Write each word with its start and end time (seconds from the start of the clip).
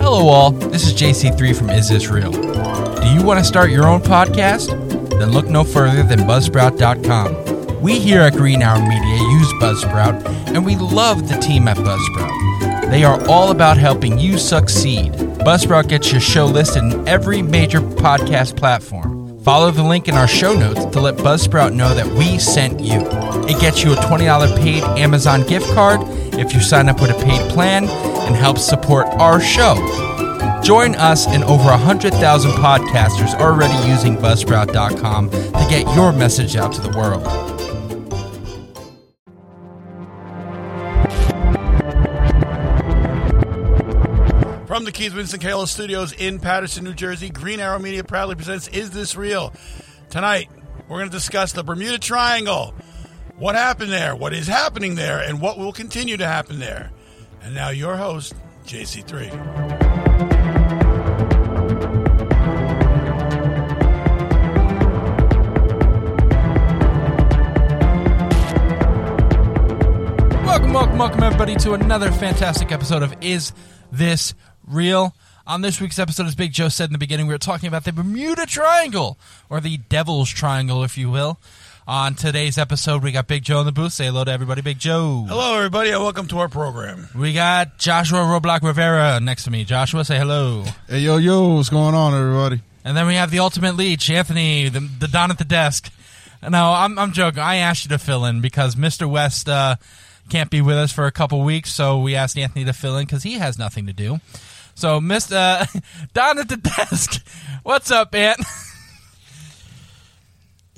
Hello, 0.00 0.28
all. 0.28 0.52
This 0.52 0.86
is 0.86 0.94
JC3 0.94 1.56
from 1.56 1.70
Is 1.70 1.88
This 1.88 2.08
Real? 2.08 2.30
Do 2.30 3.08
you 3.08 3.22
want 3.22 3.38
to 3.40 3.44
start 3.44 3.70
your 3.70 3.86
own 3.86 4.00
podcast? 4.00 4.68
Then 5.10 5.32
look 5.32 5.46
no 5.48 5.64
further 5.64 6.02
than 6.02 6.20
Buzzsprout.com. 6.20 7.80
We 7.82 7.98
here 7.98 8.20
at 8.20 8.34
Green 8.34 8.62
Arrow 8.62 8.80
Media 8.80 9.16
use 9.16 9.52
Buzzsprout, 9.54 10.24
and 10.54 10.64
we 10.64 10.76
love 10.76 11.28
the 11.28 11.36
team 11.38 11.68
at 11.68 11.76
Buzzsprout. 11.76 12.90
They 12.90 13.04
are 13.04 13.20
all 13.28 13.50
about 13.50 13.76
helping 13.76 14.18
you 14.18 14.38
succeed. 14.38 15.12
Buzzsprout 15.12 15.88
gets 15.88 16.10
your 16.12 16.20
show 16.20 16.46
listed 16.46 16.84
in 16.84 17.06
every 17.06 17.42
major 17.42 17.80
podcast 17.80 18.56
platform. 18.56 19.38
Follow 19.40 19.70
the 19.70 19.82
link 19.82 20.08
in 20.08 20.14
our 20.14 20.28
show 20.28 20.54
notes 20.54 20.84
to 20.86 21.00
let 21.00 21.16
Buzzsprout 21.16 21.74
know 21.74 21.94
that 21.94 22.06
we 22.06 22.38
sent 22.38 22.80
you. 22.80 23.00
It 23.48 23.60
gets 23.60 23.82
you 23.82 23.92
a 23.92 23.96
$20 23.96 24.56
paid 24.58 24.82
Amazon 24.98 25.46
gift 25.46 25.66
card 25.74 26.00
if 26.34 26.54
you 26.54 26.60
sign 26.60 26.88
up 26.88 27.00
with 27.00 27.10
a 27.10 27.24
paid 27.24 27.50
plan 27.50 27.88
and 28.28 28.36
helps 28.36 28.62
support 28.62 29.06
our 29.14 29.40
show. 29.40 29.74
Join 30.62 30.94
us 30.96 31.26
and 31.26 31.42
over 31.44 31.64
100,000 31.64 32.50
podcasters 32.52 33.34
already 33.40 33.88
using 33.88 34.16
Buzzsprout.com 34.16 35.30
to 35.30 35.66
get 35.70 35.92
your 35.94 36.12
message 36.12 36.54
out 36.54 36.72
to 36.74 36.82
the 36.82 36.96
world. 36.96 37.24
From 44.68 44.84
the 44.84 44.92
Keith 44.92 45.14
Winston 45.14 45.40
Kayla 45.40 45.66
Studios 45.66 46.12
in 46.12 46.38
Paterson, 46.38 46.84
New 46.84 46.92
Jersey, 46.92 47.30
Green 47.30 47.60
Arrow 47.60 47.78
Media 47.78 48.04
proudly 48.04 48.34
presents 48.34 48.68
Is 48.68 48.90
This 48.90 49.16
Real? 49.16 49.54
Tonight, 50.10 50.50
we're 50.86 50.98
going 50.98 51.10
to 51.10 51.16
discuss 51.16 51.52
the 51.52 51.64
Bermuda 51.64 51.98
Triangle. 51.98 52.74
What 53.38 53.54
happened 53.54 53.90
there, 53.90 54.14
what 54.14 54.34
is 54.34 54.48
happening 54.48 54.96
there, 54.96 55.18
and 55.18 55.40
what 55.40 55.56
will 55.56 55.72
continue 55.72 56.18
to 56.18 56.26
happen 56.26 56.58
there. 56.58 56.90
And 57.48 57.54
now, 57.54 57.70
your 57.70 57.96
host, 57.96 58.34
JC3. 58.66 59.32
Welcome, 70.44 70.72
welcome, 70.74 70.98
welcome, 70.98 71.22
everybody, 71.22 71.54
to 71.54 71.72
another 71.72 72.12
fantastic 72.12 72.70
episode 72.70 73.02
of 73.02 73.14
Is 73.22 73.54
This 73.90 74.34
Real? 74.66 75.16
On 75.46 75.62
this 75.62 75.80
week's 75.80 75.98
episode, 75.98 76.26
as 76.26 76.34
Big 76.34 76.52
Joe 76.52 76.68
said 76.68 76.90
in 76.90 76.92
the 76.92 76.98
beginning, 76.98 77.28
we 77.28 77.32
were 77.32 77.38
talking 77.38 77.68
about 77.68 77.84
the 77.84 77.94
Bermuda 77.94 78.44
Triangle, 78.44 79.18
or 79.48 79.62
the 79.62 79.78
Devil's 79.78 80.28
Triangle, 80.28 80.84
if 80.84 80.98
you 80.98 81.08
will. 81.10 81.40
On 81.88 82.14
today's 82.14 82.58
episode, 82.58 83.02
we 83.02 83.12
got 83.12 83.28
Big 83.28 83.42
Joe 83.42 83.60
in 83.60 83.64
the 83.64 83.72
booth. 83.72 83.94
Say 83.94 84.04
hello 84.04 84.22
to 84.22 84.30
everybody, 84.30 84.60
Big 84.60 84.78
Joe. 84.78 85.24
Hello, 85.26 85.56
everybody, 85.56 85.88
and 85.88 86.02
welcome 86.02 86.28
to 86.28 86.38
our 86.40 86.48
program. 86.50 87.08
We 87.14 87.32
got 87.32 87.78
Joshua 87.78 88.18
Roblox 88.18 88.62
Rivera 88.62 89.20
next 89.20 89.44
to 89.44 89.50
me. 89.50 89.64
Joshua, 89.64 90.04
say 90.04 90.18
hello. 90.18 90.66
Hey, 90.86 90.98
yo, 90.98 91.16
yo, 91.16 91.54
what's 91.54 91.70
going 91.70 91.94
on, 91.94 92.12
everybody? 92.12 92.60
And 92.84 92.94
then 92.94 93.06
we 93.06 93.14
have 93.14 93.30
the 93.30 93.38
ultimate 93.38 93.74
leech, 93.74 94.10
Anthony, 94.10 94.68
the, 94.68 94.80
the 94.80 95.08
Don 95.08 95.30
at 95.30 95.38
the 95.38 95.46
desk. 95.46 95.90
No, 96.46 96.72
I'm, 96.74 96.98
I'm 96.98 97.12
joking. 97.12 97.40
I 97.40 97.56
asked 97.56 97.86
you 97.86 97.88
to 97.88 97.98
fill 97.98 98.26
in 98.26 98.42
because 98.42 98.74
Mr. 98.74 99.10
West 99.10 99.48
uh, 99.48 99.76
can't 100.28 100.50
be 100.50 100.60
with 100.60 100.76
us 100.76 100.92
for 100.92 101.06
a 101.06 101.10
couple 101.10 101.42
weeks, 101.42 101.72
so 101.72 102.00
we 102.00 102.14
asked 102.14 102.36
Anthony 102.36 102.66
to 102.66 102.74
fill 102.74 102.98
in 102.98 103.06
because 103.06 103.22
he 103.22 103.38
has 103.38 103.58
nothing 103.58 103.86
to 103.86 103.94
do. 103.94 104.20
So, 104.74 105.00
Mr. 105.00 105.66
Don 106.12 106.38
at 106.38 106.50
the 106.50 106.58
desk, 106.58 107.24
what's 107.62 107.90
up, 107.90 108.14
Ant? 108.14 108.40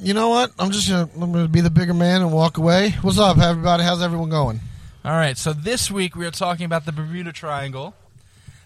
You 0.02 0.14
know 0.14 0.30
what? 0.30 0.52
I'm 0.58 0.70
just 0.70 0.88
gonna 0.88 1.08
I'm 1.20 1.32
gonna 1.32 1.48
be 1.48 1.60
the 1.60 1.70
bigger 1.70 1.92
man 1.94 2.22
and 2.22 2.32
walk 2.32 2.56
away. 2.58 2.90
What's 3.02 3.18
up, 3.18 3.38
everybody? 3.38 3.82
How's 3.82 4.02
everyone 4.02 4.30
going? 4.30 4.60
All 5.04 5.12
right, 5.12 5.36
so 5.36 5.52
this 5.52 5.90
week 5.90 6.16
we 6.16 6.26
are 6.26 6.30
talking 6.30 6.64
about 6.64 6.86
the 6.86 6.92
Bermuda 6.92 7.32
Triangle. 7.32 7.94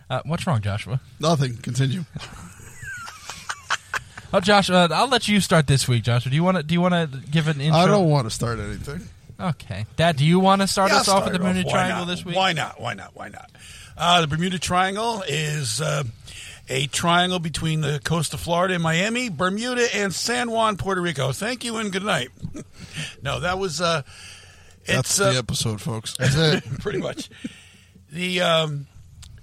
Uh, 0.08 0.20
what's 0.24 0.46
wrong, 0.46 0.60
Joshua? 0.60 1.00
Nothing. 1.20 1.56
Continue. 1.56 2.04
Oh, 4.32 4.40
Josh, 4.40 4.68
uh, 4.68 4.88
I'll 4.90 5.08
let 5.08 5.28
you 5.28 5.40
start 5.40 5.66
this 5.68 5.86
week, 5.88 6.02
Joshua. 6.02 6.30
Do 6.30 6.36
you 6.36 6.42
want 6.44 6.56
to? 6.56 6.62
Do 6.62 6.74
you 6.74 6.80
want 6.80 6.94
to 6.94 7.20
give 7.30 7.48
an 7.48 7.60
intro? 7.60 7.80
I 7.80 7.86
don't 7.86 8.08
want 8.10 8.26
to 8.26 8.30
start 8.30 8.58
anything. 8.58 9.00
Okay, 9.40 9.86
Dad, 9.96 10.16
do 10.16 10.24
you 10.24 10.38
want 10.38 10.60
to 10.62 10.68
start 10.68 10.90
Yeah, 10.90 10.98
us 10.98 11.08
off 11.08 11.24
start 11.24 11.24
with 11.24 11.32
the 11.34 11.38
Bermuda 11.40 11.66
Why 11.66 11.72
Triangle 11.72 12.06
not? 12.06 12.10
this 12.12 12.24
week? 12.24 12.36
Why 12.36 12.52
not? 12.52 12.80
Why 12.80 12.94
not? 12.94 13.14
Why 13.16 13.28
not? 13.28 13.50
Uh, 13.96 14.20
the 14.20 14.26
Bermuda 14.28 14.58
Triangle 14.60 15.22
is 15.26 15.80
uh, 15.80 16.04
a 16.68 16.86
triangle 16.86 17.38
between 17.38 17.80
the 17.80 18.00
coast 18.04 18.34
of 18.34 18.40
Florida 18.40 18.74
and 18.74 18.82
Miami, 18.82 19.28
Bermuda, 19.28 19.86
and 19.94 20.14
San 20.14 20.50
Juan, 20.50 20.76
Puerto 20.76 21.00
Rico. 21.00 21.32
Thank 21.32 21.64
you 21.64 21.76
and 21.76 21.92
good 21.92 22.04
night. 22.04 22.28
no, 23.22 23.40
that 23.40 23.58
was 23.58 23.80
uh, 23.80 24.02
That's 24.86 25.18
it's 25.18 25.20
uh, 25.20 25.32
the 25.32 25.38
episode, 25.38 25.80
folks. 25.80 26.16
That's 26.18 26.36
it. 26.36 26.64
pretty 26.80 26.98
much 26.98 27.30
the 28.14 28.40
um, 28.40 28.86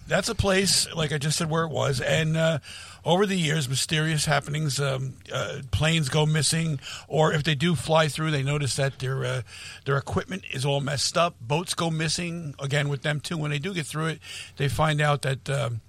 that's 0.08 0.30
a 0.30 0.36
place 0.36 0.92
like 0.94 1.12
I 1.12 1.18
just 1.18 1.38
said 1.38 1.50
where 1.50 1.64
it 1.64 1.72
was, 1.72 2.02
and 2.02 2.36
uh, 2.36 2.60
over 3.06 3.26
the 3.26 3.36
years, 3.36 3.70
mysterious 3.70 4.26
happenings. 4.26 4.80
Um, 4.80 5.16
uh, 5.32 5.62
planes 5.72 6.10
go 6.10 6.26
missing, 6.26 6.80
or 7.08 7.34
if 7.34 7.44
they 7.44 7.56
do 7.56 7.76
fly 7.76 8.08
through, 8.08 8.32
they 8.32 8.44
notice 8.44 8.76
that 8.78 9.00
their 9.00 9.24
uh, 9.26 9.42
their 9.86 9.98
equipment 9.98 10.44
is 10.52 10.66
all 10.66 10.82
messed 10.82 11.18
up. 11.18 11.36
Boats 11.42 11.74
go 11.74 11.92
missing 11.92 12.56
again 12.60 12.90
with 12.90 13.04
them 13.04 13.20
too. 13.20 13.38
When 13.38 13.52
they 13.52 13.60
do 13.60 13.74
get 13.74 13.86
through 13.86 14.08
it, 14.08 14.20
they 14.58 14.68
find 14.68 15.02
out 15.02 15.22
that. 15.22 15.50
Um, 15.50 15.82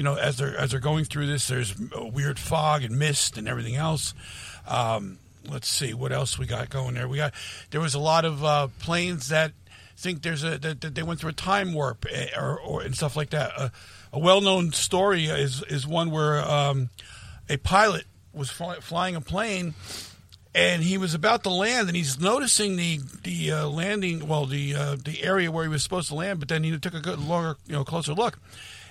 you 0.00 0.04
know, 0.04 0.14
as 0.14 0.38
they're 0.38 0.56
as 0.56 0.70
they're 0.70 0.80
going 0.80 1.04
through 1.04 1.26
this, 1.26 1.46
there's 1.46 1.74
weird 1.78 2.38
fog 2.38 2.84
and 2.84 2.98
mist 2.98 3.36
and 3.36 3.46
everything 3.46 3.76
else. 3.76 4.14
Um, 4.66 5.18
let's 5.46 5.68
see 5.68 5.92
what 5.92 6.10
else 6.10 6.38
we 6.38 6.46
got 6.46 6.70
going 6.70 6.94
there. 6.94 7.06
We 7.06 7.18
got 7.18 7.34
there 7.70 7.82
was 7.82 7.92
a 7.92 7.98
lot 7.98 8.24
of 8.24 8.42
uh, 8.42 8.68
planes 8.78 9.28
that 9.28 9.52
think 9.98 10.22
there's 10.22 10.42
a 10.42 10.56
that, 10.56 10.80
that 10.80 10.94
they 10.94 11.02
went 11.02 11.20
through 11.20 11.28
a 11.28 11.34
time 11.34 11.74
warp 11.74 12.06
eh, 12.10 12.28
or, 12.34 12.58
or 12.58 12.80
and 12.80 12.96
stuff 12.96 13.14
like 13.14 13.28
that. 13.28 13.52
Uh, 13.54 13.68
a 14.10 14.18
well-known 14.18 14.72
story 14.72 15.26
is 15.26 15.62
is 15.64 15.86
one 15.86 16.10
where 16.10 16.42
um, 16.48 16.88
a 17.50 17.58
pilot 17.58 18.06
was 18.32 18.48
fly, 18.48 18.76
flying 18.76 19.16
a 19.16 19.20
plane 19.20 19.74
and 20.54 20.82
he 20.82 20.96
was 20.96 21.12
about 21.12 21.42
to 21.42 21.50
land 21.50 21.88
and 21.88 21.96
he's 21.96 22.18
noticing 22.18 22.76
the 22.76 23.00
the 23.22 23.52
uh, 23.52 23.68
landing 23.68 24.26
well 24.26 24.46
the 24.46 24.74
uh, 24.74 24.96
the 24.96 25.22
area 25.22 25.52
where 25.52 25.64
he 25.64 25.68
was 25.68 25.82
supposed 25.82 26.08
to 26.08 26.14
land 26.14 26.38
but 26.38 26.48
then 26.48 26.64
he 26.64 26.78
took 26.78 26.94
a 26.94 27.00
good 27.00 27.18
longer 27.18 27.58
you 27.66 27.74
know 27.74 27.84
closer 27.84 28.14
look 28.14 28.38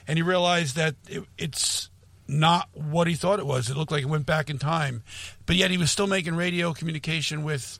and 0.09 0.17
he 0.17 0.23
realized 0.23 0.75
that 0.75 0.95
it, 1.07 1.23
it's 1.37 1.89
not 2.27 2.67
what 2.73 3.07
he 3.07 3.15
thought 3.15 3.39
it 3.39 3.45
was 3.45 3.69
it 3.69 3.77
looked 3.77 3.91
like 3.91 4.03
it 4.03 4.09
went 4.09 4.25
back 4.25 4.49
in 4.49 4.57
time 4.57 5.01
but 5.45 5.55
yet 5.55 5.71
he 5.71 5.77
was 5.77 5.89
still 5.89 6.07
making 6.07 6.35
radio 6.35 6.73
communication 6.73 7.43
with 7.43 7.79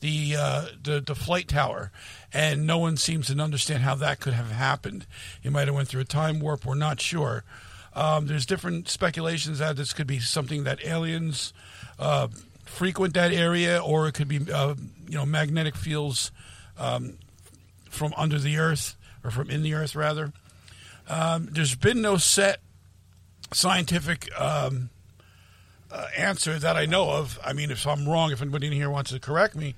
the 0.00 0.34
uh, 0.36 0.66
the 0.82 1.00
the 1.00 1.14
flight 1.14 1.46
tower, 1.46 1.92
and 2.32 2.66
no 2.66 2.78
one 2.78 2.96
seems 2.96 3.28
to 3.28 3.38
understand 3.38 3.82
how 3.82 3.94
that 3.96 4.20
could 4.20 4.32
have 4.32 4.50
happened. 4.50 5.06
He 5.40 5.48
might 5.48 5.68
have 5.68 5.74
went 5.74 5.88
through 5.88 6.00
a 6.00 6.06
time 6.06 6.40
warp. 6.40 6.64
We're 6.64 6.74
not 6.74 7.00
sure. 7.00 7.44
Um, 7.94 8.26
there's 8.26 8.46
different 8.46 8.88
speculations 8.88 9.58
that 9.58 9.76
this 9.76 9.92
could 9.92 10.06
be 10.06 10.18
something 10.18 10.64
that 10.64 10.84
aliens 10.84 11.52
uh, 11.98 12.28
frequent 12.64 13.14
that 13.14 13.32
area, 13.32 13.82
or 13.82 14.08
it 14.08 14.12
could 14.12 14.28
be 14.28 14.40
uh, 14.52 14.74
you 15.06 15.14
know 15.14 15.26
magnetic 15.26 15.76
fields 15.76 16.30
um, 16.78 17.18
from 17.90 18.14
under 18.16 18.38
the 18.38 18.56
earth 18.58 18.96
or 19.22 19.30
from 19.30 19.50
in 19.50 19.62
the 19.62 19.74
earth 19.74 19.94
rather. 19.94 20.32
Um, 21.10 21.48
there's 21.50 21.74
been 21.74 22.00
no 22.00 22.18
set 22.18 22.60
scientific 23.52 24.28
um, 24.40 24.90
uh, 25.90 26.06
answer 26.16 26.56
that 26.56 26.76
I 26.76 26.86
know 26.86 27.10
of. 27.10 27.36
I 27.44 27.52
mean, 27.52 27.72
if 27.72 27.84
I'm 27.84 28.08
wrong, 28.08 28.30
if 28.30 28.40
anybody 28.40 28.68
in 28.68 28.72
here 28.72 28.88
wants 28.88 29.10
to 29.10 29.18
correct 29.18 29.56
me, 29.56 29.74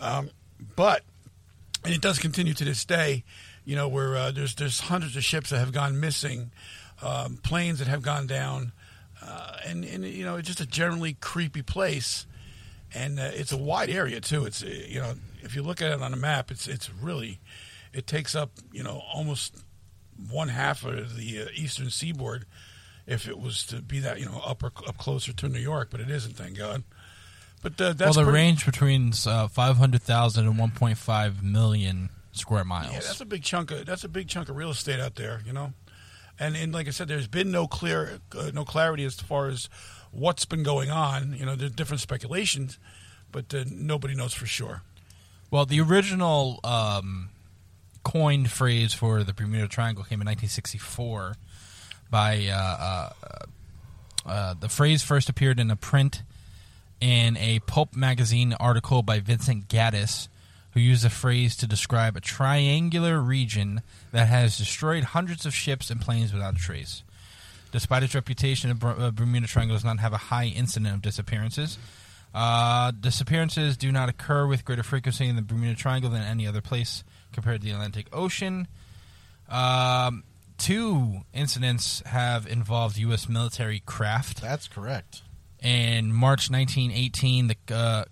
um, 0.00 0.30
but 0.74 1.04
and 1.84 1.94
it 1.94 2.00
does 2.00 2.18
continue 2.18 2.52
to 2.54 2.64
this 2.64 2.84
day. 2.84 3.22
You 3.64 3.76
know, 3.76 3.86
where 3.86 4.16
uh, 4.16 4.32
there's 4.32 4.56
there's 4.56 4.80
hundreds 4.80 5.16
of 5.16 5.22
ships 5.22 5.50
that 5.50 5.60
have 5.60 5.70
gone 5.70 6.00
missing, 6.00 6.50
um, 7.00 7.38
planes 7.44 7.78
that 7.78 7.86
have 7.86 8.02
gone 8.02 8.26
down, 8.26 8.72
uh, 9.24 9.58
and 9.64 9.84
and 9.84 10.04
you 10.04 10.24
know, 10.24 10.34
it's 10.34 10.48
just 10.48 10.60
a 10.60 10.66
generally 10.66 11.12
creepy 11.20 11.62
place, 11.62 12.26
and 12.92 13.20
uh, 13.20 13.30
it's 13.34 13.52
a 13.52 13.56
wide 13.56 13.88
area 13.88 14.20
too. 14.20 14.44
It's 14.46 14.64
uh, 14.64 14.84
you 14.88 14.98
know, 14.98 15.14
if 15.42 15.54
you 15.54 15.62
look 15.62 15.80
at 15.80 15.92
it 15.92 16.02
on 16.02 16.12
a 16.12 16.16
map, 16.16 16.50
it's 16.50 16.66
it's 16.66 16.90
really, 16.92 17.38
it 17.92 18.08
takes 18.08 18.34
up 18.34 18.50
you 18.72 18.82
know 18.82 19.00
almost 19.14 19.62
one 20.30 20.48
half 20.48 20.84
of 20.84 21.16
the 21.16 21.42
uh, 21.42 21.46
eastern 21.54 21.90
seaboard 21.90 22.46
if 23.06 23.28
it 23.28 23.38
was 23.38 23.64
to 23.66 23.82
be 23.82 23.98
that 24.00 24.20
you 24.20 24.26
know 24.26 24.40
up 24.44 24.62
or 24.62 24.72
up 24.86 24.98
closer 24.98 25.32
to 25.32 25.48
New 25.48 25.58
York, 25.58 25.88
but 25.90 26.00
it 26.00 26.10
isn't, 26.10 26.36
thank 26.36 26.56
God. 26.56 26.84
But 27.62 27.80
uh, 27.80 27.94
well, 27.98 28.12
the 28.12 28.22
pretty- 28.22 28.32
range 28.32 28.66
between 28.66 29.12
uh, 29.26 29.48
500,000 29.48 30.46
and 30.46 30.56
1.5 30.58 31.42
million 31.42 32.10
square 32.32 32.64
miles. 32.64 32.92
Yeah, 32.92 33.00
that's 33.00 33.20
a 33.20 33.26
big 33.26 33.42
chunk 33.42 33.70
of 33.70 33.86
that's 33.86 34.04
a 34.04 34.08
big 34.08 34.28
chunk 34.28 34.48
of 34.48 34.56
real 34.56 34.70
estate 34.70 35.00
out 35.00 35.14
there, 35.14 35.42
you 35.46 35.52
know. 35.52 35.72
And 36.38 36.56
and 36.56 36.72
like 36.72 36.88
I 36.88 36.90
said, 36.90 37.08
there's 37.08 37.28
been 37.28 37.50
no 37.50 37.66
clear 37.66 38.18
uh, 38.36 38.50
no 38.52 38.64
clarity 38.64 39.04
as 39.04 39.14
far 39.20 39.48
as 39.48 39.68
what's 40.10 40.44
been 40.44 40.62
going 40.62 40.90
on. 40.90 41.34
You 41.38 41.46
know, 41.46 41.54
there's 41.54 41.72
different 41.72 42.00
speculations, 42.00 42.78
but 43.30 43.52
uh, 43.54 43.64
nobody 43.70 44.14
knows 44.14 44.32
for 44.32 44.46
sure. 44.46 44.82
Well, 45.50 45.66
the 45.66 45.80
original 45.80 46.60
um, 46.64 47.28
coined 48.02 48.50
phrase 48.50 48.92
for 48.92 49.22
the 49.24 49.32
Bermuda 49.32 49.68
Triangle 49.68 50.04
came 50.04 50.20
in 50.20 50.26
1964 50.26 51.36
by 52.10 52.46
uh, 52.48 52.52
uh, 52.54 53.12
uh, 54.26 54.54
the 54.54 54.68
phrase 54.68 55.02
first 55.02 55.28
appeared 55.28 55.58
in 55.58 55.70
a 55.70 55.76
print 55.76 56.22
in 57.00 57.36
a 57.36 57.58
pulp 57.60 57.96
magazine 57.96 58.52
article 58.54 59.02
by 59.02 59.18
Vincent 59.18 59.68
Gaddis, 59.68 60.28
who 60.72 60.80
used 60.80 61.04
the 61.04 61.10
phrase 61.10 61.56
to 61.56 61.66
describe 61.66 62.16
a 62.16 62.20
triangular 62.20 63.20
region 63.20 63.82
that 64.12 64.28
has 64.28 64.56
destroyed 64.56 65.04
hundreds 65.04 65.44
of 65.44 65.54
ships 65.54 65.90
and 65.90 66.00
planes 66.00 66.32
without 66.32 66.54
a 66.54 66.58
trace. 66.58 67.02
Despite 67.72 68.02
its 68.02 68.14
reputation, 68.14 68.78
the 68.78 68.86
uh, 68.86 69.10
Bermuda 69.10 69.46
Triangle 69.46 69.76
does 69.76 69.84
not 69.84 69.98
have 69.98 70.12
a 70.12 70.18
high 70.18 70.46
incident 70.46 70.94
of 70.94 71.02
disappearances. 71.02 71.78
Uh, 72.34 72.92
disappearances 72.92 73.76
do 73.76 73.90
not 73.90 74.08
occur 74.08 74.46
with 74.46 74.64
greater 74.64 74.82
frequency 74.82 75.26
in 75.26 75.36
the 75.36 75.42
Bermuda 75.42 75.74
Triangle 75.74 76.10
than 76.10 76.22
any 76.22 76.46
other 76.46 76.60
place 76.60 77.02
compared 77.32 77.60
to 77.60 77.66
the 77.66 77.72
Atlantic 77.72 78.06
Ocean. 78.12 78.68
Um, 79.48 80.24
two 80.58 81.22
incidents 81.34 82.02
have 82.06 82.46
involved 82.46 82.96
U.S. 82.98 83.28
military 83.28 83.80
craft. 83.84 84.40
That's 84.40 84.68
correct. 84.68 85.22
In 85.60 86.12
March 86.12 86.50
1918, 86.50 87.48
the 87.48 87.74
uh, 87.74 88.04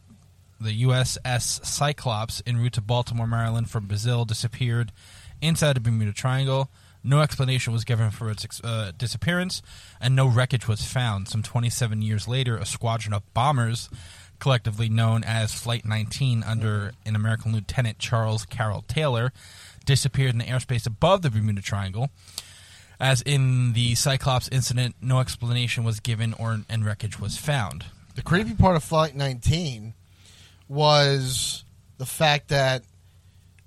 the 0.61 0.83
USS 0.83 1.65
Cyclops, 1.65 2.43
en 2.47 2.59
route 2.59 2.75
to 2.75 2.81
Baltimore, 2.81 3.27
Maryland 3.27 3.71
from 3.71 3.87
Brazil, 3.87 4.25
disappeared 4.25 4.93
inside 5.41 5.77
the 5.77 5.81
Bermuda 5.81 6.13
Triangle. 6.13 6.71
No 7.03 7.21
explanation 7.21 7.73
was 7.73 7.85
given 7.85 8.11
for 8.11 8.31
its 8.31 8.61
uh, 8.63 8.93
disappearance, 8.97 9.63
and 10.01 10.15
no 10.15 10.27
wreckage 10.27 10.69
was 10.69 10.85
found. 10.85 11.29
Some 11.29 11.43
27 11.43 12.03
years 12.03 12.29
later, 12.29 12.59
a 12.59 12.67
squadron 12.67 13.15
of 13.15 13.33
bombers, 13.33 13.89
collectively 14.41 14.89
known 14.89 15.23
as 15.25 15.53
Flight 15.53 15.85
19, 15.85 16.43
under 16.43 16.93
an 17.07 17.15
American 17.15 17.53
Lieutenant 17.53 17.99
Charles 17.99 18.45
Carroll 18.45 18.85
Taylor, 18.89 19.33
disappeared 19.85 20.33
in 20.33 20.39
the 20.39 20.45
airspace 20.45 20.87
above 20.87 21.23
the 21.23 21.31
Bermuda 21.31 21.63
Triangle. 21.63 22.11
As 22.99 23.23
in 23.23 23.73
the 23.73 23.95
Cyclops 23.95 24.49
incident, 24.49 24.97
no 25.01 25.21
explanation 25.21 25.85
was 25.85 26.01
given 26.01 26.35
or 26.35 26.61
and 26.69 26.85
wreckage 26.85 27.19
was 27.19 27.37
found. 27.37 27.87
The 28.15 28.23
creepy 28.23 28.55
part 28.55 28.77
of 28.77 28.85
Flight 28.85 29.15
19 29.15 29.95
was 30.69 31.65
the 31.97 32.07
fact 32.07 32.49
that 32.49 32.83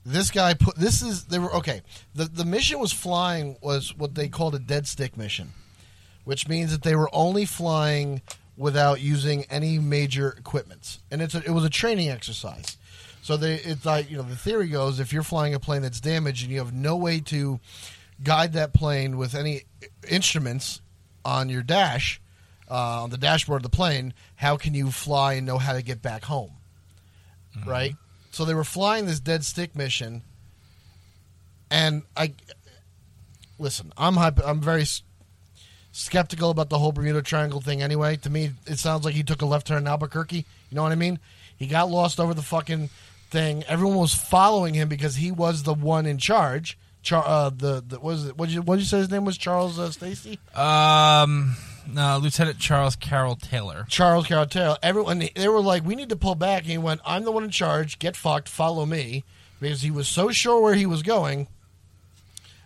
this 0.06 0.32
guy 0.32 0.54
put 0.54 0.76
this 0.76 1.02
is 1.02 1.26
they 1.26 1.40
were 1.40 1.54
okay. 1.56 1.82
The 2.14 2.26
the 2.26 2.46
mission 2.46 2.80
was 2.80 2.92
flying 2.92 3.58
was 3.62 3.96
what 3.98 4.16
they 4.16 4.28
called 4.28 4.54
a 4.54 4.60
dead 4.60 4.86
stick 4.88 5.18
mission, 5.18 5.54
which 6.26 6.48
means 6.48 6.72
that 6.72 6.84
they 6.84 6.96
were 6.96 7.10
only 7.14 7.46
flying 7.46 8.22
without 8.56 9.02
using 9.02 9.46
any 9.50 9.80
major 9.80 10.30
equipments, 10.38 11.00
and 11.10 11.22
it's 11.22 11.36
a, 11.36 11.44
it 11.44 11.52
was 11.52 11.64
a 11.64 11.70
training 11.70 12.10
exercise. 12.10 12.78
So 13.22 13.38
they 13.38 13.56
it's 13.56 13.86
like 13.86 14.12
you 14.12 14.18
know 14.18 14.24
the 14.24 14.36
theory 14.36 14.68
goes 14.68 15.00
if 15.00 15.14
you're 15.14 15.24
flying 15.24 15.54
a 15.54 15.60
plane 15.60 15.82
that's 15.82 16.02
damaged 16.02 16.44
and 16.44 16.52
you 16.52 16.60
have 16.60 16.74
no 16.74 16.96
way 16.96 17.20
to 17.22 17.60
guide 18.22 18.54
that 18.54 18.74
plane 18.74 19.18
with 19.18 19.34
any 19.34 19.64
instruments 20.10 20.82
on 21.26 21.50
your 21.50 21.64
dash 21.64 22.22
uh, 22.70 23.04
on 23.04 23.10
the 23.10 23.18
dashboard 23.18 23.60
of 23.60 23.72
the 23.72 23.76
plane, 23.76 24.14
how 24.36 24.58
can 24.58 24.74
you 24.74 24.92
fly 24.92 25.34
and 25.34 25.46
know 25.46 25.58
how 25.58 25.74
to 25.74 25.82
get 25.82 26.02
back 26.02 26.26
home? 26.26 26.52
Right. 27.66 27.96
So 28.32 28.46
they 28.46 28.56
were 28.56 28.64
flying 28.64 29.06
this 29.06 29.20
dead 29.20 29.46
stick 29.46 29.76
mission, 29.76 30.24
and 31.70 32.04
I 32.18 32.34
listen. 33.60 33.94
I'm 33.98 34.18
I'm 34.18 34.60
very 34.60 34.86
skeptical 35.94 36.50
about 36.50 36.70
the 36.70 36.80
whole 36.80 36.92
Bermuda 36.92 37.22
Triangle 37.22 37.62
thing. 37.62 37.82
Anyway, 37.82 38.18
to 38.18 38.30
me, 38.30 38.52
it 38.66 38.80
sounds 38.80 39.06
like 39.06 39.14
he 39.14 39.24
took 39.24 39.42
a 39.42 39.46
left 39.46 39.68
turn 39.68 39.78
in 39.78 39.88
Albuquerque. 39.88 40.46
You 40.70 40.76
know 40.76 40.84
what 40.84 40.92
I 40.92 40.96
mean? 40.96 41.20
He 41.56 41.68
got 41.68 41.90
lost 41.90 42.20
over 42.20 42.34
the 42.34 42.42
fucking 42.42 42.90
thing. 43.30 43.64
Everyone 43.64 43.98
was 43.98 44.14
following 44.14 44.74
him 44.74 44.90
because 44.90 45.16
he 45.16 45.32
was 45.32 45.64
the 45.64 45.74
one 45.74 46.06
in 46.06 46.18
charge. 46.18 46.78
Char- 47.04 47.26
uh, 47.26 47.50
the, 47.50 47.84
the 47.86 48.00
what 48.00 48.18
it? 48.20 48.38
What 48.38 48.48
did 48.48 48.56
you 48.56 48.62
what 48.62 48.76
did 48.76 48.82
you 48.82 48.88
say 48.88 48.98
his 48.98 49.12
name 49.12 49.26
was? 49.26 49.38
Charles 49.38 49.78
uh, 49.78 49.92
Stacy. 49.92 50.40
Um, 50.56 51.56
no, 51.86 52.18
Lieutenant 52.18 52.60
Charles 52.60 52.96
Carroll 52.96 53.36
Taylor. 53.36 53.86
Charles 53.90 54.26
Carroll 54.26 54.46
Taylor. 54.46 54.78
Everyone 54.82 55.20
they 55.36 55.48
were 55.50 55.62
like, 55.62 55.86
"We 55.86 55.96
need 55.96 56.10
to 56.10 56.16
pull 56.16 56.36
back." 56.36 56.64
And 56.64 56.72
he 56.72 56.78
went, 56.78 57.02
"I'm 57.06 57.26
the 57.26 57.32
one 57.32 57.44
in 57.44 57.50
charge. 57.50 58.00
Get 58.00 58.16
fucked. 58.16 58.48
Follow 58.48 58.86
me," 58.86 59.26
because 59.60 59.82
he 59.82 59.92
was 59.92 60.08
so 60.08 60.32
sure 60.32 60.62
where 60.62 60.76
he 60.76 60.86
was 60.86 61.04
going, 61.04 61.50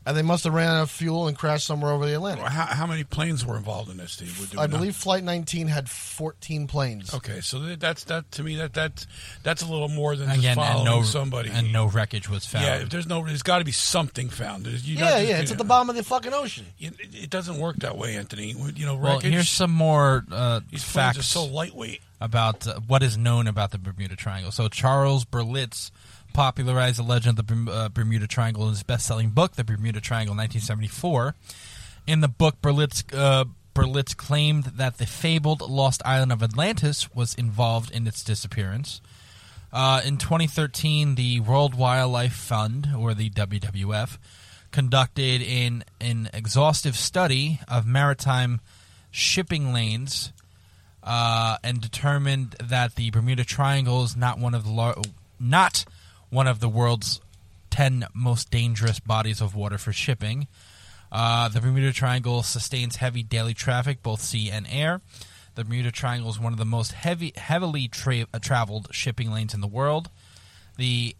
and 0.08 0.18
they 0.18 0.22
must 0.22 0.44
have 0.46 0.54
ran 0.54 0.70
out 0.70 0.84
of 0.84 0.90
fuel 0.90 1.28
and 1.28 1.38
crashed 1.38 1.68
somewhere 1.68 1.92
over 1.92 2.06
the 2.06 2.16
Atlantic. 2.16 2.46
How, 2.46 2.66
how 2.66 2.88
many 2.88 3.04
planes 3.04 3.46
were 3.46 3.58
involved 3.58 3.92
in 3.92 3.98
this, 3.98 4.14
Steve? 4.14 4.36
Do 4.52 4.58
we 4.58 4.64
I 4.64 4.68
know? 4.68 4.78
believe 4.78 4.96
Flight 4.96 5.24
19 5.24 5.68
had 5.68 5.90
14 5.90 6.68
planes. 6.68 7.14
Okay, 7.14 7.42
so 7.42 7.60
that's 7.76 8.06
that 8.06 8.32
to 8.32 8.44
me 8.44 8.56
that 8.56 8.74
that 8.76 9.06
that's 9.44 9.62
a 9.62 9.68
little 9.68 9.90
more 9.90 10.16
than 10.16 10.30
Again, 10.30 10.42
just 10.42 10.48
and 10.48 10.56
following 10.60 10.86
no 10.86 11.04
somebody. 11.04 11.50
and 11.52 11.72
no 11.72 11.86
wreckage 11.88 12.30
was 12.30 12.46
found. 12.46 12.66
yeah, 12.66 12.76
if 12.78 12.90
there's 12.90 13.08
no, 13.08 13.26
there's 13.26 13.44
got 13.44 13.60
to 13.60 13.66
be 13.66 13.72
something 13.72 14.30
found. 14.30 14.66
You're 14.66 14.74
Yeah, 14.74 14.80
just 14.80 14.98
yeah, 15.24 15.28
gonna- 15.32 15.42
it's 15.44 15.52
at 15.52 15.58
the 15.58 15.64
bottom 15.64 15.90
of 15.90 15.96
the 15.96 16.04
fucking 16.04 16.34
ocean. 16.34 16.66
It, 16.80 16.94
it 17.14 17.30
doesn't 17.30 17.58
work 17.60 17.76
that 17.78 17.98
way, 17.98 18.16
Anthony. 18.16 18.56
You 18.76 18.86
know, 18.86 18.96
well, 18.96 19.20
here's 19.20 19.50
some 19.50 19.72
more 19.72 20.26
uh, 20.32 20.62
these 20.72 20.84
planes 20.84 21.16
facts 21.16 21.20
are 21.20 21.24
so 21.24 21.46
lightweight. 21.46 22.02
about 22.22 22.66
uh, 22.68 22.80
what 22.88 23.04
is 23.04 23.18
known 23.18 23.48
about 23.48 23.72
the 23.72 23.78
Bermuda 23.78 24.16
Triangle. 24.16 24.52
So 24.52 24.68
Charles 24.70 25.26
Berlitz 25.26 25.92
popularized 26.38 27.00
the 27.00 27.04
legend 27.04 27.40
of 27.40 27.48
the 27.48 27.72
uh, 27.72 27.90
Bermuda 27.90 28.28
Triangle 28.28 28.66
in 28.66 28.70
his 28.70 28.84
best-selling 28.84 29.32
book, 29.32 29.54
The 29.54 29.64
Bermuda 29.64 30.00
Triangle, 30.00 30.36
1974. 30.36 31.34
In 32.06 32.22
the 32.22 32.28
book, 32.28 32.62
Berlitz 32.62 33.04
uh, 33.12 33.46
Berlitz 33.74 34.16
claimed 34.16 34.66
that 34.66 35.00
the 35.00 35.08
fabled 35.08 35.62
lost 35.62 36.00
island 36.06 36.32
of 36.32 36.44
Atlantis 36.44 37.12
was 37.16 37.34
involved 37.34 37.90
in 37.90 38.06
its 38.06 38.24
disappearance. 38.24 39.02
Uh, 39.74 40.02
in 40.06 40.18
2013, 40.18 41.16
the 41.16 41.40
World 41.40 41.74
Wildlife 41.74 42.36
Fund, 42.36 42.90
or 42.96 43.16
the 43.16 43.32
WWF, 43.32 44.20
conducted 44.70 45.42
an, 45.42 45.84
an 46.00 46.30
exhaustive 46.36 46.96
study 46.96 47.62
of 47.68 47.88
maritime 47.88 48.62
shipping 49.10 49.74
lanes 49.74 50.32
uh, 51.04 51.58
and 51.64 51.82
determined 51.82 52.52
that 52.64 52.94
the 52.94 53.10
Bermuda 53.10 53.44
Triangle 53.44 54.04
is 54.04 54.16
not 54.16 54.38
one 54.38 54.54
of 54.54 54.66
the 54.66 54.72
lar- 54.72 54.98
not 55.40 55.84
one 56.30 56.48
of 56.48 56.60
the 56.60 56.70
world's 56.70 57.22
ten 57.70 58.06
most 58.14 58.50
dangerous 58.52 59.00
bodies 59.00 59.42
of 59.42 59.56
water 59.56 59.78
for 59.78 59.94
shipping. 59.94 60.48
Uh, 61.12 61.48
the 61.48 61.62
Bermuda 61.62 61.94
Triangle 61.94 62.44
sustains 62.44 62.98
heavy 62.98 63.24
daily 63.24 63.54
traffic, 63.54 64.04
both 64.04 64.22
sea 64.22 64.50
and 64.52 64.68
air. 64.70 65.02
The 65.56 65.64
Bermuda 65.64 65.92
Triangle 65.92 66.30
is 66.30 66.40
one 66.40 66.54
of 66.54 66.60
the 66.60 66.66
most 66.66 66.92
heavy, 66.92 67.34
heavily 67.36 67.88
tra- 67.88 68.28
uh, 68.34 68.40
traveled 68.40 68.90
shipping 68.92 69.32
lanes 69.32 69.54
in 69.54 69.62
the 69.62 69.68
world. 69.68 70.10
The 70.78 71.16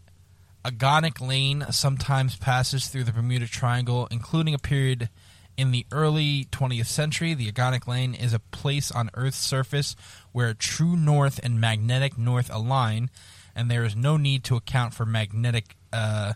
Agonic 0.64 1.26
Lane 1.26 1.66
sometimes 1.72 2.36
passes 2.36 2.88
through 2.88 3.06
the 3.06 3.14
Bermuda 3.14 3.48
Triangle, 3.48 4.08
including 4.12 4.54
a 4.54 4.60
period 4.60 5.10
in 5.56 5.72
the 5.72 5.86
early 5.92 6.46
20th 6.52 6.86
century. 6.86 7.34
The 7.34 7.52
Agonic 7.52 7.88
Lane 7.88 8.14
is 8.14 8.34
a 8.34 8.40
place 8.40 8.92
on 8.92 9.10
Earth's 9.14 9.38
surface 9.38 9.96
where 10.32 10.54
true 10.54 10.96
north 10.96 11.40
and 11.42 11.60
magnetic 11.60 12.18
north 12.18 12.54
align, 12.54 13.10
and 13.58 13.70
there 13.72 13.84
is 13.84 13.96
no 13.96 14.16
need 14.16 14.44
to 14.46 14.56
account 14.56 14.94
for 14.94 15.06
magnetic 15.06 15.76
uh, 15.92 16.34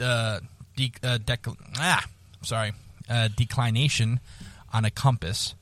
uh, 0.00 0.40
de- 0.76 0.92
uh, 1.02 1.18
dec- 1.18 1.56
ah, 1.78 2.04
sorry, 2.42 2.72
uh, 3.08 3.28
declination 3.28 4.20
on 4.72 4.84
a 4.84 4.90
compass. 4.90 5.54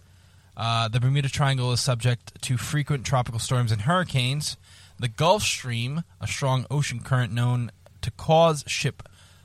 Uh, 0.57 0.89
the 0.89 0.99
Bermuda 0.99 1.29
Triangle 1.29 1.71
is 1.73 1.81
subject 1.81 2.41
to 2.43 2.57
frequent 2.57 3.05
tropical 3.05 3.39
storms 3.39 3.71
and 3.71 3.83
hurricanes. 3.83 4.57
The 4.99 5.09
Gulf 5.09 5.43
Stream, 5.43 6.03
a 6.21 6.27
strong 6.27 6.65
ocean 6.71 7.01
current 7.01 7.33
known 7.33 7.71
to 8.01 8.11
cause 8.11 8.65
ship 8.67 9.03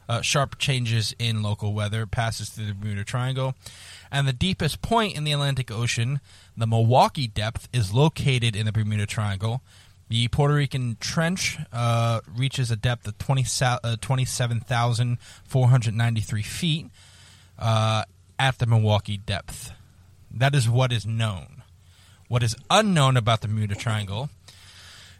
uh, 0.08 0.22
sharp 0.22 0.58
changes 0.58 1.14
in 1.20 1.44
local 1.44 1.74
weather, 1.74 2.06
passes 2.06 2.50
through 2.50 2.66
the 2.66 2.74
Bermuda 2.74 3.04
Triangle. 3.04 3.56
And 4.12 4.28
the 4.28 4.34
deepest 4.34 4.82
point 4.82 5.16
in 5.16 5.24
the 5.24 5.32
Atlantic 5.34 5.70
Ocean, 5.70 6.20
the 6.58 6.66
Milwaukee 6.66 7.28
Depth, 7.28 7.70
is 7.72 7.94
located 7.94 8.56
in 8.56 8.66
the 8.66 8.72
Bermuda 8.72 9.06
Triangle. 9.06 9.62
The 10.10 10.28
Puerto 10.28 10.56
Rican 10.56 10.98
Trench 11.00 11.58
uh, 11.72 12.20
reaches 12.36 12.72
a 12.72 12.76
depth 12.76 13.08
of 13.08 13.18
20, 13.20 13.46
uh, 13.62 13.96
27,493 14.02 16.42
feet 16.42 16.88
uh, 17.60 18.04
at 18.40 18.58
the 18.58 18.66
Milwaukee 18.66 19.18
Depth. 19.18 19.72
That 20.32 20.56
is 20.56 20.68
what 20.68 20.92
is 20.92 21.06
known. 21.06 21.62
What 22.28 22.42
is 22.44 22.56
unknown 22.70 23.16
about 23.18 23.42
the 23.42 23.48
Bermuda 23.48 23.76
Triangle 23.76 24.30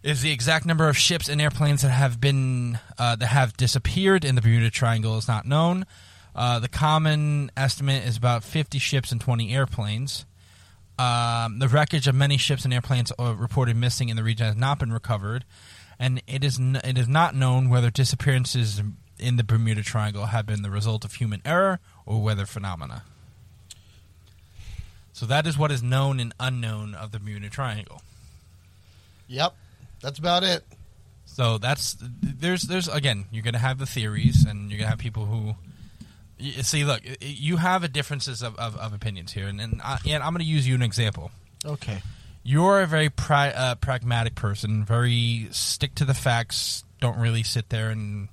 is 0.02 0.22
the 0.22 0.32
exact 0.32 0.66
number 0.66 0.88
of 0.90 0.98
ships 0.98 1.28
and 1.28 1.42
airplanes 1.42 1.82
that 1.82 1.90
have 1.90 2.22
been 2.22 2.80
uh, 2.98 3.16
that 3.16 3.28
have 3.28 3.56
disappeared 3.58 4.26
in 4.26 4.36
the 4.36 4.42
Bermuda 4.42 4.70
Triangle 4.70 5.18
is 5.18 5.28
not 5.28 5.46
known. 5.46 5.86
Uh, 6.36 6.60
the 6.60 6.70
common 6.70 7.52
estimate 7.58 8.06
is 8.06 8.18
about 8.18 8.44
50 8.44 8.78
ships 8.80 9.12
and 9.12 9.20
20 9.20 9.54
airplanes. 9.54 10.26
Um, 11.00 11.60
the 11.60 11.70
wreckage 11.70 12.08
of 12.08 12.16
many 12.16 12.38
ships 12.38 12.66
and 12.66 12.74
airplanes 12.74 13.14
uh, 13.18 13.34
reported 13.34 13.78
missing 13.78 14.10
in 14.10 14.18
the 14.18 14.24
region 14.24 14.46
has 14.46 14.58
not 14.58 14.80
been 14.80 14.92
recovered, 14.92 15.46
and 15.98 16.22
it 16.28 16.44
is 16.44 16.60
n- 16.60 16.82
it 16.84 16.98
is 16.98 17.08
not 17.08 17.34
known 17.34 17.70
whether 17.70 17.90
disappearances 17.90 18.82
in 19.18 19.38
the 19.38 19.44
Bermuda 19.46 19.82
Triangle 19.82 20.26
have 20.26 20.46
been 20.46 20.62
the 20.62 20.70
result 20.70 21.06
of 21.06 21.14
human 21.14 21.42
error 21.46 21.80
or 22.06 22.22
weather 22.22 22.46
phenomena. 22.46 23.04
So 25.14 25.26
that 25.26 25.48
is 25.48 25.58
what 25.58 25.72
is 25.72 25.82
known 25.82 26.20
and 26.20 26.34
unknown 26.38 26.96
of 26.96 27.12
the 27.12 27.20
Bermuda 27.20 27.50
Triangle. 27.50 28.02
Yep, 29.28 29.56
that's 30.02 30.20
about 30.20 30.44
it. 30.44 30.66
So 31.26 31.58
that's 31.58 31.96
there's 32.02 32.64
there's 32.64 32.90
again 32.90 33.26
you're 33.32 33.44
gonna 33.44 33.58
have 33.58 33.78
the 33.78 33.86
theories 33.86 34.46
and 34.46 34.70
you're 34.70 34.80
gonna 34.80 34.90
have 34.90 35.00
people 35.00 35.26
who 35.28 35.56
see 36.40 36.86
look 36.86 37.02
you 37.22 37.58
have 37.58 37.84
a 37.84 37.88
differences 37.88 38.42
of, 38.42 38.56
of, 38.58 38.76
of 38.78 38.94
opinions 38.94 39.34
here 39.34 39.48
and 39.48 39.60
and, 39.60 39.82
I, 39.84 39.98
and 40.08 40.24
I'm 40.24 40.34
gonna 40.34 40.44
use 40.44 40.68
you 40.68 40.76
an 40.76 40.82
example. 40.82 41.32
Okay. 41.66 42.02
You're 42.44 42.82
a 42.82 42.88
very 42.88 43.10
pri- 43.10 43.52
uh, 43.52 43.76
pragmatic 43.76 44.36
person, 44.36 44.86
very 44.86 45.50
stick 45.52 45.94
to 45.96 46.06
the 46.06 46.14
facts. 46.14 46.84
Don't 47.02 47.20
really 47.20 47.44
sit 47.44 47.70
there 47.70 47.90
and 47.90 48.30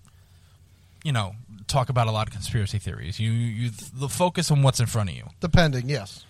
you 1.05 1.13
know 1.13 1.35
talk 1.67 1.89
about 1.89 2.07
a 2.07 2.13
lot 2.13 2.27
of 2.27 2.33
conspiracy 2.33 2.79
theories. 2.79 3.19
You 3.19 3.31
you 3.31 3.71
the 3.95 4.09
focus 4.09 4.51
on 4.51 4.63
what's 4.63 4.81
in 4.81 4.87
front 4.87 5.11
of 5.11 5.17
you. 5.17 5.25
Depending, 5.41 5.89
yes. 5.89 6.25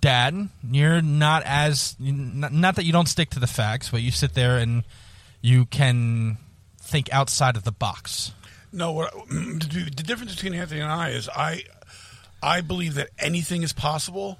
Dad, 0.00 0.48
you're 0.70 1.02
not 1.02 1.42
as 1.44 1.96
not, 1.98 2.52
not 2.52 2.76
that 2.76 2.84
you 2.84 2.92
don't 2.92 3.08
stick 3.08 3.30
to 3.30 3.40
the 3.40 3.48
facts, 3.48 3.90
but 3.90 4.00
you 4.00 4.12
sit 4.12 4.34
there 4.34 4.58
and 4.58 4.84
you 5.40 5.66
can 5.66 6.38
think 6.80 7.12
outside 7.12 7.56
of 7.56 7.64
the 7.64 7.72
box. 7.72 8.32
No, 8.72 8.92
what, 8.92 9.12
the 9.28 10.02
difference 10.04 10.34
between 10.34 10.54
Anthony 10.54 10.80
and 10.80 10.90
I 10.92 11.10
is 11.10 11.28
I, 11.28 11.64
I 12.42 12.60
believe 12.60 12.94
that 12.94 13.08
anything 13.18 13.62
is 13.62 13.72
possible 13.72 14.38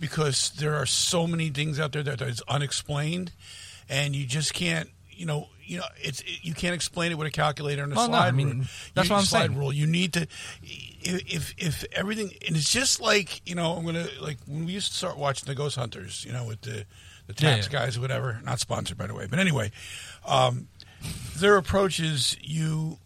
because 0.00 0.50
there 0.50 0.74
are 0.74 0.86
so 0.86 1.26
many 1.26 1.48
things 1.50 1.78
out 1.78 1.92
there 1.92 2.02
that 2.02 2.20
is 2.22 2.42
unexplained, 2.48 3.32
and 3.88 4.16
you 4.16 4.26
just 4.26 4.52
can't, 4.52 4.90
you 5.10 5.26
know, 5.26 5.48
you 5.64 5.78
know, 5.78 5.84
it's 6.00 6.20
it, 6.22 6.40
you 6.42 6.54
can't 6.54 6.74
explain 6.74 7.12
it 7.12 7.18
with 7.18 7.28
a 7.28 7.30
calculator 7.30 7.84
and 7.84 7.92
a 7.92 7.96
Well, 7.96 8.08
no, 8.08 8.16
slide 8.16 8.26
I 8.28 8.30
mean, 8.32 8.48
rule. 8.50 8.64
that's 8.94 9.08
You- 9.08 9.14
what 9.14 9.20
I'm 9.20 9.24
slide 9.26 9.46
saying. 9.46 9.56
Rule. 9.58 9.72
You 9.72 9.86
need 9.86 10.12
to, 10.14 10.26
if 11.02 11.54
if 11.56 11.84
everything, 11.92 12.32
and 12.46 12.56
it's 12.56 12.70
just 12.72 13.00
like 13.00 13.48
you 13.48 13.54
know, 13.54 13.72
I'm 13.74 13.84
gonna 13.84 14.08
like 14.20 14.38
when 14.46 14.66
we 14.66 14.72
used 14.72 14.90
to 14.90 14.96
start 14.98 15.16
watching 15.16 15.46
the 15.46 15.54
Ghost 15.54 15.76
Hunters, 15.76 16.24
you 16.24 16.32
know, 16.32 16.44
with 16.44 16.62
the 16.62 16.84
the 17.28 17.34
Yeah, 17.38 17.54
TAPS 17.54 17.66
yeah. 17.66 17.72
guys 17.78 17.96
or 17.96 18.00
whatever. 18.00 18.40
Not 18.44 18.58
sponsored, 18.58 18.98
by 18.98 19.06
the 19.06 19.14
way, 19.14 19.26
but 19.30 19.38
anyway, 19.38 19.70
um, 20.26 20.66
their 21.36 21.56
approach 21.56 22.00
is 22.00 22.36
you 22.42 22.98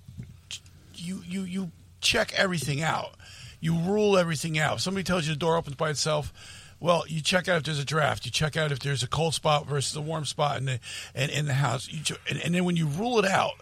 you 1.07 1.23
you 1.27 1.43
you 1.43 1.71
check 2.01 2.33
everything 2.35 2.83
out. 2.83 3.15
You 3.61 3.75
rule 3.75 4.17
everything 4.19 4.59
out. 4.59 4.77
If 4.77 4.81
somebody 4.83 5.05
tells 5.05 5.27
you 5.27 5.33
the 5.33 5.39
door 5.39 5.57
opens 5.57 5.77
by 5.77 5.91
itself, 5.91 6.33
well, 6.79 7.05
you 7.09 7.21
check 7.21 7.49
out 7.49 7.57
if 7.57 7.63
there's 7.65 7.79
a 7.79 7.85
draft. 7.85 8.27
You 8.27 8.31
check 8.31 8.57
out 8.57 8.71
if 8.71 8.81
there's 8.81 9.03
a 9.03 9.09
cold 9.09 9.35
spot 9.35 9.67
versus 9.67 9.97
a 9.97 10.01
warm 10.01 10.25
spot 10.25 10.59
in 10.59 10.67
the 10.67 10.81
in, 11.15 11.31
in 11.31 11.47
the 11.47 11.55
house. 11.55 11.89
You, 11.89 12.17
and, 12.29 12.41
and 12.43 12.55
then 12.55 12.65
when 12.65 12.77
you 12.77 12.87
rule 12.87 13.19
it 13.19 13.25
out, 13.25 13.55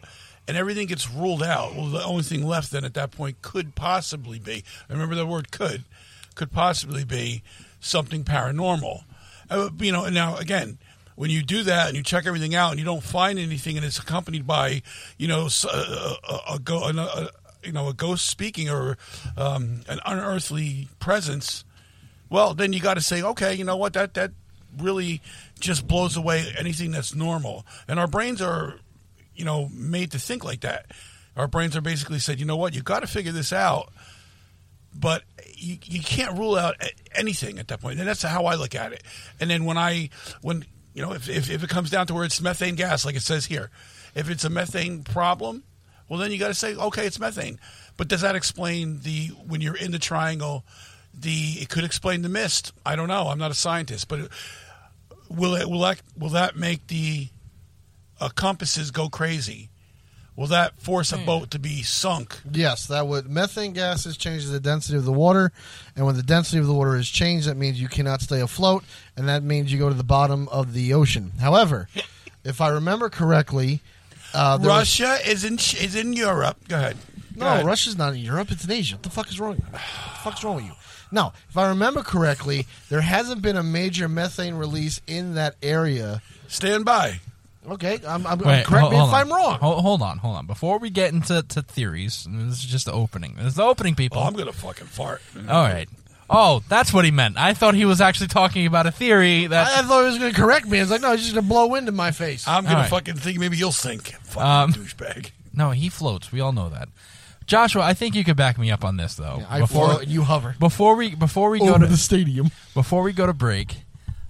and 0.47 0.57
everything 0.57 0.87
gets 0.87 1.11
ruled 1.11 1.43
out, 1.43 1.75
well, 1.75 1.87
the 1.87 2.05
only 2.05 2.23
thing 2.23 2.47
left 2.47 2.71
then 2.71 2.85
at 2.85 2.95
that 2.95 3.11
point 3.11 3.41
could 3.43 3.75
possibly 3.75 4.39
be. 4.39 4.65
Remember 4.89 5.15
the 5.15 5.27
word 5.27 5.51
could, 5.51 5.85
could 6.35 6.53
possibly 6.53 7.05
be 7.05 7.43
something 7.81 8.25
paranormal. 8.25 9.05
Uh, 9.49 9.71
you 9.79 9.93
know, 9.93 10.05
and 10.05 10.15
now 10.15 10.37
again, 10.37 10.79
when 11.17 11.31
you 11.31 11.43
do 11.43 11.63
that 11.65 11.89
and 11.89 11.97
you 11.97 12.03
check 12.03 12.27
everything 12.27 12.55
out 12.55 12.71
and 12.71 12.79
you 12.79 12.85
don't 12.85 13.03
find 13.03 13.39
anything, 13.39 13.77
and 13.77 13.85
it's 13.85 13.99
accompanied 13.99 14.47
by, 14.47 14.83
you 15.19 15.29
know, 15.29 15.47
s- 15.47 15.65
a, 15.65 15.69
a, 15.69 16.17
a, 16.29 16.59
a, 16.77 17.01
a 17.01 17.31
you 17.63 17.73
know, 17.73 17.89
a 17.89 17.95
ghost 17.95 18.27
speaking 18.27 18.69
or 18.69 18.99
um, 19.37 19.81
an 19.89 19.99
unearthly 20.05 20.89
presence, 21.01 21.65
well, 22.29 22.53
then 22.55 22.73
you 22.73 22.81
got 22.81 22.95
to 22.95 23.01
say, 23.01 23.23
okay, 23.23 23.55
you 23.55 23.65
know 23.65 23.77
what, 23.77 23.93
that 23.95 24.15
that 24.15 24.33
really 24.79 25.23
just 25.61 25.87
blows 25.87 26.17
away 26.17 26.53
anything 26.59 26.91
that's 26.91 27.15
normal. 27.15 27.65
And 27.89 27.99
our 27.99 28.07
brains 28.09 28.43
are, 28.43 28.75
you 29.35 29.45
know, 29.45 29.69
made 29.73 30.11
to 30.13 30.19
think 30.19 30.45
like 30.45 30.61
that. 30.61 30.87
Our 31.37 31.49
brains 31.49 31.77
are 31.77 31.81
basically 31.81 32.19
said, 32.19 32.39
you 32.39 32.47
know 32.47 32.57
what, 32.57 32.75
you 32.75 32.83
got 32.83 33.01
to 33.01 33.07
figure 33.07 33.33
this 33.33 33.53
out 33.53 33.93
but 34.97 35.25
you, 35.57 35.77
you 35.85 36.01
can't 36.01 36.39
rule 36.39 36.57
out 36.57 36.77
anything 37.15 37.59
at 37.59 37.69
that 37.69 37.81
point. 37.81 37.99
And 37.99 38.09
that's 38.09 38.23
how 38.23 38.47
I 38.47 38.55
look 38.55 38.75
at 38.75 38.93
it. 38.93 39.03
And 39.41 39.51
then 39.51 39.65
when 39.65 39.77
I, 39.77 40.11
when, 40.41 40.65
you 40.95 41.03
know, 41.03 41.13
if, 41.13 41.29
if, 41.29 41.51
if 41.51 41.63
it 41.63 41.69
comes 41.69 41.91
down 41.91 42.07
to 42.07 42.15
where 42.15 42.25
it's 42.25 42.41
methane 42.41 42.77
gas, 42.77 43.05
like 43.05 43.17
it 43.17 43.23
says 43.23 43.47
here, 43.47 43.71
if 44.15 44.31
it's 44.31 44.45
a 44.45 44.51
methane 44.51 45.03
problem, 45.03 45.65
well, 46.09 46.21
then 46.21 46.31
you 46.31 46.39
got 46.39 46.49
to 46.49 46.55
say, 46.55 46.75
okay, 46.75 47.07
it's 47.07 47.19
methane. 47.19 47.59
But 47.97 48.09
does 48.09 48.21
that 48.21 48.37
explain 48.37 49.01
the, 49.01 49.29
when 49.47 49.61
you're 49.61 49.77
in 49.77 49.91
the 49.91 49.99
triangle, 49.99 50.65
the, 51.13 51.57
it 51.61 51.69
could 51.69 51.85
explain 51.85 52.23
the 52.23 52.29
mist. 52.29 52.73
I 52.87 52.95
don't 52.97 53.09
know. 53.09 53.27
I'm 53.27 53.39
not 53.39 53.51
a 53.51 53.55
scientist, 53.55 54.09
but 54.09 54.29
will 55.29 55.55
it, 55.57 55.69
will 55.69 55.81
that, 55.81 56.01
will 56.17 56.31
that 56.31 56.57
make 56.57 56.87
the 56.87 57.29
uh, 58.21 58.29
compasses 58.29 58.91
go 58.91 59.09
crazy? 59.09 59.71
Will 60.37 60.49
that 60.49 60.77
force 60.81 61.13
a 61.13 61.19
boat 61.19 61.53
to 61.53 61.61
be 61.61 61.83
sunk? 61.83 62.41
Yes, 62.51 62.87
that 62.89 63.07
would. 63.07 63.31
Methane 63.31 63.73
gases 63.73 64.17
changes 64.17 64.51
the 64.51 64.59
density 64.59 64.99
of 64.99 65.05
the 65.05 65.13
water, 65.13 65.53
and 65.95 66.05
when 66.07 66.17
the 66.17 66.25
density 66.25 66.59
of 66.59 66.67
the 66.67 66.75
water 66.75 66.97
is 66.97 67.09
changed, 67.09 67.47
that 67.49 67.57
means 67.57 67.81
you 67.81 67.87
cannot 67.89 68.21
stay 68.21 68.41
afloat, 68.41 68.83
and 69.17 69.29
that 69.29 69.45
means 69.45 69.73
you 69.73 69.79
go 69.79 69.89
to 69.89 69.95
the 69.95 70.03
bottom 70.03 70.49
of 70.49 70.73
the 70.73 70.93
ocean. 70.93 71.33
However, 71.41 71.89
if 72.45 72.61
I 72.61 72.69
remember 72.71 73.09
correctly, 73.09 73.81
uh, 74.33 74.57
there 74.57 74.71
was- 74.71 75.01
Russia 75.01 75.19
is 75.25 75.45
in 75.45 75.55
is 75.55 75.95
in 75.95 76.13
Europe. 76.13 76.57
Go 76.67 76.77
ahead. 76.79 76.97
Go 77.39 77.45
no, 77.45 77.53
ahead. 77.53 77.67
Russia's 77.67 77.97
not 77.97 78.15
in 78.15 78.21
Europe; 78.21 78.51
it's 78.51 78.65
in 78.65 78.73
Asia. 78.73 78.97
What 78.97 79.05
the 79.05 79.11
fuck 79.11 79.29
is 79.29 79.39
wrong? 79.39 79.57
What 79.57 79.73
the 79.73 79.79
fuck's 79.79 80.43
wrong 80.43 80.57
with 80.57 80.65
you? 80.65 80.73
Now, 81.13 81.33
if 81.49 81.57
I 81.57 81.69
remember 81.69 82.03
correctly, 82.03 82.67
there 82.89 83.03
hasn't 83.03 83.41
been 83.41 83.57
a 83.57 83.63
major 83.63 84.09
methane 84.09 84.55
release 84.57 85.01
in 85.07 85.35
that 85.35 85.55
area. 85.63 86.23
Stand 86.49 86.85
by. 86.85 87.21
Okay, 87.69 87.99
I'm, 88.07 88.27
I'm, 88.27 88.39
Wait, 88.39 88.65
correct 88.67 88.83
hol- 88.83 88.91
me 88.91 88.97
if 88.97 89.01
hold 89.01 89.15
on. 89.15 89.21
I'm 89.21 89.29
wrong. 89.33 89.59
Hold, 89.61 89.83
hold 89.83 90.03
on, 90.03 90.19
hold 90.19 90.37
on. 90.37 90.47
Before 90.47 90.79
we 90.79 90.91
get 90.91 91.13
into 91.13 91.43
to 91.43 91.63
theories, 91.63 92.27
this 92.31 92.59
is 92.59 92.65
just 92.65 92.87
the 92.87 92.93
opening. 92.93 93.35
This 93.37 93.47
is 93.47 93.55
the 93.55 93.63
opening, 93.63 93.95
people. 93.95 94.19
Oh, 94.21 94.25
I'm 94.25 94.35
gonna 94.35 94.53
fucking 94.53 94.87
fart. 94.89 95.23
All 95.49 95.63
right. 95.63 95.89
Oh, 96.29 96.63
that's 96.71 96.93
what 96.93 97.05
he 97.05 97.11
meant. 97.11 97.37
I 97.39 97.53
thought 97.55 97.75
he 97.75 97.85
was 97.85 98.01
actually 98.01 98.29
talking 98.29 98.67
about 98.67 98.87
a 98.87 98.91
theory 98.91 99.47
that. 99.47 99.67
I, 99.69 99.81
I 99.81 99.83
thought 99.83 100.01
he 100.01 100.07
was 100.07 100.19
going 100.19 100.33
to 100.33 100.41
correct 100.41 100.67
me. 100.67 100.79
I 100.79 100.81
was 100.81 100.91
like, 100.91 101.03
no, 101.03 101.11
he's 101.13 101.21
just 101.21 101.35
going 101.35 101.45
to 101.45 101.49
blow 101.49 101.67
wind 101.67 101.87
in 101.87 101.95
my 101.95 102.13
face. 102.13 102.49
I'm 102.49 102.65
gonna 102.65 102.77
All 102.77 102.81
right. 102.83 102.91
fucking 102.91 103.17
think 103.17 103.39
maybe 103.39 103.59
you'll 103.59 103.73
sink. 103.73 104.05
Fucking 104.25 104.43
Um, 104.43 104.73
douchebag. 104.73 105.33
no, 105.53 105.71
he 105.73 105.91
floats. 105.91 106.33
We 106.33 106.41
all 106.41 106.53
know 106.53 106.71
that. 106.71 106.89
Joshua, 107.47 107.83
I 107.83 107.93
think 107.93 108.15
you 108.15 108.25
could 108.25 108.39
back 108.39 108.57
me 108.59 108.71
up 108.71 108.87
on 108.87 108.97
this 108.97 109.17
though. 109.17 109.43
I 109.51 109.59
before 109.61 109.91
float, 109.91 110.07
you 110.09 110.23
hover 110.23 110.57
before 110.59 110.97
we 110.97 111.15
before 111.15 111.51
we 111.51 111.59
go 111.59 111.77
to 111.77 111.87
the 111.87 111.99
stadium. 111.99 112.51
before 112.73 113.03
we 113.03 113.13
go 113.13 113.27
to 113.27 113.35
break, 113.35 113.83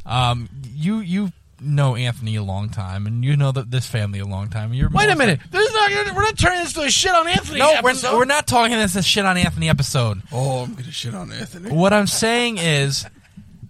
um, 0.04 0.48
you 0.74 0.98
you 0.98 1.30
know 1.64 1.96
Anthony 1.96 2.36
a 2.36 2.42
long 2.42 2.68
time, 2.68 3.06
and 3.06 3.24
you 3.24 3.36
know 3.36 3.52
that 3.52 3.70
this 3.70 3.86
family 3.86 4.18
a 4.20 4.24
long 4.26 4.48
time. 4.48 4.72
You're 4.74 4.88
Wait 4.90 5.04
a 5.04 5.08
most- 5.08 5.18
minute. 5.18 5.40
This 5.50 5.68
is 5.68 5.74
not, 5.74 6.14
we're 6.16 6.22
not 6.22 6.38
turning 6.38 6.60
this 6.60 6.72
to 6.74 6.82
a 6.82 6.90
shit 6.90 7.12
on 7.14 7.26
Anthony. 7.28 7.58
No, 7.58 7.72
we're, 7.82 7.90
episode. 7.90 8.16
we're 8.16 8.24
not 8.24 8.46
talking 8.46 8.76
this 8.76 8.96
as 8.96 9.06
shit 9.06 9.24
on 9.24 9.36
Anthony 9.36 9.68
episode. 9.68 10.22
Oh, 10.32 10.64
I'm 10.64 10.74
gonna 10.74 10.90
shit 10.90 11.14
on 11.14 11.32
Anthony. 11.32 11.70
What 11.70 11.92
I'm 11.92 12.06
saying 12.06 12.58
is, 12.58 13.06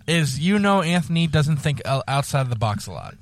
is 0.06 0.38
you 0.38 0.58
know 0.58 0.82
Anthony 0.82 1.26
doesn't 1.26 1.56
think 1.56 1.80
outside 1.86 2.42
of 2.42 2.50
the 2.50 2.56
box 2.56 2.86
a 2.86 2.92
lot, 2.92 3.14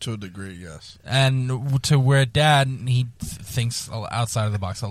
To 0.00 0.12
a 0.12 0.16
degree, 0.16 0.54
yes. 0.54 0.98
and 1.04 1.82
to 1.84 1.98
where 1.98 2.24
Dad 2.26 2.68
he 2.86 3.06
thinks 3.20 3.88
outside 3.90 4.46
of 4.46 4.52
the 4.52 4.58
box 4.58 4.84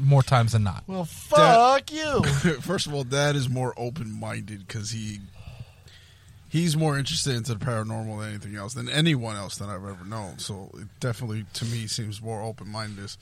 more 0.00 0.22
times 0.22 0.52
than 0.52 0.62
not. 0.64 0.82
Well, 0.86 1.04
fuck 1.04 1.92
you. 1.92 2.22
First 2.60 2.86
of 2.86 2.94
all, 2.94 3.04
Dad 3.04 3.36
is 3.36 3.48
more 3.48 3.72
open-minded 3.76 4.66
because 4.66 4.90
he 4.90 5.20
he's 6.56 6.76
more 6.76 6.98
interested 6.98 7.34
into 7.36 7.54
the 7.54 7.64
paranormal 7.64 8.18
than 8.20 8.28
anything 8.30 8.56
else 8.56 8.74
than 8.74 8.88
anyone 8.88 9.36
else 9.36 9.58
that 9.58 9.68
I've 9.68 9.84
ever 9.84 10.04
known. 10.04 10.38
So 10.38 10.70
it 10.74 10.88
definitely, 11.00 11.44
to 11.54 11.64
me, 11.66 11.86
seems 11.86 12.22
more 12.22 12.42
open-minded. 12.42 13.16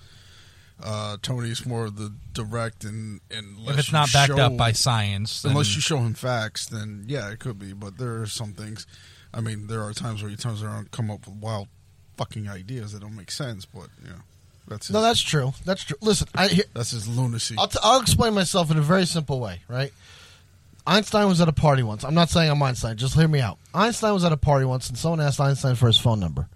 Uh, 0.83 1.17
Tony's 1.23 1.67
more 1.67 1.87
of 1.87 1.97
the 1.97 2.13
direct 2.33 2.85
and 2.85 3.21
and 3.31 3.59
If 3.69 3.79
it's 3.79 3.93
not 3.93 4.13
backed 4.13 4.33
up 4.33 4.57
by 4.57 4.73
science, 4.73 5.43
then 5.43 5.53
unless 5.53 5.75
you 5.77 5.81
show 5.81 5.99
him 5.99 6.15
facts, 6.15 6.67
then 6.67 7.05
yeah, 7.07 7.31
it 7.31 7.39
could 7.39 7.59
be. 7.59 7.73
But 7.73 7.97
there 7.99 8.21
are 8.23 8.27
some 8.27 8.53
things. 8.53 8.87
I 9.33 9.41
mean, 9.41 9.69
there 9.69 9.83
are 9.83 9.93
times 9.93 10.23
where 10.23 10.31
he 10.31 10.37
turns 10.37 10.63
around 10.63 10.79
and 10.79 10.91
come 10.91 11.11
up 11.11 11.27
with 11.27 11.37
wild 11.37 11.69
fucking 12.17 12.49
ideas 12.49 12.93
that 12.93 13.03
don't 13.03 13.17
make 13.17 13.31
sense. 13.31 13.65
But 13.67 13.89
yeah, 14.05 14.13
that's 14.67 14.89
his, 14.89 14.95
No, 14.95 15.01
that's 15.01 15.21
true. 15.21 15.53
That's 15.65 15.85
true. 15.85 15.97
Listen, 16.01 16.29
I, 16.35 16.49
here, 16.49 16.65
that's 16.75 16.91
his 16.91 17.07
lunacy. 17.07 17.55
I'll, 17.57 17.69
t- 17.69 17.79
I'll 17.83 18.01
explain 18.01 18.35
myself 18.35 18.71
in 18.71 18.77
a 18.77 18.83
very 18.83 19.07
simple 19.07 19.39
way, 19.39 19.61
right? 19.69 19.93
Einstein 20.87 21.29
was 21.29 21.41
at 21.41 21.49
a 21.49 21.53
party 21.53 21.83
once. 21.83 22.05
I'm 22.05 22.15
not 22.15 22.29
saying 22.29 22.51
I'm 22.51 22.63
Einstein. 22.63 22.97
Just 22.97 23.15
hear 23.15 23.27
me 23.27 23.41
out. 23.41 23.59
Einstein 23.73 24.13
was 24.13 24.25
at 24.25 24.33
a 24.33 24.37
party 24.37 24.67
once, 24.67 24.89
and 24.89 24.99
someone 24.99 25.21
asked 25.21 25.41
Einstein 25.41 25.77
for 25.77 25.87
his 25.87 25.99
phone 25.99 26.21
number. 26.21 26.49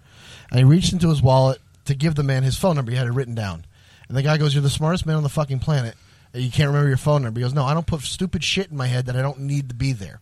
And 0.51 0.59
he 0.59 0.65
reached 0.65 0.93
into 0.93 1.09
his 1.09 1.21
wallet 1.21 1.59
to 1.85 1.95
give 1.95 2.15
the 2.15 2.23
man 2.23 2.43
his 2.43 2.57
phone 2.57 2.75
number. 2.75 2.91
He 2.91 2.97
had 2.97 3.07
it 3.07 3.13
written 3.13 3.33
down. 3.33 3.65
And 4.07 4.15
the 4.15 4.21
guy 4.21 4.37
goes, 4.37 4.53
You're 4.53 4.61
the 4.61 4.69
smartest 4.69 5.05
man 5.05 5.15
on 5.15 5.23
the 5.23 5.29
fucking 5.29 5.59
planet. 5.59 5.95
And 6.33 6.43
you 6.43 6.51
can't 6.51 6.67
remember 6.67 6.89
your 6.89 6.97
phone 6.97 7.23
number. 7.23 7.39
He 7.39 7.43
goes, 7.43 7.55
No, 7.55 7.65
I 7.65 7.73
don't 7.73 7.87
put 7.87 8.01
stupid 8.01 8.43
shit 8.43 8.69
in 8.69 8.77
my 8.77 8.87
head 8.87 9.07
that 9.07 9.15
I 9.15 9.21
don't 9.21 9.39
need 9.39 9.69
to 9.69 9.75
be 9.75 9.93
there. 9.93 10.21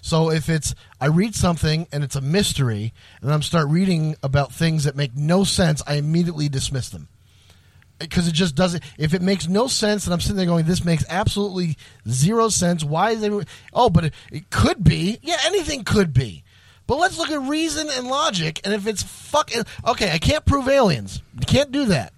So 0.00 0.30
if 0.30 0.48
it's 0.48 0.74
I 1.00 1.06
read 1.06 1.34
something 1.34 1.86
and 1.92 2.02
it's 2.02 2.16
a 2.16 2.20
mystery, 2.20 2.92
and 3.20 3.32
I'm 3.32 3.42
start 3.42 3.68
reading 3.68 4.16
about 4.22 4.52
things 4.52 4.84
that 4.84 4.96
make 4.96 5.14
no 5.16 5.44
sense, 5.44 5.82
I 5.86 5.94
immediately 5.94 6.48
dismiss 6.48 6.88
them 6.88 7.08
because 7.98 8.28
it 8.28 8.34
just 8.34 8.54
doesn't. 8.54 8.82
If 8.98 9.14
it 9.14 9.22
makes 9.22 9.48
no 9.48 9.66
sense, 9.66 10.04
and 10.04 10.14
I'm 10.14 10.20
sitting 10.20 10.36
there 10.36 10.46
going, 10.46 10.66
"This 10.66 10.84
makes 10.84 11.04
absolutely 11.08 11.76
zero 12.08 12.48
sense." 12.48 12.84
Why 12.84 13.10
is 13.10 13.22
it? 13.22 13.48
Oh, 13.72 13.90
but 13.90 14.06
it, 14.06 14.14
it 14.30 14.50
could 14.50 14.84
be. 14.84 15.18
Yeah, 15.22 15.38
anything 15.44 15.84
could 15.84 16.12
be. 16.12 16.44
But 16.86 16.98
let's 16.98 17.18
look 17.18 17.30
at 17.30 17.40
reason 17.48 17.88
and 17.90 18.06
logic. 18.06 18.60
And 18.64 18.72
if 18.72 18.86
it's 18.86 19.02
fucking 19.02 19.64
okay, 19.86 20.12
I 20.12 20.18
can't 20.18 20.44
prove 20.44 20.68
aliens. 20.68 21.22
You 21.34 21.46
can't 21.46 21.72
do 21.72 21.86
that. 21.86 22.12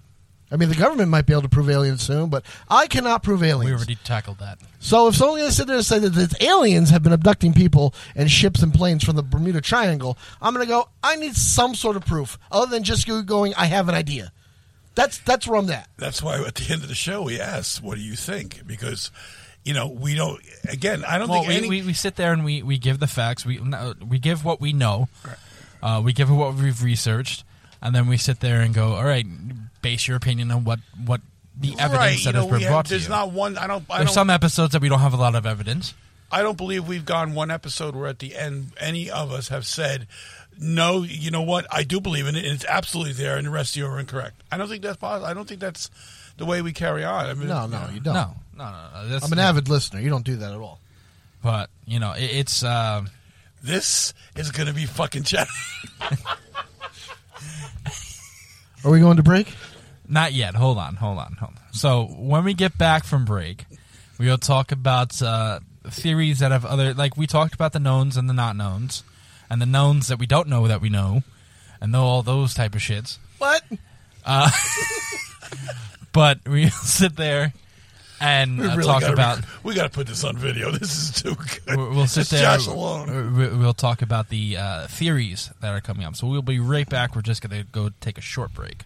I 0.51 0.55
mean, 0.55 0.69
the 0.69 0.75
government 0.75 1.09
might 1.09 1.27
be 1.27 1.33
able 1.33 1.43
to 1.43 1.49
prove 1.49 1.69
aliens 1.69 2.01
soon, 2.01 2.29
but 2.29 2.43
I 2.67 2.87
cannot 2.87 3.21
prove 3.21 3.43
aliens. 3.43 3.69
we 3.69 3.75
already 3.75 3.95
tackled 4.03 4.39
that. 4.39 4.57
So 4.79 5.07
if 5.07 5.15
someone's 5.15 5.41
going 5.41 5.49
to 5.51 5.55
sit 5.55 5.67
there 5.67 5.75
and 5.75 5.85
say 5.85 5.99
that, 5.99 6.09
that 6.09 6.41
aliens 6.41 6.89
have 6.89 7.03
been 7.03 7.13
abducting 7.13 7.53
people 7.53 7.93
and 8.15 8.31
ships 8.31 8.63
and 8.63 8.73
planes 8.73 9.03
from 9.03 9.15
the 9.15 9.21
Bermuda 9.21 9.61
Triangle, 9.61 10.17
I'm 10.41 10.55
going 10.55 10.65
to 10.65 10.69
go. 10.69 10.89
I 11.03 11.17
need 11.17 11.35
some 11.35 11.75
sort 11.75 11.95
of 11.95 12.05
proof 12.05 12.39
other 12.51 12.71
than 12.71 12.83
just 12.83 13.07
you 13.07 13.21
going. 13.21 13.53
I 13.55 13.65
have 13.65 13.89
an 13.89 13.95
idea. 13.95 14.31
That's 14.99 15.17
that's 15.19 15.47
where 15.47 15.57
I'm 15.57 15.69
at. 15.71 15.87
That's 15.95 16.21
why 16.21 16.43
at 16.45 16.55
the 16.55 16.73
end 16.73 16.81
of 16.83 16.89
the 16.89 16.93
show 16.93 17.21
we 17.21 17.39
ask, 17.39 17.81
"What 17.81 17.95
do 17.95 18.01
you 18.01 18.17
think?" 18.17 18.67
Because 18.67 19.11
you 19.63 19.73
know 19.73 19.87
we 19.87 20.13
don't. 20.13 20.41
Again, 20.67 21.05
I 21.05 21.17
don't 21.17 21.29
Well, 21.29 21.43
think 21.43 21.47
we, 21.49 21.55
any. 21.55 21.69
we, 21.69 21.81
we 21.83 21.93
sit 21.93 22.17
there 22.17 22.33
and 22.33 22.43
we, 22.43 22.63
we 22.63 22.77
give 22.77 22.99
the 22.99 23.07
facts. 23.07 23.45
We 23.45 23.61
we 24.05 24.19
give 24.19 24.43
what 24.43 24.59
we 24.59 24.73
know. 24.73 25.07
Uh, 25.81 26.01
we 26.03 26.11
give 26.11 26.29
what 26.29 26.53
we've 26.55 26.83
researched, 26.83 27.45
and 27.81 27.95
then 27.95 28.07
we 28.07 28.17
sit 28.17 28.41
there 28.41 28.59
and 28.59 28.73
go, 28.73 28.95
"All 28.95 29.05
right, 29.05 29.25
base 29.81 30.05
your 30.05 30.17
opinion 30.17 30.51
on 30.51 30.65
what 30.65 30.79
what 31.05 31.21
the 31.57 31.75
evidence 31.79 31.93
right, 31.93 32.23
that 32.25 32.25
you 32.25 32.33
know, 32.33 32.39
has 32.41 32.45
been 32.47 32.57
we 32.57 32.63
have, 32.63 32.71
brought 32.71 32.85
to 32.87 32.89
there's 32.89 33.07
not 33.07 33.31
one. 33.31 33.57
I 33.57 33.67
don't. 33.67 33.85
I 33.89 33.99
There's 33.99 34.09
don't, 34.09 34.13
some 34.15 34.29
episodes 34.29 34.73
that 34.73 34.81
we 34.81 34.89
don't 34.89 34.99
have 34.99 35.13
a 35.13 35.17
lot 35.17 35.33
of 35.33 35.45
evidence. 35.45 35.93
I 36.29 36.41
don't 36.43 36.57
believe 36.57 36.87
we've 36.87 37.05
gone 37.05 37.33
one 37.33 37.49
episode 37.51 37.95
where 37.95 38.07
at 38.07 38.19
the 38.19 38.35
end 38.35 38.73
any 38.77 39.09
of 39.09 39.31
us 39.31 39.47
have 39.47 39.65
said, 39.65 40.07
"No, 40.59 41.03
you 41.03 41.31
know 41.31 41.41
what? 41.41 41.65
I 41.71 41.83
do 41.83 41.99
believe 42.01 42.27
in 42.27 42.35
it, 42.35 42.43
and 42.45 42.53
it's 42.53 42.65
absolutely 42.65 43.13
there," 43.13 43.37
and 43.37 43.47
the 43.47 43.51
rest 43.51 43.71
of 43.75 43.77
you 43.77 43.85
are 43.87 43.99
incorrect. 43.99 44.41
I 44.51 44.57
don't 44.57 44.67
think 44.67 44.83
that's 44.83 44.97
possible. 44.97 45.25
I 45.25 45.33
don't 45.33 45.47
think 45.47 45.59
that's 45.61 45.89
the 46.37 46.45
way 46.45 46.61
we 46.61 46.73
carry 46.73 47.03
on. 47.03 47.25
I 47.25 47.33
mean, 47.33 47.47
No, 47.47 47.65
no, 47.67 47.89
you 47.93 47.99
don't. 47.99 48.13
No, 48.13 48.35
no, 48.57 48.65
no. 48.71 48.87
no. 49.03 49.07
That's, 49.09 49.25
I'm 49.25 49.31
an 49.33 49.39
avid 49.39 49.69
listener. 49.69 49.99
You 50.01 50.09
don't 50.09 50.25
do 50.25 50.35
that 50.37 50.51
at 50.51 50.57
all. 50.59 50.79
but 51.41 51.69
you 51.85 51.99
know, 51.99 52.11
it, 52.13 52.23
it's. 52.31 52.63
Uh, 52.63 53.03
this 53.61 54.13
is 54.37 54.51
going 54.51 54.67
to 54.67 54.73
be 54.73 54.85
fucking 54.85 55.23
chat. 55.23 55.47
Are 58.85 58.91
we 58.91 58.99
going 59.01 59.17
to 59.17 59.23
break? 59.23 59.53
Not 60.07 60.33
yet. 60.33 60.55
Hold 60.55 60.77
on. 60.77 60.95
Hold 60.95 61.17
on. 61.19 61.33
Hold 61.39 61.53
on. 61.57 61.73
So 61.73 62.05
when 62.05 62.43
we 62.43 62.53
get 62.53 62.77
back 62.77 63.03
from 63.03 63.25
break, 63.25 63.65
we'll 64.17 64.37
talk 64.37 64.71
about 64.71 65.21
uh, 65.21 65.59
theories 65.87 66.39
that 66.39 66.51
have 66.51 66.65
other 66.65 66.93
like 66.93 67.17
we 67.17 67.27
talked 67.27 67.53
about 67.53 67.73
the 67.73 67.79
knowns 67.79 68.15
and 68.17 68.29
the 68.29 68.33
not 68.33 68.55
knowns, 68.55 69.03
and 69.49 69.61
the 69.61 69.65
knowns 69.65 70.07
that 70.07 70.19
we 70.19 70.25
don't 70.27 70.47
know 70.47 70.67
that 70.67 70.81
we 70.81 70.89
know, 70.89 71.23
and 71.81 71.91
know 71.91 72.03
all 72.03 72.21
those 72.23 72.53
type 72.53 72.75
of 72.75 72.81
shits. 72.81 73.17
What? 73.37 73.63
But 76.11 76.39
we'll 76.47 76.69
sit 76.71 77.15
there 77.15 77.53
and 78.19 78.57
We 78.59 78.65
uh, 78.67 78.75
really 78.77 78.87
talk 78.87 79.01
gotta 79.01 79.13
about. 79.13 79.37
rec- 79.37 79.45
we 79.63 79.75
got 79.75 79.83
to 79.83 79.89
put 79.89 80.07
this 80.07 80.23
on 80.23 80.35
video. 80.37 80.71
This 80.77 80.91
is 81.15 81.21
too 81.21 81.35
good. 81.35 81.77
We'll 81.77 81.89
we'll 81.91 82.07
sit 82.07 82.21
It's 82.21 82.29
there. 82.31 82.41
Josh 82.41 82.65
alone. 82.67 83.09
uh, 83.09 83.31
we- 83.37 83.57
We'll 83.59 83.73
talk 83.75 84.01
about 84.01 84.29
the 84.29 84.57
uh, 84.57 84.87
theories 84.87 85.51
that 85.61 85.69
are 85.73 85.81
coming 85.81 86.03
up. 86.05 86.15
So 86.15 86.25
we'll 86.27 86.41
be 86.41 86.59
right 86.59 86.89
back. 86.89 87.15
We're 87.15 87.21
just 87.21 87.41
going 87.47 87.61
to 87.61 87.67
go 87.71 87.91
take 88.01 88.17
a 88.17 88.21
short 88.21 88.53
break. 88.55 88.85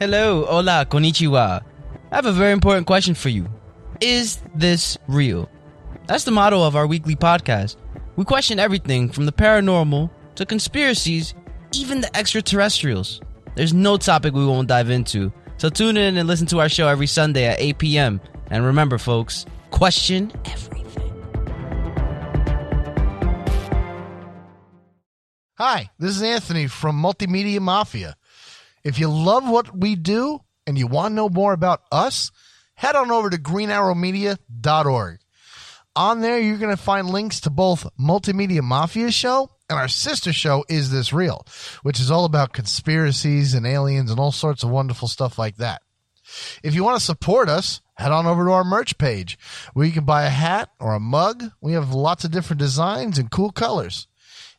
Hello, 0.00 0.44
hola, 0.46 0.86
konnichiwa. 0.88 1.62
I 2.10 2.14
have 2.14 2.26
a 2.26 2.32
very 2.32 2.52
important 2.52 2.86
question 2.86 3.14
for 3.14 3.28
you. 3.30 3.48
Is 4.00 4.40
this 4.54 4.96
real? 5.08 5.50
That's 6.06 6.22
the 6.22 6.30
motto 6.30 6.62
of 6.62 6.76
our 6.76 6.86
weekly 6.86 7.16
podcast. 7.16 7.76
We 8.14 8.24
question 8.24 8.60
everything 8.60 9.10
from 9.10 9.26
the 9.26 9.32
paranormal 9.32 10.08
to 10.36 10.46
conspiracies, 10.46 11.34
even 11.72 12.00
the 12.00 12.16
extraterrestrials. 12.16 13.20
There's 13.56 13.74
no 13.74 13.96
topic 13.96 14.34
we 14.34 14.46
won't 14.46 14.68
dive 14.68 14.90
into. 14.90 15.32
So 15.56 15.68
tune 15.68 15.96
in 15.96 16.16
and 16.16 16.28
listen 16.28 16.46
to 16.48 16.60
our 16.60 16.68
show 16.68 16.86
every 16.86 17.08
Sunday 17.08 17.46
at 17.46 17.60
8 17.60 17.78
p.m. 17.78 18.20
And 18.50 18.64
remember, 18.64 18.98
folks, 18.98 19.46
question 19.72 20.30
everything. 20.44 20.68
Hi, 25.54 25.90
this 25.98 26.14
is 26.14 26.22
Anthony 26.22 26.68
from 26.68 27.02
Multimedia 27.02 27.58
Mafia. 27.58 28.16
If 28.84 29.00
you 29.00 29.08
love 29.08 29.48
what 29.48 29.76
we 29.76 29.96
do 29.96 30.38
and 30.68 30.78
you 30.78 30.86
want 30.86 31.10
to 31.10 31.16
know 31.16 31.28
more 31.28 31.52
about 31.52 31.82
us, 31.90 32.30
head 32.78 32.94
on 32.94 33.10
over 33.10 33.28
to 33.28 33.36
greenarrowmedia.org. 33.36 35.18
On 35.96 36.20
there, 36.20 36.38
you're 36.38 36.58
going 36.58 36.76
to 36.76 36.80
find 36.80 37.10
links 37.10 37.40
to 37.40 37.50
both 37.50 37.88
Multimedia 37.98 38.62
Mafia 38.62 39.10
show 39.10 39.50
and 39.68 39.76
our 39.76 39.88
sister 39.88 40.32
show, 40.32 40.64
Is 40.68 40.92
This 40.92 41.12
Real, 41.12 41.44
which 41.82 41.98
is 41.98 42.08
all 42.08 42.24
about 42.24 42.52
conspiracies 42.52 43.52
and 43.52 43.66
aliens 43.66 44.12
and 44.12 44.20
all 44.20 44.30
sorts 44.30 44.62
of 44.62 44.70
wonderful 44.70 45.08
stuff 45.08 45.40
like 45.40 45.56
that. 45.56 45.82
If 46.62 46.76
you 46.76 46.84
want 46.84 46.96
to 47.00 47.04
support 47.04 47.48
us, 47.48 47.80
head 47.94 48.12
on 48.12 48.26
over 48.26 48.44
to 48.44 48.52
our 48.52 48.62
merch 48.62 48.96
page 48.96 49.40
where 49.72 49.84
you 49.84 49.92
can 49.92 50.04
buy 50.04 50.22
a 50.22 50.30
hat 50.30 50.70
or 50.78 50.94
a 50.94 51.00
mug. 51.00 51.42
We 51.60 51.72
have 51.72 51.92
lots 51.92 52.22
of 52.22 52.30
different 52.30 52.60
designs 52.60 53.18
and 53.18 53.28
cool 53.28 53.50
colors. 53.50 54.06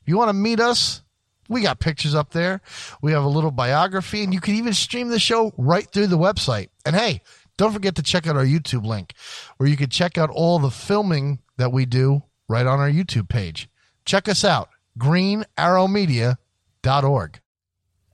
If 0.02 0.10
you 0.10 0.18
want 0.18 0.28
to 0.28 0.34
meet 0.34 0.60
us, 0.60 1.04
we 1.48 1.62
got 1.62 1.80
pictures 1.80 2.16
up 2.16 2.32
there. 2.32 2.62
We 3.02 3.14
have 3.14 3.24
a 3.24 3.30
little 3.30 3.52
biography, 3.52 4.24
and 4.24 4.34
you 4.34 4.40
can 4.40 4.56
even 4.56 4.74
stream 4.74 5.08
the 5.08 5.20
show 5.20 5.54
right 5.58 5.90
through 5.90 6.08
the 6.08 6.18
website. 6.18 6.70
And 6.86 6.96
hey, 6.96 7.22
don't 7.60 7.74
forget 7.74 7.96
to 7.96 8.01
check 8.01 8.25
out 8.25 8.38
our 8.38 8.46
YouTube 8.46 8.86
link 8.86 9.13
where 9.58 9.68
you 9.68 9.75
can 9.75 9.89
check 9.89 10.17
out 10.17 10.30
all 10.30 10.60
the 10.60 10.72
filming 10.72 11.39
that 11.58 11.74
we 11.74 11.86
do 11.86 12.24
right 12.48 12.65
on 12.65 12.80
our 12.80 12.89
YouTube 12.89 13.28
page. 13.28 13.67
Check 14.06 14.30
us 14.30 14.45
out, 14.45 14.69
greenarrowmedia.org. 14.98 17.39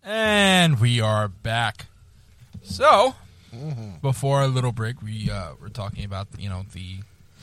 And 0.03 0.81
we 0.81 0.99
are 0.99 1.27
back. 1.27 1.85
So, 2.63 3.13
before 4.01 4.39
our 4.39 4.47
little 4.47 4.71
break, 4.71 5.03
we 5.03 5.29
uh, 5.29 5.51
were 5.61 5.69
talking 5.69 6.05
about 6.05 6.29
you 6.39 6.49
know 6.49 6.65
the 6.73 7.01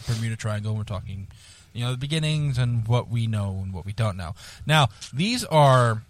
Bermuda 0.09 0.35
Triangle. 0.35 0.75
We're 0.75 0.83
talking 0.83 1.29
you 1.73 1.85
know 1.85 1.93
the 1.93 1.99
beginnings 1.99 2.59
and 2.59 2.89
what 2.89 3.11
we 3.11 3.29
know 3.29 3.61
and 3.63 3.73
what 3.73 3.87
we 3.87 3.93
don't 3.93 4.17
know. 4.17 4.35
Now, 4.67 4.89
these 5.15 5.45
are 5.45 6.03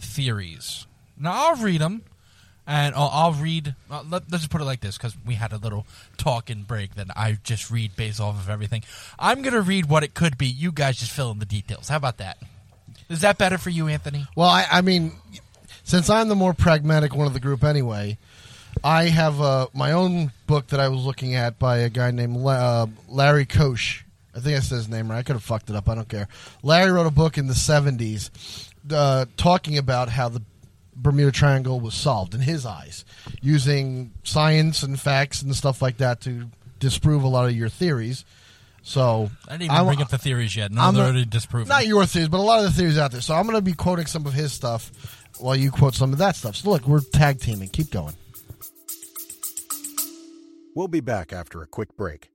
theories. 0.00 0.86
Now, 1.18 1.32
I'll 1.32 1.56
read 1.56 1.82
them, 1.82 2.04
and 2.66 2.94
I'll, 2.94 3.10
I'll 3.12 3.32
read. 3.32 3.74
Uh, 3.90 4.02
let, 4.08 4.30
let's 4.30 4.42
just 4.42 4.50
put 4.50 4.60
it 4.60 4.64
like 4.64 4.80
this, 4.80 4.96
because 4.96 5.16
we 5.24 5.34
had 5.34 5.52
a 5.52 5.58
little 5.58 5.86
talk 6.16 6.50
and 6.50 6.66
break. 6.66 6.94
That 6.96 7.08
I 7.16 7.38
just 7.42 7.70
read 7.70 7.96
based 7.96 8.20
off 8.20 8.34
of 8.36 8.48
everything. 8.50 8.82
I'm 9.18 9.42
gonna 9.42 9.60
read 9.60 9.86
what 9.86 10.02
it 10.02 10.14
could 10.14 10.36
be. 10.38 10.46
You 10.46 10.72
guys 10.72 10.98
just 10.98 11.12
fill 11.12 11.30
in 11.30 11.38
the 11.38 11.46
details. 11.46 11.88
How 11.88 11.96
about 11.96 12.18
that? 12.18 12.38
Is 13.08 13.20
that 13.20 13.38
better 13.38 13.58
for 13.58 13.70
you, 13.70 13.86
Anthony? 13.88 14.26
Well, 14.34 14.48
I, 14.48 14.66
I 14.70 14.80
mean, 14.80 15.12
since 15.84 16.10
I'm 16.10 16.28
the 16.28 16.34
more 16.34 16.54
pragmatic 16.54 17.14
one 17.14 17.26
of 17.26 17.34
the 17.34 17.40
group 17.40 17.62
anyway, 17.62 18.18
I 18.82 19.04
have 19.04 19.40
uh, 19.40 19.68
my 19.72 19.92
own 19.92 20.32
book 20.46 20.68
that 20.68 20.80
I 20.80 20.88
was 20.88 21.04
looking 21.04 21.34
at 21.34 21.58
by 21.58 21.78
a 21.78 21.88
guy 21.88 22.10
named 22.10 22.36
La- 22.36 22.82
uh, 22.82 22.86
Larry 23.08 23.46
Kusche. 23.46 24.02
I 24.34 24.40
think 24.40 24.56
I 24.56 24.60
said 24.60 24.76
his 24.76 24.88
name 24.88 25.10
right. 25.10 25.18
I 25.18 25.22
could 25.22 25.34
have 25.34 25.42
fucked 25.42 25.70
it 25.70 25.76
up. 25.76 25.88
I 25.88 25.94
don't 25.94 26.08
care. 26.08 26.28
Larry 26.62 26.90
wrote 26.90 27.06
a 27.06 27.10
book 27.10 27.38
in 27.38 27.46
the 27.46 27.54
70s 27.54 28.70
uh, 28.92 29.26
talking 29.36 29.78
about 29.78 30.08
how 30.08 30.28
the 30.28 30.42
Bermuda 30.96 31.30
Triangle 31.30 31.78
was 31.78 31.94
solved 31.94 32.34
in 32.34 32.40
his 32.40 32.64
eyes 32.66 33.04
using 33.42 34.12
science 34.24 34.82
and 34.82 34.98
facts 34.98 35.42
and 35.42 35.54
stuff 35.54 35.82
like 35.82 35.98
that 35.98 36.20
to 36.22 36.48
disprove 36.80 37.22
a 37.22 37.28
lot 37.28 37.46
of 37.48 37.54
your 37.54 37.68
theories. 37.68 38.24
So 38.82 39.30
I 39.46 39.52
didn't 39.52 39.62
even 39.64 39.76
I'm- 39.76 39.86
bring 39.86 40.00
up 40.00 40.08
the 40.08 40.18
theories 40.18 40.54
yet. 40.56 40.70
No, 40.72 40.80
I'm 40.82 40.94
they're 40.94 41.02
not- 41.04 41.10
already 41.10 41.24
disproven. 41.26 41.68
not 41.68 41.86
your 41.86 42.06
theories, 42.06 42.28
but 42.28 42.38
a 42.38 42.42
lot 42.42 42.60
of 42.60 42.66
the 42.66 42.70
theories 42.72 42.96
out 42.98 43.12
there. 43.12 43.20
So 43.20 43.34
I'm 43.34 43.42
going 43.44 43.56
to 43.56 43.62
be 43.62 43.72
quoting 43.74 44.06
some 44.06 44.26
of 44.26 44.32
his 44.32 44.52
stuff 44.52 44.90
while 45.38 45.56
you 45.56 45.70
quote 45.70 45.94
some 45.94 46.12
of 46.12 46.18
that 46.18 46.36
stuff. 46.36 46.56
So 46.56 46.70
look, 46.70 46.86
we're 46.86 47.00
tag 47.00 47.40
teaming. 47.40 47.68
Keep 47.68 47.90
going. 47.90 48.14
We'll 50.74 50.88
be 50.88 51.00
back 51.00 51.32
after 51.32 51.62
a 51.62 51.66
quick 51.66 51.96
break. 51.96 52.30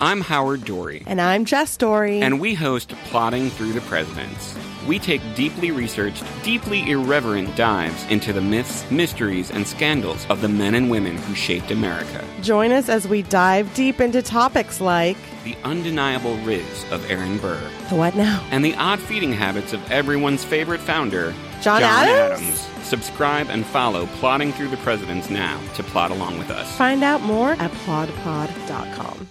I'm 0.00 0.22
Howard 0.22 0.64
Dory, 0.64 1.04
And 1.06 1.20
I'm 1.20 1.44
Jess 1.44 1.76
Dory. 1.76 2.20
and 2.20 2.40
we 2.40 2.54
host 2.54 2.88
Plodding 3.04 3.48
Through 3.48 3.74
the 3.74 3.80
Presidents. 3.82 4.56
We 4.88 4.98
take 4.98 5.22
deeply 5.36 5.70
researched, 5.70 6.24
deeply 6.42 6.90
irreverent 6.90 7.54
dives 7.54 8.04
into 8.10 8.32
the 8.32 8.40
myths, 8.40 8.90
mysteries, 8.90 9.52
and 9.52 9.64
scandals 9.66 10.26
of 10.28 10.40
the 10.40 10.48
men 10.48 10.74
and 10.74 10.90
women 10.90 11.16
who 11.16 11.34
shaped 11.36 11.70
America. 11.70 12.24
Join 12.42 12.72
us 12.72 12.88
as 12.88 13.06
we 13.06 13.22
dive 13.22 13.72
deep 13.74 14.00
into 14.00 14.20
topics 14.20 14.80
like 14.80 15.16
The 15.44 15.56
undeniable 15.62 16.36
riz 16.38 16.84
of 16.90 17.08
Aaron 17.08 17.38
Burr, 17.38 17.62
the 17.88 17.94
what 17.94 18.16
now? 18.16 18.44
and 18.50 18.64
the 18.64 18.74
odd 18.74 18.98
feeding 18.98 19.32
habits 19.32 19.72
of 19.72 19.90
everyone's 19.92 20.44
favorite 20.44 20.80
founder, 20.80 21.32
John 21.62 21.82
Adams? 21.84 22.68
Subscribe 22.82 23.48
and 23.48 23.64
follow 23.64 24.06
Plodding 24.18 24.52
Through 24.54 24.68
the 24.70 24.76
Presidents 24.78 25.30
now 25.30 25.58
to 25.76 25.84
plot 25.84 26.10
along 26.10 26.36
with 26.38 26.50
us. 26.50 26.76
Find 26.76 27.04
out 27.04 27.22
more 27.22 27.52
at 27.52 27.70
plodpod.com. 27.86 29.28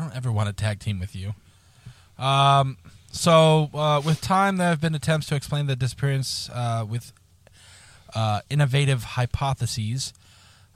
don't 0.00 0.14
ever 0.16 0.32
want 0.32 0.48
to 0.48 0.52
tag 0.52 0.80
team 0.80 0.98
with 0.98 1.14
you. 1.14 1.34
Um, 2.18 2.76
so, 3.12 3.70
uh, 3.74 4.02
with 4.04 4.20
time, 4.20 4.56
there 4.56 4.68
have 4.68 4.80
been 4.80 4.94
attempts 4.94 5.26
to 5.28 5.34
explain 5.34 5.66
the 5.66 5.76
disappearance 5.76 6.50
uh, 6.52 6.84
with 6.88 7.12
uh, 8.14 8.40
innovative 8.48 9.02
hypotheses, 9.02 10.12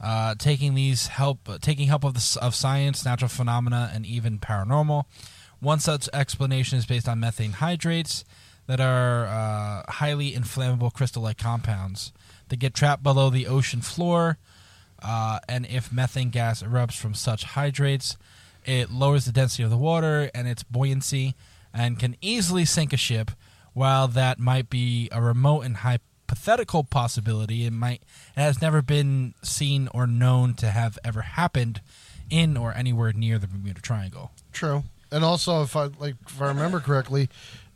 uh, 0.01 0.35
taking 0.37 0.75
these 0.75 1.09
help, 1.09 1.49
taking 1.61 1.89
help 1.89 2.05
of 2.05 2.15
the, 2.15 2.39
of 2.41 2.55
science, 2.55 3.05
natural 3.05 3.29
phenomena, 3.29 3.91
and 3.95 4.05
even 4.05 4.39
paranormal. 4.39 5.05
One 5.61 5.79
such 5.79 6.09
explanation 6.13 6.79
is 6.79 6.87
based 6.87 7.09
on 7.09 7.21
methane 7.21 7.53
hydrates 7.53 8.25
that 8.67 8.81
are 8.81 9.27
uh, 9.27 9.91
highly 9.93 10.35
inflammable 10.35 10.91
crystal-like 10.91 11.39
compounds 11.39 12.13
that 12.49 12.57
get 12.57 12.75
trapped 12.75 13.03
below 13.03 13.31
the 13.31 13.47
ocean 13.47 13.81
floor. 13.81 14.39
Uh, 15.03 15.39
and 15.49 15.67
if 15.67 15.93
methane 15.93 16.31
gas 16.31 16.63
erupts 16.63 16.97
from 16.97 17.15
such 17.15 17.45
hydrates, 17.45 18.17
it 18.65 18.91
lowers 18.91 19.25
the 19.25 19.33
density 19.33 19.63
of 19.63 19.71
the 19.71 19.77
water 19.77 20.31
and 20.35 20.49
its 20.49 20.63
buoyancy 20.63 21.35
and 21.73 21.99
can 21.99 22.17
easily 22.21 22.65
sink 22.65 22.93
a 22.93 22.97
ship. 22.97 23.31
While 23.73 24.07
that 24.09 24.39
might 24.39 24.71
be 24.71 25.09
a 25.11 25.21
remote 25.21 25.63
and 25.63 25.79
hypothetical 25.79 26.85
possibility, 26.85 27.67
it 27.67 27.73
might 27.73 28.03
it 28.37 28.41
has 28.41 28.63
never 28.63 28.83
been 28.83 29.35
seen 29.43 29.89
or 29.93 30.07
known 30.07 30.55
to 30.55 30.71
have 30.71 30.99
ever 31.05 31.23
happened 31.23 31.81
in 32.31 32.57
or 32.57 32.73
anywhere 32.73 33.13
near 33.13 33.39
the 33.39 33.49
Bermuda 33.49 33.81
Triangle. 33.81 34.31
True. 34.53 34.85
And 35.11 35.25
also, 35.25 35.63
if 35.63 35.75
I 35.77 35.85
like, 35.99 36.15
if 36.27 36.41
I 36.41 36.49
remember 36.49 36.81
correctly, 36.81 37.29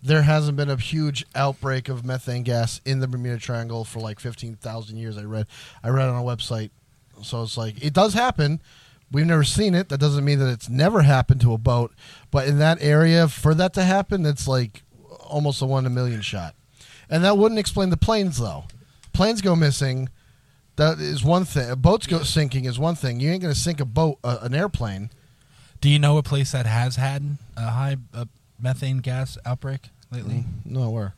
there 0.02 0.22
hasn't 0.22 0.56
been 0.56 0.70
a 0.70 0.76
huge 0.76 1.24
outbreak 1.34 1.88
of 1.88 2.04
methane 2.04 2.44
gas 2.44 2.80
in 2.84 3.00
the 3.00 3.08
Bermuda 3.08 3.38
Triangle 3.38 3.84
for 3.84 3.98
like 4.00 4.20
fifteen 4.20 4.54
thousand 4.54 4.98
years. 4.98 5.18
I 5.18 5.24
read. 5.24 5.46
I 5.82 5.88
read 5.88 6.08
on 6.08 6.16
a 6.16 6.24
website. 6.24 6.70
So 7.22 7.42
it's 7.42 7.56
like 7.56 7.82
it 7.84 7.92
does 7.92 8.14
happen. 8.14 8.60
We've 9.10 9.26
never 9.26 9.44
seen 9.44 9.74
it. 9.74 9.88
That 9.88 9.98
doesn't 9.98 10.24
mean 10.24 10.38
that 10.38 10.50
it's 10.50 10.68
never 10.68 11.02
happened 11.02 11.40
to 11.42 11.54
a 11.54 11.58
boat. 11.58 11.92
But 12.30 12.46
in 12.46 12.58
that 12.58 12.78
area, 12.82 13.28
for 13.28 13.54
that 13.54 13.72
to 13.74 13.82
happen, 13.82 14.26
it's 14.26 14.46
like 14.46 14.82
almost 15.20 15.62
a 15.62 15.66
one 15.66 15.86
in 15.86 15.92
a 15.92 15.94
million 15.94 16.20
shot, 16.20 16.54
and 17.08 17.24
that 17.24 17.38
wouldn't 17.38 17.58
explain 17.58 17.90
the 17.90 17.96
planes 17.96 18.38
though. 18.38 18.64
Planes 19.12 19.40
go 19.40 19.56
missing. 19.56 20.08
That 20.76 21.00
is 21.00 21.24
one 21.24 21.44
thing. 21.44 21.74
Boats 21.76 22.06
go 22.06 22.22
sinking 22.22 22.64
is 22.64 22.78
one 22.78 22.94
thing. 22.94 23.18
You 23.18 23.32
ain't 23.32 23.42
going 23.42 23.52
to 23.52 23.58
sink 23.58 23.80
a 23.80 23.84
boat, 23.84 24.18
uh, 24.22 24.38
an 24.42 24.54
airplane. 24.54 25.10
Do 25.80 25.88
you 25.88 25.98
know 25.98 26.18
a 26.18 26.22
place 26.22 26.52
that 26.52 26.66
has 26.66 26.94
had 26.94 27.36
a 27.56 27.70
high 27.70 27.96
uh, 28.14 28.26
methane 28.60 28.98
gas 28.98 29.36
outbreak 29.44 29.88
lately? 30.12 30.44
No, 30.64 30.90
where? 30.90 31.14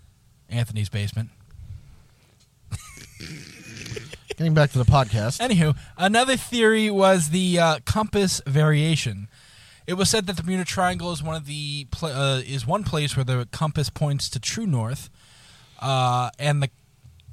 Anthony's 0.49 0.89
basement. 0.89 1.29
Getting 4.41 4.55
back 4.55 4.71
to 4.71 4.79
the 4.79 4.87
podcast. 4.87 5.39
Anywho, 5.47 5.77
another 5.99 6.35
theory 6.35 6.91
was 6.91 7.29
the 7.29 7.59
uh, 7.59 7.79
compass 7.85 8.41
variation. 8.47 9.29
It 9.87 9.99
was 9.99 10.09
said 10.09 10.27
that 10.29 10.39
the 10.39 10.43
Bermuda 10.43 10.65
Triangle 10.65 11.13
is 11.13 11.23
one 11.23 11.37
of 11.37 11.45
the 11.45 11.85
pla 11.91 12.09
uh, 12.09 12.43
is 12.47 12.67
one 12.67 12.83
place 12.83 13.15
where 13.15 13.25
the 13.25 13.47
compass 13.53 13.91
points 13.91 14.31
to 14.31 14.41
true 14.41 14.67
north, 14.67 15.11
uh, 15.81 16.31
and 16.39 16.63
the 16.63 16.71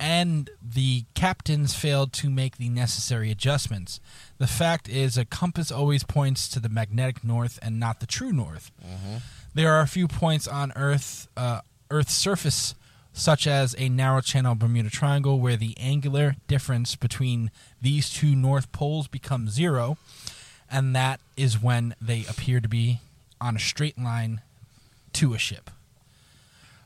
and 0.01 0.49
the 0.61 1.05
captains 1.13 1.73
failed 1.73 2.11
to 2.11 2.29
make 2.29 2.57
the 2.57 2.67
necessary 2.67 3.31
adjustments. 3.31 4.01
The 4.37 4.45
fact 4.47 4.89
is, 4.89 5.17
a 5.17 5.23
compass 5.23 5.71
always 5.71 6.03
points 6.03 6.49
to 6.49 6.59
the 6.59 6.67
magnetic 6.67 7.23
north 7.23 7.57
and 7.61 7.79
not 7.79 8.01
the 8.01 8.05
true 8.05 8.33
north. 8.33 8.69
There 9.53 9.71
are 9.71 9.79
a 9.79 9.87
few 9.87 10.09
points 10.09 10.45
on 10.45 10.73
Earth, 10.75 11.29
uh, 11.37 11.61
Earth's 11.89 12.15
surface, 12.15 12.75
such 13.17 13.47
as 13.47 13.75
a 13.79 13.89
narrow 13.89 14.21
channel 14.21 14.53
Bermuda 14.53 14.91
Triangle, 14.91 15.39
where 15.39 15.57
the 15.57 15.75
angular 15.77 16.35
difference 16.47 16.95
between 16.95 17.49
these 17.81 18.11
two 18.11 18.35
north 18.35 18.71
poles 18.71 19.07
becomes 19.07 19.51
zero, 19.51 19.97
and 20.69 20.95
that 20.95 21.19
is 21.35 21.61
when 21.61 21.95
they 21.99 22.25
appear 22.29 22.59
to 22.59 22.69
be 22.69 22.99
on 23.41 23.55
a 23.55 23.59
straight 23.59 23.97
line 23.97 24.41
to 25.13 25.33
a 25.33 25.39
ship. 25.39 25.71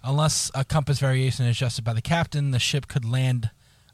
Unless 0.03 0.49
a 0.55 0.63
compass 0.63 0.99
variation 0.99 1.45
is 1.45 1.57
adjusted 1.57 1.83
by 1.83 1.93
the 1.93 2.01
captain, 2.01 2.51
the 2.51 2.59
ship 2.59 2.87
could 2.87 3.03
land 3.03 3.49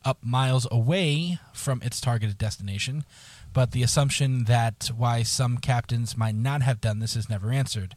up 0.05 0.19
miles 0.21 0.67
away 0.69 1.39
from 1.53 1.81
its 1.81 1.99
targeted 1.99 2.37
destination. 2.37 3.03
But 3.51 3.71
the 3.71 3.81
assumption 3.81 4.43
that 4.43 4.91
why 4.95 5.23
some 5.23 5.57
captains 5.57 6.15
might 6.15 6.35
not 6.35 6.61
have 6.61 6.81
done 6.81 6.99
this 6.99 7.15
is 7.15 7.29
never 7.29 7.51
answered. 7.51 7.95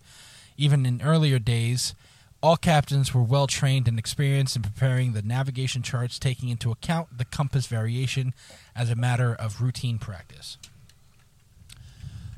Even 0.57 0.87
in 0.87 1.03
earlier 1.03 1.38
days, 1.38 1.94
all 2.42 2.57
captains 2.57 3.12
were 3.14 3.22
well 3.22 3.46
trained 3.46 3.87
and 3.87 3.98
experienced 3.98 4.57
in 4.57 4.62
preparing 4.62 5.12
the 5.12 5.22
navigation 5.22 5.83
charts, 5.83 6.18
taking 6.18 6.48
into 6.48 6.70
account 6.70 7.18
the 7.18 7.24
compass 7.24 7.66
variation 7.66 8.33
as 8.74 8.88
a 8.90 8.94
matter 8.96 9.35
of 9.35 9.61
routine 9.61 9.98
practice. 9.98 10.57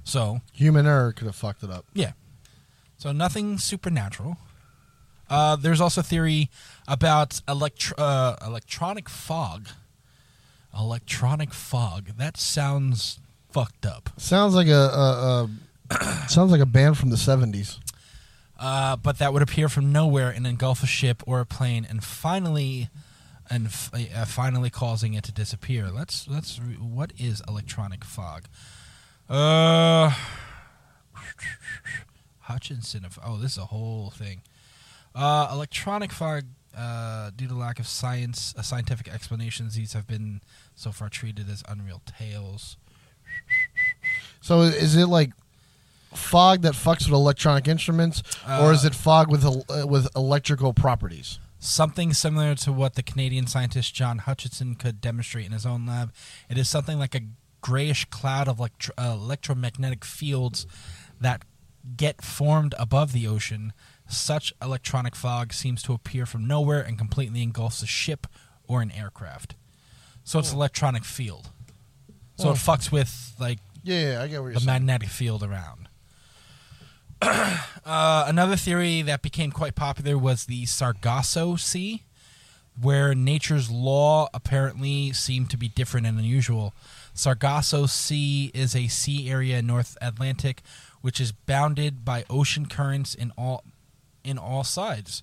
So, 0.04 0.40
Human 0.52 0.86
error 0.86 1.12
could 1.12 1.26
have 1.26 1.36
fucked 1.36 1.62
it 1.62 1.70
up. 1.70 1.84
yeah. 1.94 2.12
So 2.98 3.10
nothing 3.10 3.58
supernatural. 3.58 4.36
Uh, 5.28 5.56
there's 5.56 5.80
also 5.80 6.02
theory 6.02 6.50
about 6.86 7.40
electro- 7.48 7.96
uh, 7.96 8.36
electronic 8.46 9.08
fog. 9.08 9.68
Electronic 10.78 11.52
fog. 11.52 12.10
That 12.16 12.36
sounds 12.36 13.18
fucked 13.50 13.84
up. 13.84 14.10
Sounds 14.18 14.54
like 14.54 14.68
a, 14.68 14.72
a, 14.72 15.48
a 15.90 16.28
sounds 16.28 16.52
like 16.52 16.60
a 16.60 16.66
band 16.66 16.96
from 16.96 17.10
the 17.10 17.16
seventies. 17.16 17.80
Uh, 18.62 18.94
but 18.94 19.18
that 19.18 19.32
would 19.32 19.42
appear 19.42 19.68
from 19.68 19.90
nowhere 19.90 20.30
and 20.30 20.46
engulf 20.46 20.84
a 20.84 20.86
ship 20.86 21.20
or 21.26 21.40
a 21.40 21.44
plane, 21.44 21.84
and 21.88 22.04
finally, 22.04 22.88
and 23.50 23.66
f- 23.66 23.90
uh, 23.92 24.24
finally 24.24 24.70
causing 24.70 25.14
it 25.14 25.24
to 25.24 25.32
disappear. 25.32 25.90
Let's 25.90 26.28
let's. 26.28 26.60
Re- 26.60 26.74
what 26.76 27.12
is 27.18 27.42
electronic 27.48 28.04
fog? 28.04 28.44
Uh, 29.28 30.14
Hutchison. 32.42 33.04
Of, 33.04 33.18
oh, 33.24 33.36
this 33.36 33.52
is 33.52 33.58
a 33.58 33.66
whole 33.66 34.10
thing. 34.10 34.42
Uh, 35.12 35.48
electronic 35.50 36.12
fog. 36.12 36.44
Uh, 36.78 37.30
due 37.36 37.48
to 37.48 37.54
lack 37.54 37.78
of 37.78 37.86
science, 37.86 38.54
uh, 38.56 38.62
scientific 38.62 39.06
explanations, 39.06 39.74
these 39.74 39.92
have 39.92 40.06
been 40.06 40.40
so 40.74 40.90
far 40.90 41.10
treated 41.10 41.50
as 41.50 41.62
unreal 41.68 42.00
tales. 42.06 42.78
So 44.40 44.62
is 44.62 44.96
it 44.96 45.06
like 45.06 45.32
fog 46.14 46.62
that 46.62 46.74
fucks 46.74 47.04
with 47.06 47.14
electronic 47.14 47.66
instruments, 47.68 48.22
or 48.48 48.72
is 48.72 48.84
Uh, 48.84 48.88
it 48.88 48.94
fog 48.94 49.30
with 49.30 49.44
el- 49.44 49.64
uh, 49.68 49.86
with 49.86 50.08
electrical 50.16 50.72
properties? 50.72 51.38
something 51.64 52.12
similar 52.12 52.56
to 52.56 52.72
what 52.72 52.94
the 52.96 53.02
Canadian 53.04 53.46
scientist 53.46 53.94
John 53.94 54.18
Hutchison 54.18 54.74
could 54.74 55.00
demonstrate 55.00 55.46
in 55.46 55.52
his 55.52 55.64
own 55.64 55.86
lab. 55.86 56.12
It 56.48 56.58
is 56.58 56.68
something 56.68 56.98
like 56.98 57.14
a 57.14 57.20
grayish 57.60 58.04
cloud 58.06 58.48
of 58.48 58.58
electro- 58.58 58.94
uh, 58.98 59.12
electromagnetic 59.12 60.04
fields 60.04 60.66
that 61.20 61.44
get 61.96 62.20
formed 62.24 62.74
above 62.80 63.12
the 63.12 63.28
ocean. 63.28 63.72
Such 64.08 64.52
electronic 64.60 65.14
fog 65.14 65.52
seems 65.52 65.82
to 65.84 65.92
appear 65.92 66.26
from 66.26 66.48
nowhere 66.48 66.82
and 66.82 66.98
completely 66.98 67.42
engulfs 67.44 67.80
a 67.80 67.86
ship 67.86 68.26
or 68.66 68.82
an 68.82 68.90
aircraft. 68.90 69.54
So 70.24 70.40
it's 70.40 70.52
electronic 70.52 71.04
field. 71.04 71.50
So 72.38 72.50
it 72.50 72.56
fucks 72.56 72.90
with 72.90 73.34
like 73.38 73.60
Yeah, 73.84 74.14
yeah, 74.14 74.22
I 74.22 74.26
get 74.26 74.40
what 74.40 74.46
you're 74.46 74.54
the 74.54 74.60
saying. 74.60 74.66
magnetic 74.84 75.10
field 75.10 75.44
around. 75.44 75.81
uh, 77.84 78.24
another 78.26 78.56
theory 78.56 79.02
that 79.02 79.22
became 79.22 79.50
quite 79.50 79.74
popular 79.74 80.18
was 80.18 80.46
the 80.46 80.66
Sargasso 80.66 81.56
Sea, 81.56 82.02
where 82.80 83.14
nature's 83.14 83.70
law 83.70 84.28
apparently 84.34 85.12
seemed 85.12 85.50
to 85.50 85.56
be 85.56 85.68
different 85.68 86.06
and 86.06 86.18
unusual. 86.18 86.74
Sargasso 87.14 87.86
Sea 87.86 88.50
is 88.54 88.74
a 88.74 88.88
sea 88.88 89.30
area 89.30 89.58
in 89.58 89.66
North 89.66 89.96
Atlantic 90.00 90.62
which 91.02 91.20
is 91.20 91.32
bounded 91.32 92.04
by 92.04 92.24
ocean 92.30 92.66
currents 92.66 93.14
in 93.14 93.32
all 93.36 93.62
in 94.24 94.38
all 94.38 94.64
sides. 94.64 95.22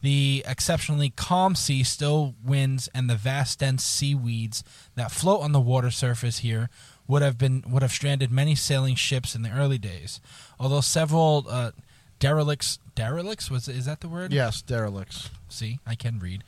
The 0.00 0.44
exceptionally 0.46 1.10
calm 1.10 1.56
sea, 1.56 1.82
still 1.82 2.36
winds, 2.42 2.88
and 2.94 3.10
the 3.10 3.16
vast 3.16 3.58
dense 3.58 3.84
seaweeds 3.84 4.62
that 4.94 5.10
float 5.10 5.42
on 5.42 5.50
the 5.50 5.60
water 5.60 5.90
surface 5.90 6.38
here 6.38 6.70
would 7.08 7.22
have 7.22 7.38
been 7.38 7.64
would 7.66 7.82
have 7.82 7.90
stranded 7.90 8.30
many 8.30 8.54
sailing 8.54 8.94
ships 8.94 9.34
in 9.34 9.42
the 9.42 9.50
early 9.50 9.78
days. 9.78 10.20
Although 10.60 10.82
several 10.82 11.46
uh, 11.48 11.72
derelicts 12.20 12.78
derelicts 12.94 13.50
was 13.50 13.66
is 13.66 13.86
that 13.86 14.00
the 14.00 14.08
word? 14.08 14.32
yes, 14.32 14.62
derelicts. 14.62 15.30
See, 15.48 15.80
I 15.86 15.94
can 15.94 16.20
read. 16.20 16.44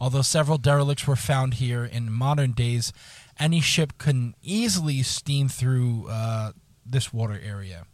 Although 0.00 0.22
several 0.22 0.58
derelicts 0.58 1.06
were 1.06 1.16
found 1.16 1.54
here 1.54 1.84
in 1.84 2.12
modern 2.12 2.52
days, 2.52 2.92
any 3.38 3.60
ship 3.60 3.98
can 3.98 4.34
easily 4.42 5.02
steam 5.02 5.48
through 5.48 6.06
uh, 6.08 6.52
this 6.86 7.12
water 7.12 7.40
area. 7.42 7.86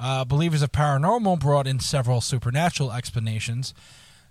Uh, 0.00 0.24
believers 0.24 0.62
of 0.62 0.70
paranormal 0.70 1.40
brought 1.40 1.66
in 1.66 1.80
several 1.80 2.20
supernatural 2.20 2.92
explanations 2.92 3.74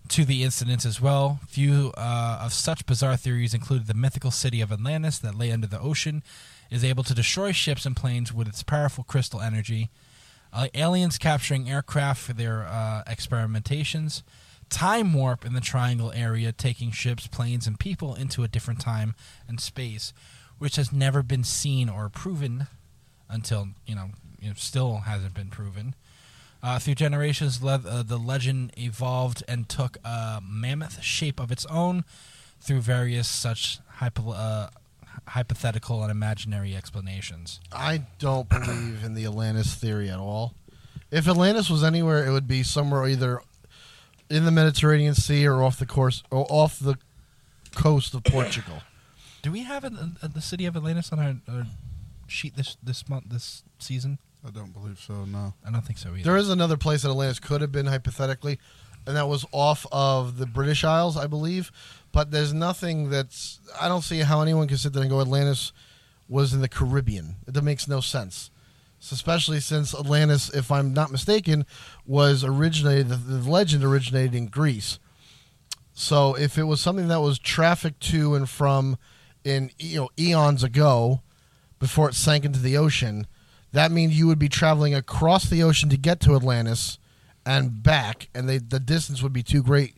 to 0.08 0.24
the 0.24 0.44
incidents 0.44 0.86
as 0.86 1.02
well. 1.02 1.40
Few 1.48 1.92
uh, 1.98 2.40
of 2.42 2.54
such 2.54 2.86
bizarre 2.86 3.18
theories 3.18 3.54
included 3.54 3.88
the 3.88 3.94
mythical 3.94 4.32
city 4.32 4.62
of 4.62 4.72
Atlantis 4.72 5.20
that 5.20 5.36
lay 5.38 5.52
under 5.52 5.68
the 5.68 5.80
ocean, 5.80 6.24
is 6.70 6.84
able 6.84 7.04
to 7.04 7.14
destroy 7.14 7.52
ships 7.52 7.86
and 7.86 7.96
planes 7.96 8.34
with 8.34 8.48
its 8.48 8.64
powerful 8.64 9.04
crystal 9.04 9.42
energy. 9.42 9.90
Uh, 10.52 10.68
aliens 10.74 11.18
capturing 11.18 11.70
aircraft 11.70 12.22
for 12.22 12.34
their 12.34 12.64
uh, 12.64 13.04
experimentations. 13.08 14.24
Time 14.70 15.14
warp 15.14 15.46
in 15.46 15.54
the 15.54 15.62
triangle 15.62 16.12
area, 16.14 16.52
taking 16.52 16.92
ships, 16.92 17.28
planes, 17.28 17.68
and 17.68 17.80
people 17.80 18.16
into 18.16 18.44
a 18.44 18.48
different 18.48 18.82
time 18.82 19.16
and 19.48 19.60
space, 19.60 20.14
which 20.58 20.76
has 20.76 20.92
never 20.92 21.24
been 21.24 21.44
seen 21.44 21.90
or 21.90 22.10
proven 22.10 22.68
until 23.30 23.70
you 23.86 23.96
know, 23.96 24.10
still 24.56 24.98
hasn't 25.06 25.34
been 25.34 25.50
proven. 25.50 25.96
Uh, 26.64 26.80
through 26.80 26.96
generations, 26.96 27.62
le- 27.62 27.84
uh, 27.88 28.04
the 28.04 28.18
legend 28.18 28.72
evolved 28.78 29.44
and 29.48 29.70
took 29.70 29.98
a 30.04 30.42
mammoth 30.44 31.02
shape 31.02 31.40
of 31.40 31.52
its 31.52 31.66
own 31.68 32.04
through 32.60 32.82
various 32.82 33.28
such 33.28 33.80
hypo- 33.88 34.32
uh, 34.32 34.70
hypothetical 35.28 36.02
and 36.02 36.12
imaginary 36.12 36.76
explanations. 36.76 37.60
I 37.72 38.04
don't 38.20 38.50
believe 38.50 39.04
in 39.04 39.14
the 39.14 39.26
Atlantis 39.26 39.76
theory 39.76 40.10
at 40.10 40.20
all. 40.20 40.56
If 41.12 41.28
Atlantis 41.28 41.70
was 41.70 41.84
anywhere, 41.84 42.26
it 42.26 42.32
would 42.32 42.48
be 42.48 42.64
somewhere 42.64 43.08
either 43.08 43.42
in 44.30 44.46
the 44.46 44.52
Mediterranean 44.52 45.16
Sea 45.16 45.48
or 45.48 45.64
off 45.64 45.80
the 45.80 45.86
course 45.86 46.24
or 46.32 46.46
off 46.50 46.80
the 46.80 46.98
coast 47.76 48.14
of 48.14 48.24
Portugal. 48.24 48.82
Do 49.42 49.52
we 49.52 49.64
have 49.64 49.84
a, 49.84 50.12
a, 50.22 50.28
the 50.28 50.42
city 50.42 50.66
of 50.66 50.76
Atlantis 50.76 51.14
on 51.14 51.20
our, 51.20 51.36
our 51.48 51.68
sheet 52.28 52.56
this 52.56 52.76
this 52.84 53.08
month 53.08 53.26
this 53.30 53.64
season? 53.80 54.20
I 54.46 54.50
don't 54.50 54.74
believe 54.74 55.00
so. 55.00 55.26
No. 55.26 55.54
I 55.66 55.72
don't 55.72 55.86
think 55.86 56.00
so 56.00 56.10
either. 56.10 56.24
There 56.24 56.38
is 56.38 56.50
another 56.50 56.78
place 56.78 57.04
that 57.04 57.10
Atlantis 57.10 57.40
could 57.40 57.62
have 57.62 57.72
been 57.72 57.86
hypothetically, 57.86 58.60
and 59.08 59.16
that 59.16 59.28
was 59.28 59.46
off 59.52 59.88
of 59.92 60.38
the 60.38 60.46
British 60.46 60.84
Isles, 60.84 61.18
I 61.18 61.26
believe. 61.28 61.72
But 62.12 62.32
there's 62.32 62.54
nothing 62.54 63.10
that's. 63.10 63.60
I 63.80 63.88
don't 63.88 64.04
see 64.04 64.20
how 64.20 64.42
anyone 64.42 64.68
can 64.68 64.78
sit 64.78 64.94
there 64.94 65.02
and 65.02 65.10
go 65.10 65.22
Atlantis 65.22 65.72
was 66.28 66.54
in 66.54 66.62
the 66.62 66.70
Caribbean. 66.70 67.38
It 67.48 67.64
makes 67.64 67.88
no 67.88 68.02
sense. 68.02 68.52
So 69.00 69.14
especially 69.14 69.60
since 69.60 69.94
Atlantis, 69.94 70.50
if 70.50 70.72
I'm 70.72 70.94
not 70.94 71.12
mistaken, 71.12 71.66
was 72.06 72.44
originated. 72.44 73.10
The, 73.10 73.16
the 73.16 73.50
legend 73.50 73.84
originated 73.84 74.36
in 74.36 74.48
Greece. 74.48 75.00
So 75.94 76.36
if 76.36 76.58
it 76.58 76.64
was 76.64 76.82
something 76.82 77.08
that 77.08 77.22
was 77.22 77.40
trafficked 77.40 78.02
to 78.12 78.36
and 78.36 78.50
from 78.50 78.98
in 79.44 79.72
you 79.80 80.02
know 80.02 80.10
eons 80.20 80.64
ago, 80.64 81.22
before 81.80 82.10
it 82.10 82.16
sank 82.16 82.44
into 82.44 82.60
the 82.60 82.78
ocean, 82.78 83.28
that 83.72 83.92
means 83.92 84.18
you 84.18 84.28
would 84.28 84.40
be 84.40 84.50
traveling 84.50 84.94
across 84.94 85.50
the 85.50 85.64
ocean 85.64 85.90
to 85.90 85.98
get 85.98 86.20
to 86.22 86.36
Atlantis, 86.36 87.00
and 87.48 87.82
back, 87.82 88.30
and 88.36 88.48
they 88.48 88.58
the 88.58 88.80
distance 88.80 89.24
would 89.24 89.34
be 89.34 89.42
too 89.42 89.64
great 89.64 89.96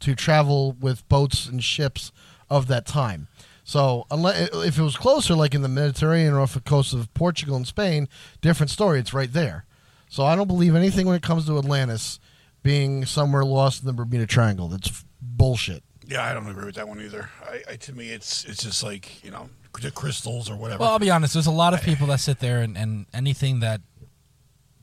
to 0.00 0.14
travel 0.14 0.72
with 0.72 1.06
boats 1.08 1.46
and 1.46 1.62
ships 1.62 2.10
of 2.48 2.66
that 2.68 2.86
time. 2.86 3.28
So, 3.64 4.06
unless 4.10 4.48
if 4.54 4.78
it 4.78 4.82
was 4.82 4.96
closer, 4.96 5.34
like 5.34 5.54
in 5.54 5.62
the 5.62 5.68
Mediterranean 5.68 6.32
or 6.32 6.40
off 6.40 6.54
the 6.54 6.60
coast 6.60 6.94
of 6.94 7.12
Portugal 7.14 7.56
and 7.56 7.66
Spain, 7.66 8.08
different 8.40 8.70
story. 8.70 8.98
It's 8.98 9.12
right 9.12 9.32
there. 9.32 9.66
So, 10.08 10.24
I 10.24 10.36
don't 10.36 10.46
believe 10.46 10.74
anything 10.74 11.06
when 11.06 11.16
it 11.16 11.22
comes 11.22 11.46
to 11.46 11.58
Atlantis 11.58 12.18
being 12.62 13.04
somewhere 13.04 13.44
lost 13.44 13.82
in 13.82 13.86
the 13.86 13.92
Bermuda 13.92 14.26
Triangle. 14.26 14.68
That's 14.68 15.04
bullshit. 15.20 15.82
Yeah, 16.06 16.24
I 16.24 16.32
don't 16.32 16.48
agree 16.48 16.66
with 16.66 16.76
that 16.76 16.88
one 16.88 17.00
either. 17.00 17.28
I, 17.44 17.72
I 17.72 17.76
to 17.76 17.92
me, 17.92 18.10
it's 18.10 18.44
it's 18.44 18.62
just 18.62 18.82
like 18.82 19.22
you 19.24 19.30
know 19.30 19.50
the 19.82 19.90
crystals 19.90 20.48
or 20.48 20.56
whatever. 20.56 20.80
Well, 20.80 20.92
I'll 20.92 20.98
be 20.98 21.10
honest. 21.10 21.34
There's 21.34 21.48
a 21.48 21.50
lot 21.50 21.74
of 21.74 21.82
people 21.82 22.06
that 22.06 22.20
sit 22.20 22.38
there 22.38 22.62
and, 22.62 22.78
and 22.78 23.06
anything 23.12 23.60
that 23.60 23.80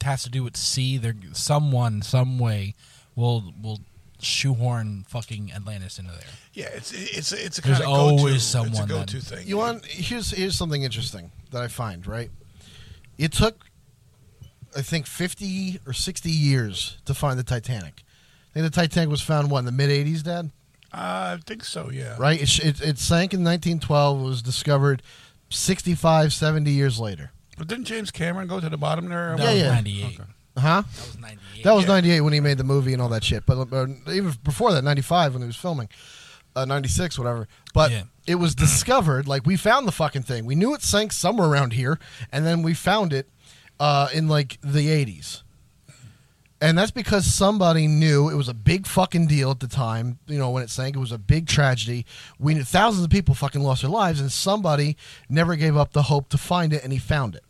has 0.03 0.23
to 0.23 0.29
do 0.29 0.43
with 0.43 0.55
sea, 0.57 0.97
there 0.97 1.13
someone, 1.33 2.01
some 2.01 2.39
way, 2.39 2.75
will 3.15 3.53
will 3.61 3.79
shoehorn 4.21 5.05
fucking 5.09 5.51
Atlantis 5.53 5.99
into 5.99 6.11
there. 6.11 6.21
yeah, 6.53 6.69
it's 6.73 6.91
it's 6.93 7.31
it's 7.31 7.57
a 7.57 7.61
There's 7.61 7.79
kind 7.79 7.89
of 7.89 7.97
go-to. 7.97 8.19
always 8.19 8.35
it's 8.35 8.45
a 8.45 8.47
someone 8.49 8.87
go-to 8.87 9.19
thing. 9.19 9.47
You 9.47 9.57
want 9.57 9.85
here's 9.85 10.31
here's 10.31 10.57
something 10.57 10.83
interesting 10.83 11.31
that 11.51 11.61
I 11.61 11.67
find 11.67 12.05
right. 12.07 12.31
It 13.17 13.31
took, 13.31 13.65
I 14.75 14.81
think, 14.81 15.05
fifty 15.07 15.79
or 15.85 15.93
sixty 15.93 16.31
years 16.31 16.97
to 17.05 17.13
find 17.13 17.37
the 17.37 17.43
Titanic. 17.43 18.03
I 18.51 18.59
think 18.59 18.71
the 18.71 18.81
Titanic 18.81 19.09
was 19.09 19.21
found 19.21 19.51
what 19.51 19.59
in 19.59 19.65
the 19.65 19.71
mid 19.71 19.89
'80s, 19.89 20.23
Dad. 20.23 20.51
Uh, 20.93 21.37
I 21.37 21.39
think 21.45 21.63
so. 21.63 21.89
Yeah. 21.91 22.15
Right? 22.19 22.39
It, 22.41 22.47
sh- 22.47 22.59
it, 22.59 22.79
it 22.81 22.99
sank 22.99 23.33
in 23.33 23.43
1912. 23.43 24.19
It 24.19 24.23
was 24.23 24.41
discovered 24.43 25.01
65, 25.49 26.31
70 26.33 26.69
years 26.69 26.99
later. 26.99 27.31
But 27.57 27.67
didn't 27.67 27.85
James 27.85 28.11
Cameron 28.11 28.47
go 28.47 28.59
to 28.59 28.69
the 28.69 28.77
bottom 28.77 29.09
there? 29.09 29.35
That 29.37 29.43
Yeah, 29.43 29.51
was 29.51 29.59
yeah. 29.61 29.71
98. 29.75 30.19
Huh? 30.57 30.83
That 30.95 31.07
was 31.07 31.17
98. 31.19 31.63
That 31.63 31.73
was 31.73 31.83
Yeah. 31.85 31.87
98 31.89 32.21
when 32.21 32.33
he 32.33 32.39
made 32.39 32.57
the 32.57 32.63
movie 32.63 32.93
and 32.93 33.01
all 33.01 33.09
that 33.09 33.23
shit. 33.23 33.45
But 33.45 33.71
uh, 33.73 33.87
even 34.11 34.33
before 34.43 34.71
that, 34.73 34.83
95 34.83 35.33
when 35.33 35.41
he 35.41 35.47
was 35.47 35.55
filming, 35.55 35.89
uh, 36.55 36.65
96, 36.65 37.17
whatever. 37.17 37.47
But 37.73 37.91
Yeah. 37.91 38.03
it 38.27 38.35
was 38.35 38.55
discovered, 38.55 39.27
like, 39.27 39.45
we 39.45 39.55
found 39.57 39.87
the 39.87 39.91
fucking 39.91 40.23
thing. 40.23 40.45
We 40.45 40.55
knew 40.55 40.73
it 40.73 40.81
sank 40.81 41.11
somewhere 41.11 41.47
around 41.47 41.73
here, 41.73 41.99
and 42.31 42.45
then 42.45 42.61
we 42.63 42.73
found 42.73 43.13
it 43.13 43.29
uh, 43.79 44.07
in, 44.13 44.27
like, 44.27 44.59
the 44.63 44.87
80s. 44.89 45.42
And 46.63 46.77
that's 46.77 46.91
because 46.91 47.25
somebody 47.25 47.87
knew 47.87 48.29
it 48.29 48.35
was 48.35 48.47
a 48.47 48.53
big 48.53 48.87
fucking 48.87 49.27
deal 49.27 49.51
at 49.51 49.59
the 49.59 49.67
time. 49.67 50.19
You 50.27 50.37
know, 50.37 50.49
when 50.49 50.63
it 50.63 50.69
sank, 50.69 50.95
it 50.95 50.99
was 50.99 51.11
a 51.11 51.17
big 51.17 51.45
tragedy. 51.45 52.05
We 52.39 52.53
knew 52.53 52.63
thousands 52.63 53.03
of 53.03 53.09
people 53.09 53.35
fucking 53.35 53.61
lost 53.61 53.81
their 53.81 53.91
lives, 53.91 54.21
and 54.21 54.31
somebody 54.31 54.95
never 55.27 55.57
gave 55.57 55.75
up 55.75 55.91
the 55.91 56.03
hope 56.03 56.29
to 56.29 56.37
find 56.37 56.71
it, 56.71 56.81
and 56.81 56.93
he 56.93 56.99
found 56.99 57.35
it. 57.35 57.43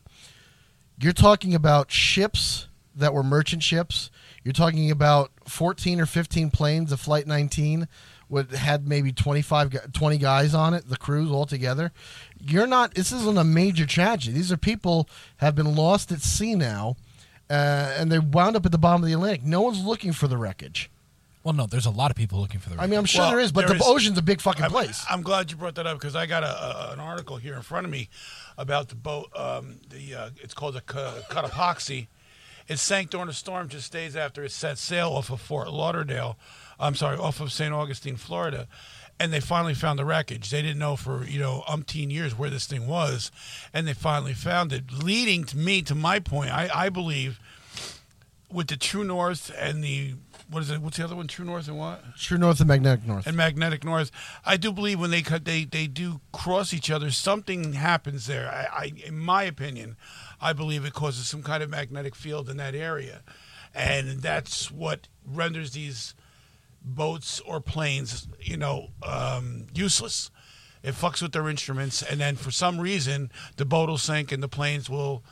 You're 1.00 1.14
talking 1.14 1.54
about 1.54 1.92
ships 1.92 2.68
that 2.96 3.14
were 3.14 3.22
merchant 3.22 3.62
ships. 3.62 4.10
You're 4.44 4.52
talking 4.52 4.90
about 4.90 5.30
14 5.48 6.02
or 6.02 6.08
15 6.08 6.50
planes 6.50 6.92
of 6.92 7.00
Flight 7.00 7.28
19 7.28 7.88
would 8.30 8.50
had 8.52 8.88
maybe 8.88 9.12
25 9.12 9.94
20 9.94 10.18
guys 10.18 10.56
on 10.56 10.74
it, 10.74 10.90
the 10.90 10.98
crews 10.98 11.30
all 11.30 11.46
together. 11.46 11.92
You're 12.40 12.66
not 12.66 12.96
this 12.96 13.12
isn't 13.12 13.38
a 13.38 13.44
major 13.44 13.86
tragedy. 13.86 14.34
These 14.34 14.52
are 14.52 14.58
people 14.58 15.08
have 15.38 15.54
been 15.54 15.76
lost 15.76 16.12
at 16.12 16.22
sea 16.22 16.56
now. 16.56 16.96
Uh, 17.54 17.94
and 18.00 18.12
they 18.12 18.18
wound 18.20 18.56
up 18.56 18.66
at 18.66 18.72
the 18.72 18.78
bottom 18.80 19.04
of 19.04 19.08
the 19.08 19.14
Atlantic. 19.14 19.44
No 19.44 19.62
one's 19.62 19.84
looking 19.84 20.12
for 20.12 20.28
the 20.28 20.38
wreckage. 20.38 20.90
Well, 21.44 21.54
no, 21.54 21.66
there's 21.68 21.86
a 21.86 21.90
lot 21.92 22.10
of 22.10 22.16
people 22.18 22.40
looking 22.40 22.60
for 22.60 22.70
the. 22.70 22.82
I 22.82 22.88
mean, 22.88 22.98
I'm 22.98 23.06
sure 23.06 23.22
Well, 23.22 23.32
there 23.32 23.40
is, 23.42 23.52
but 23.52 23.68
there 23.68 23.78
the 23.78 23.84
is- 23.84 23.88
ocean's 23.90 24.18
a 24.18 24.22
big 24.22 24.40
fucking 24.42 24.64
I'm, 24.66 24.72
place. 24.72 25.06
I'm 25.10 25.22
glad 25.22 25.52
you 25.52 25.58
brought 25.58 25.76
that 25.76 25.86
up 25.86 26.00
because 26.00 26.16
I 26.16 26.26
got 26.26 26.42
a, 26.44 26.48
a, 26.48 26.94
an 26.94 27.00
article 27.00 27.36
here 27.38 27.54
in 27.56 27.62
front 27.62 27.86
of 27.86 27.92
me 27.92 28.10
about 28.58 28.88
the 28.90 28.96
boat. 28.96 29.30
Um, 29.36 29.76
the 29.90 30.16
uh, 30.16 30.30
it's 30.42 30.54
called 30.54 30.76
the 30.76 30.82
Ca- 30.82 31.22
Cotopaxi. 31.30 32.08
It 32.70 32.80
sank 32.80 33.10
during 33.10 33.28
a 33.28 33.34
storm 33.34 33.68
just 33.68 33.92
days 33.92 34.16
after 34.16 34.44
it 34.46 34.52
set 34.54 34.78
sail 34.78 35.10
off 35.10 35.30
of 35.30 35.42
Fort 35.42 35.70
Lauderdale. 35.72 36.38
I'm 36.80 36.96
sorry, 36.96 37.18
off 37.18 37.40
of 37.42 37.52
St. 37.52 37.74
Augustine, 37.74 38.16
Florida. 38.16 38.68
And 39.20 39.32
they 39.32 39.40
finally 39.40 39.74
found 39.74 40.00
the 40.00 40.06
wreckage. 40.06 40.50
They 40.50 40.62
didn't 40.62 40.80
know 40.80 40.96
for 40.96 41.24
you 41.26 41.40
know 41.40 41.64
umpteen 41.68 42.12
years 42.12 42.38
where 42.38 42.50
this 42.50 42.66
thing 42.66 42.88
was, 42.88 43.32
and 43.74 43.88
they 43.88 43.94
finally 43.94 44.34
found 44.34 44.74
it. 44.74 44.92
Leading 44.92 45.44
to 45.46 45.58
me 45.58 45.82
to 45.84 45.96
my 45.96 46.20
point, 46.20 46.52
I, 46.52 46.70
I 46.74 46.90
believe 46.90 47.40
with 48.52 48.68
the 48.68 48.78
True 48.78 49.04
North 49.04 49.52
and 49.58 49.84
the 49.84 50.16
what 50.50 50.62
is 50.62 50.70
it? 50.70 50.82
What's 50.82 50.98
the 50.98 51.04
other 51.04 51.16
one? 51.16 51.28
True 51.28 51.46
North 51.46 51.68
and 51.68 51.78
what? 51.78 52.04
True 52.18 52.38
North 52.38 52.60
and 52.60 52.68
Magnetic 52.68 53.06
North. 53.06 53.26
and 53.26 53.36
magnetic 53.36 53.84
north. 53.84 54.12
I 54.46 54.58
do 54.58 54.72
believe 54.72 55.00
when 55.00 55.10
they 55.10 55.22
cut, 55.22 55.46
they 55.46 55.66
they 55.66 55.88
do 55.88 56.22
cross 56.32 56.74
each 56.74 56.92
other, 56.92 57.10
something 57.12 57.74
happens 57.74 58.28
there. 58.28 58.48
I, 58.48 58.84
I, 58.84 58.92
in 59.06 59.18
my 59.18 59.44
opinion, 59.44 59.96
I 60.40 60.54
believe 60.54 60.86
it 60.86 60.94
causes 60.94 61.28
some 61.28 61.44
kind 61.44 61.64
of 61.64 61.70
magnetic 61.70 62.16
field 62.16 62.50
in 62.50 62.58
that 62.58 62.76
area, 62.76 63.22
and 63.74 64.22
that's 64.22 64.72
what 64.72 65.08
renders 65.26 65.72
these 65.72 66.14
boats 66.84 67.40
or 67.42 67.60
planes, 67.62 68.28
you 68.40 68.58
know, 68.58 68.90
um, 69.02 69.68
useless. 69.74 70.30
It 70.82 70.96
fucks 70.96 71.22
with 71.22 71.32
their 71.32 71.48
instruments, 71.50 72.02
and 72.02 72.20
then 72.20 72.36
for 72.36 72.52
some 72.52 72.80
reason, 72.82 73.32
the 73.56 73.64
boat 73.64 73.88
will 73.88 73.98
sink 73.98 74.32
and 74.34 74.44
the 74.44 74.50
planes 74.50 74.90
will 74.90 75.24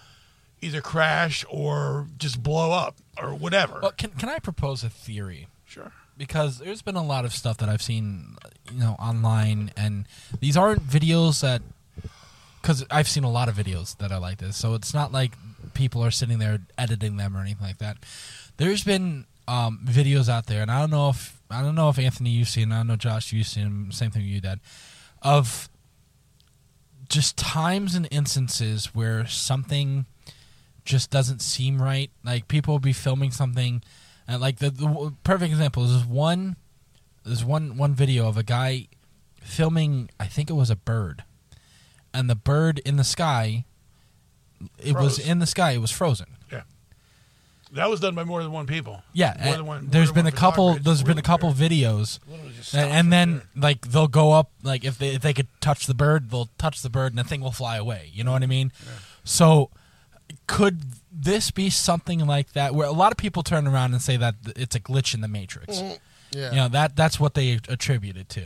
either 0.61 0.79
crash 0.79 1.43
or 1.49 2.07
just 2.17 2.41
blow 2.41 2.71
up 2.71 2.95
or 3.21 3.33
whatever. 3.35 3.79
Well, 3.81 3.91
can 3.91 4.11
can 4.11 4.29
I 4.29 4.39
propose 4.39 4.83
a 4.83 4.89
theory? 4.89 5.47
sure. 5.65 5.91
because 6.17 6.59
there's 6.59 6.81
been 6.81 6.95
a 6.95 7.03
lot 7.03 7.25
of 7.25 7.33
stuff 7.33 7.57
that 7.57 7.69
I've 7.69 7.81
seen, 7.81 8.35
you 8.71 8.79
know, 8.79 8.95
online, 8.99 9.71
and 9.75 10.05
these 10.39 10.55
aren't 10.57 10.87
videos 10.87 11.41
that. 11.41 11.61
Because 12.61 12.85
I've 12.91 13.07
seen 13.07 13.23
a 13.23 13.31
lot 13.31 13.49
of 13.49 13.55
videos 13.55 13.97
that 13.97 14.11
are 14.11 14.19
like 14.19 14.37
this, 14.37 14.55
so 14.55 14.75
it's 14.75 14.93
not 14.93 15.11
like 15.11 15.31
people 15.73 16.05
are 16.05 16.11
sitting 16.11 16.37
there 16.37 16.59
editing 16.77 17.17
them 17.17 17.35
or 17.35 17.41
anything 17.41 17.65
like 17.65 17.79
that. 17.79 17.97
There's 18.57 18.83
been 18.83 19.25
um, 19.47 19.79
videos 19.83 20.29
out 20.29 20.45
there, 20.45 20.61
and 20.61 20.69
I 20.69 20.79
don't 20.79 20.91
know 20.91 21.09
if 21.09 21.40
I 21.51 21.61
don't 21.61 21.75
know 21.75 21.89
if 21.89 21.99
Anthony 21.99 22.31
you've 22.31 22.49
seen, 22.49 22.71
I 22.71 22.77
don't 22.77 22.87
know 22.87 22.95
Josh 22.95 23.31
you've 23.33 23.47
seen, 23.47 23.91
same 23.91 24.11
thing 24.11 24.23
with 24.23 24.31
you, 24.31 24.41
Dad, 24.41 24.59
of 25.21 25.69
just 27.09 27.37
times 27.37 27.93
and 27.93 28.07
instances 28.09 28.95
where 28.95 29.25
something 29.27 30.05
just 30.85 31.09
doesn't 31.11 31.41
seem 31.41 31.81
right. 31.81 32.09
Like 32.23 32.47
people 32.47 32.73
will 32.73 32.79
be 32.79 32.93
filming 32.93 33.31
something, 33.31 33.83
and 34.27 34.41
like 34.41 34.59
the, 34.59 34.69
the 34.69 35.13
perfect 35.23 35.51
example 35.51 35.83
is 35.83 35.93
this 35.93 36.05
one. 36.05 36.55
There's 37.23 37.45
one 37.45 37.77
one 37.77 37.93
video 37.93 38.27
of 38.27 38.37
a 38.37 38.43
guy 38.43 38.87
filming. 39.41 40.09
I 40.19 40.25
think 40.25 40.49
it 40.49 40.53
was 40.53 40.69
a 40.69 40.75
bird, 40.75 41.23
and 42.13 42.29
the 42.29 42.35
bird 42.35 42.79
in 42.79 42.95
the 42.95 43.03
sky. 43.03 43.65
It 44.77 44.93
was 44.93 45.17
in 45.17 45.39
the 45.39 45.47
sky. 45.47 45.71
It 45.71 45.81
was 45.81 45.91
frozen. 45.91 46.37
That 47.73 47.89
was 47.89 47.99
done 48.01 48.15
by 48.15 48.23
more 48.25 48.43
than 48.43 48.51
one 48.51 48.67
people. 48.67 49.01
Yeah, 49.13 49.35
More 49.43 49.53
uh, 49.53 49.57
than 49.57 49.65
one- 49.65 49.81
more 49.83 49.89
there's 49.91 50.09
than 50.09 50.15
been 50.15 50.25
one 50.25 50.33
a 50.33 50.35
couple. 50.35 50.67
photographer. 50.73 50.77
It's 50.79 50.85
There's 50.85 51.03
been 51.03 51.17
a 51.17 51.21
couple 51.21 51.49
weird. 51.53 51.71
videos, 51.71 52.19
and, 52.29 52.53
stops 52.55 52.73
and 52.75 52.91
right 53.07 53.09
then 53.11 53.31
there. 53.33 53.43
like 53.55 53.87
they'll 53.87 54.07
go 54.09 54.33
up. 54.33 54.51
Like 54.61 54.83
if 54.83 54.97
they 54.97 55.09
if 55.15 55.21
they 55.21 55.33
could 55.33 55.47
touch 55.61 55.85
the 55.87 55.93
bird, 55.93 56.31
they'll 56.31 56.49
touch 56.57 56.81
the 56.81 56.89
bird, 56.89 57.13
and 57.13 57.19
the 57.19 57.23
thing 57.23 57.39
will 57.41 57.51
fly 57.53 57.77
away. 57.77 58.09
You 58.13 58.23
know 58.25 58.31
what 58.33 58.43
I 58.43 58.47
mean? 58.47 58.71
So, 59.23 59.69
could 60.47 60.81
this 61.11 61.51
be 61.51 61.69
something 61.69 62.25
like 62.25 62.53
that, 62.53 62.73
where 62.75 62.87
a 62.87 62.91
lot 62.91 63.11
of 63.11 63.17
people 63.17 63.43
turn 63.43 63.67
around 63.67 63.93
and 63.93 64.01
say 64.01 64.17
that 64.17 64.35
it's 64.55 64.75
a 64.75 64.79
glitch 64.79 65.13
in 65.13 65.21
the 65.21 65.27
matrix? 65.27 65.81
Yeah. 66.31 66.49
You 66.51 66.55
know 66.57 66.67
that 66.69 66.95
that's 66.95 67.19
what 67.19 67.33
they 67.35 67.59
attribute 67.69 68.17
it 68.17 68.29
to. 68.29 68.41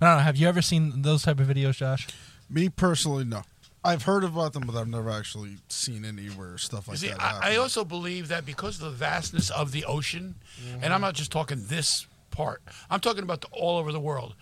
I 0.00 0.06
don't 0.06 0.16
know. 0.16 0.22
Have 0.22 0.36
you 0.36 0.48
ever 0.48 0.62
seen 0.62 1.02
those 1.02 1.22
type 1.22 1.38
of 1.40 1.46
videos, 1.48 1.76
Josh? 1.76 2.08
Me 2.48 2.68
personally, 2.70 3.24
no. 3.24 3.42
I've 3.82 4.02
heard 4.02 4.24
about 4.24 4.52
them, 4.52 4.64
but 4.66 4.76
I've 4.76 4.88
never 4.88 5.10
actually 5.10 5.56
seen 5.68 6.04
anywhere 6.04 6.58
stuff 6.58 6.86
like 6.88 6.98
see, 6.98 7.08
that. 7.08 7.20
I, 7.20 7.54
I 7.54 7.56
also 7.56 7.84
believe 7.84 8.28
that 8.28 8.44
because 8.44 8.76
of 8.76 8.82
the 8.84 8.90
vastness 8.90 9.50
of 9.50 9.72
the 9.72 9.84
ocean, 9.84 10.34
and 10.82 10.92
I'm 10.92 11.00
not 11.00 11.14
just 11.14 11.32
talking 11.32 11.64
this 11.66 12.06
part, 12.30 12.62
I'm 12.90 13.00
talking 13.00 13.22
about 13.22 13.40
the, 13.40 13.48
all 13.52 13.78
over 13.78 13.90
the 13.90 14.00
world. 14.00 14.34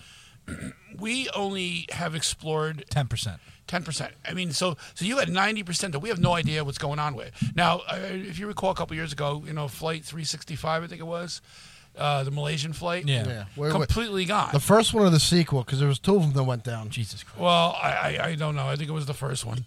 we 0.98 1.28
only 1.30 1.86
have 1.92 2.14
explored 2.14 2.84
Ten 2.90 3.06
percent. 3.06 3.40
ten 3.66 3.84
percent. 3.84 4.14
I 4.26 4.32
mean, 4.32 4.52
so 4.52 4.76
so 4.94 5.04
you 5.04 5.18
had 5.18 5.28
ninety 5.28 5.62
percent 5.62 5.92
that 5.92 6.00
we 6.00 6.08
have 6.08 6.18
no 6.18 6.32
idea 6.32 6.64
what's 6.64 6.78
going 6.78 6.98
on 6.98 7.14
with. 7.14 7.30
Now, 7.54 7.82
uh, 7.88 7.98
if 8.00 8.38
you 8.38 8.46
recall, 8.46 8.70
a 8.70 8.74
couple 8.74 8.96
years 8.96 9.12
ago, 9.12 9.44
you 9.46 9.52
know, 9.52 9.68
flight 9.68 10.04
365, 10.04 10.82
I 10.82 10.86
think 10.86 11.00
it 11.00 11.06
was, 11.06 11.40
uh, 11.98 12.22
the 12.24 12.30
Malaysian 12.30 12.72
flight, 12.72 13.06
Yeah. 13.06 13.26
Yeah. 13.26 13.44
Wait, 13.56 13.66
wait. 13.66 13.72
completely 13.72 14.24
gone. 14.24 14.50
The 14.52 14.60
first 14.60 14.94
one 14.94 15.04
or 15.04 15.10
the 15.10 15.20
sequel? 15.20 15.62
Because 15.64 15.78
there 15.80 15.88
was 15.88 15.98
two 15.98 16.16
of 16.16 16.22
them 16.22 16.32
that 16.32 16.44
went 16.44 16.64
down. 16.64 16.88
Jesus 16.90 17.22
Christ. 17.22 17.38
well, 17.40 17.76
I, 17.82 17.90
I 18.18 18.24
I 18.28 18.34
don't 18.34 18.54
know. 18.54 18.66
I 18.68 18.76
think 18.76 18.88
it 18.88 18.92
was 18.92 19.06
the 19.06 19.14
first 19.14 19.44
one, 19.44 19.64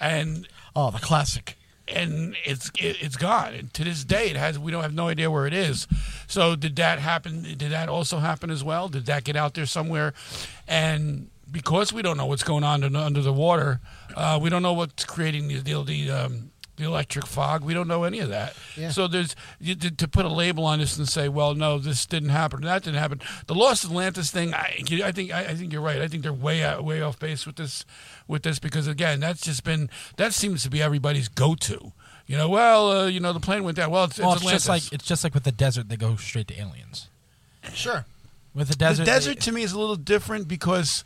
and 0.00 0.48
Oh, 0.74 0.90
the 0.90 0.98
classic. 0.98 1.56
and 1.88 2.36
it's 2.44 2.68
it, 2.78 2.96
it's 3.00 3.16
gone. 3.16 3.54
And 3.54 3.72
to 3.74 3.84
this 3.84 4.04
day, 4.04 4.28
it 4.30 4.36
has. 4.36 4.58
We 4.58 4.70
don't 4.72 4.82
have 4.82 4.94
no 4.94 5.08
idea 5.08 5.30
where 5.30 5.46
it 5.46 5.54
is. 5.54 5.86
So 6.26 6.54
did 6.56 6.76
that 6.76 6.98
happen? 6.98 7.42
Did 7.42 7.70
that 7.70 7.88
also 7.88 8.18
happen 8.18 8.50
as 8.50 8.62
well? 8.62 8.88
Did 8.88 9.06
that 9.06 9.24
get 9.24 9.36
out 9.36 9.54
there 9.54 9.66
somewhere? 9.66 10.12
And 10.66 11.30
because 11.50 11.92
we 11.92 12.02
don't 12.02 12.16
know 12.18 12.26
what's 12.26 12.42
going 12.42 12.62
on 12.64 12.84
under, 12.84 12.98
under 12.98 13.22
the 13.22 13.32
water, 13.32 13.80
uh, 14.14 14.38
we 14.40 14.50
don't 14.50 14.62
know 14.62 14.74
what's 14.74 15.04
creating 15.06 15.48
the 15.48 15.60
the, 15.60 15.82
the, 15.82 16.10
um, 16.10 16.50
the 16.78 16.84
electric 16.84 17.26
fog. 17.26 17.64
We 17.64 17.74
don't 17.74 17.88
know 17.88 18.04
any 18.04 18.20
of 18.20 18.30
that. 18.30 18.54
Yeah. 18.76 18.90
So 18.90 19.06
there's 19.08 19.36
you, 19.60 19.74
to, 19.74 19.90
to 19.90 20.08
put 20.08 20.24
a 20.24 20.28
label 20.28 20.64
on 20.64 20.78
this 20.78 20.96
and 20.96 21.08
say, 21.08 21.28
well, 21.28 21.54
no, 21.54 21.78
this 21.78 22.06
didn't 22.06 22.30
happen, 22.30 22.62
that 22.62 22.84
didn't 22.84 22.98
happen. 22.98 23.20
The 23.46 23.54
Lost 23.54 23.84
Atlantis 23.84 24.30
thing, 24.30 24.54
I, 24.54 24.82
I 25.04 25.12
think 25.12 25.32
I, 25.32 25.40
I 25.40 25.54
think 25.54 25.72
you're 25.72 25.82
right. 25.82 26.00
I 26.00 26.08
think 26.08 26.22
they're 26.22 26.32
way 26.32 26.62
out, 26.62 26.84
way 26.84 27.02
off 27.02 27.18
base 27.18 27.46
with 27.46 27.56
this 27.56 27.84
with 28.26 28.42
this 28.42 28.58
because 28.58 28.86
again, 28.86 29.20
that's 29.20 29.42
just 29.42 29.64
been 29.64 29.90
that 30.16 30.32
seems 30.32 30.62
to 30.62 30.70
be 30.70 30.80
everybody's 30.80 31.28
go 31.28 31.54
to. 31.56 31.92
You 32.26 32.36
know, 32.36 32.48
well, 32.48 32.90
uh, 32.90 33.06
you 33.06 33.20
know, 33.20 33.32
the 33.32 33.40
plane 33.40 33.64
went 33.64 33.76
down. 33.76 33.90
Well, 33.90 34.04
it's, 34.04 34.18
Well, 34.18 34.34
it's 34.34 34.42
it's 34.42 34.50
just 34.52 34.68
like 34.68 34.92
it's 34.92 35.04
just 35.04 35.24
like 35.24 35.34
with 35.34 35.44
the 35.44 35.52
desert, 35.52 35.88
they 35.88 35.96
go 35.96 36.16
straight 36.16 36.48
to 36.48 36.60
aliens. 36.60 37.08
Sure. 37.72 38.04
With 38.54 38.68
the 38.68 38.76
desert, 38.76 39.04
the 39.04 39.10
desert 39.10 39.34
they- 39.36 39.40
to 39.40 39.52
me 39.52 39.62
is 39.62 39.72
a 39.72 39.78
little 39.78 39.96
different 39.96 40.48
because, 40.48 41.04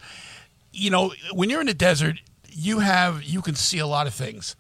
you 0.73 0.91
know, 0.91 1.13
when 1.33 1.49
you're 1.51 1.61
in 1.61 1.67
the 1.67 1.75
desert, 1.75 2.17
you 2.49 2.81
have 2.81 3.23
you 3.23 3.41
can 3.41 3.55
see 3.55 3.79
a 3.79 3.87
lot 3.87 4.07
of 4.07 4.15
things. 4.15 4.57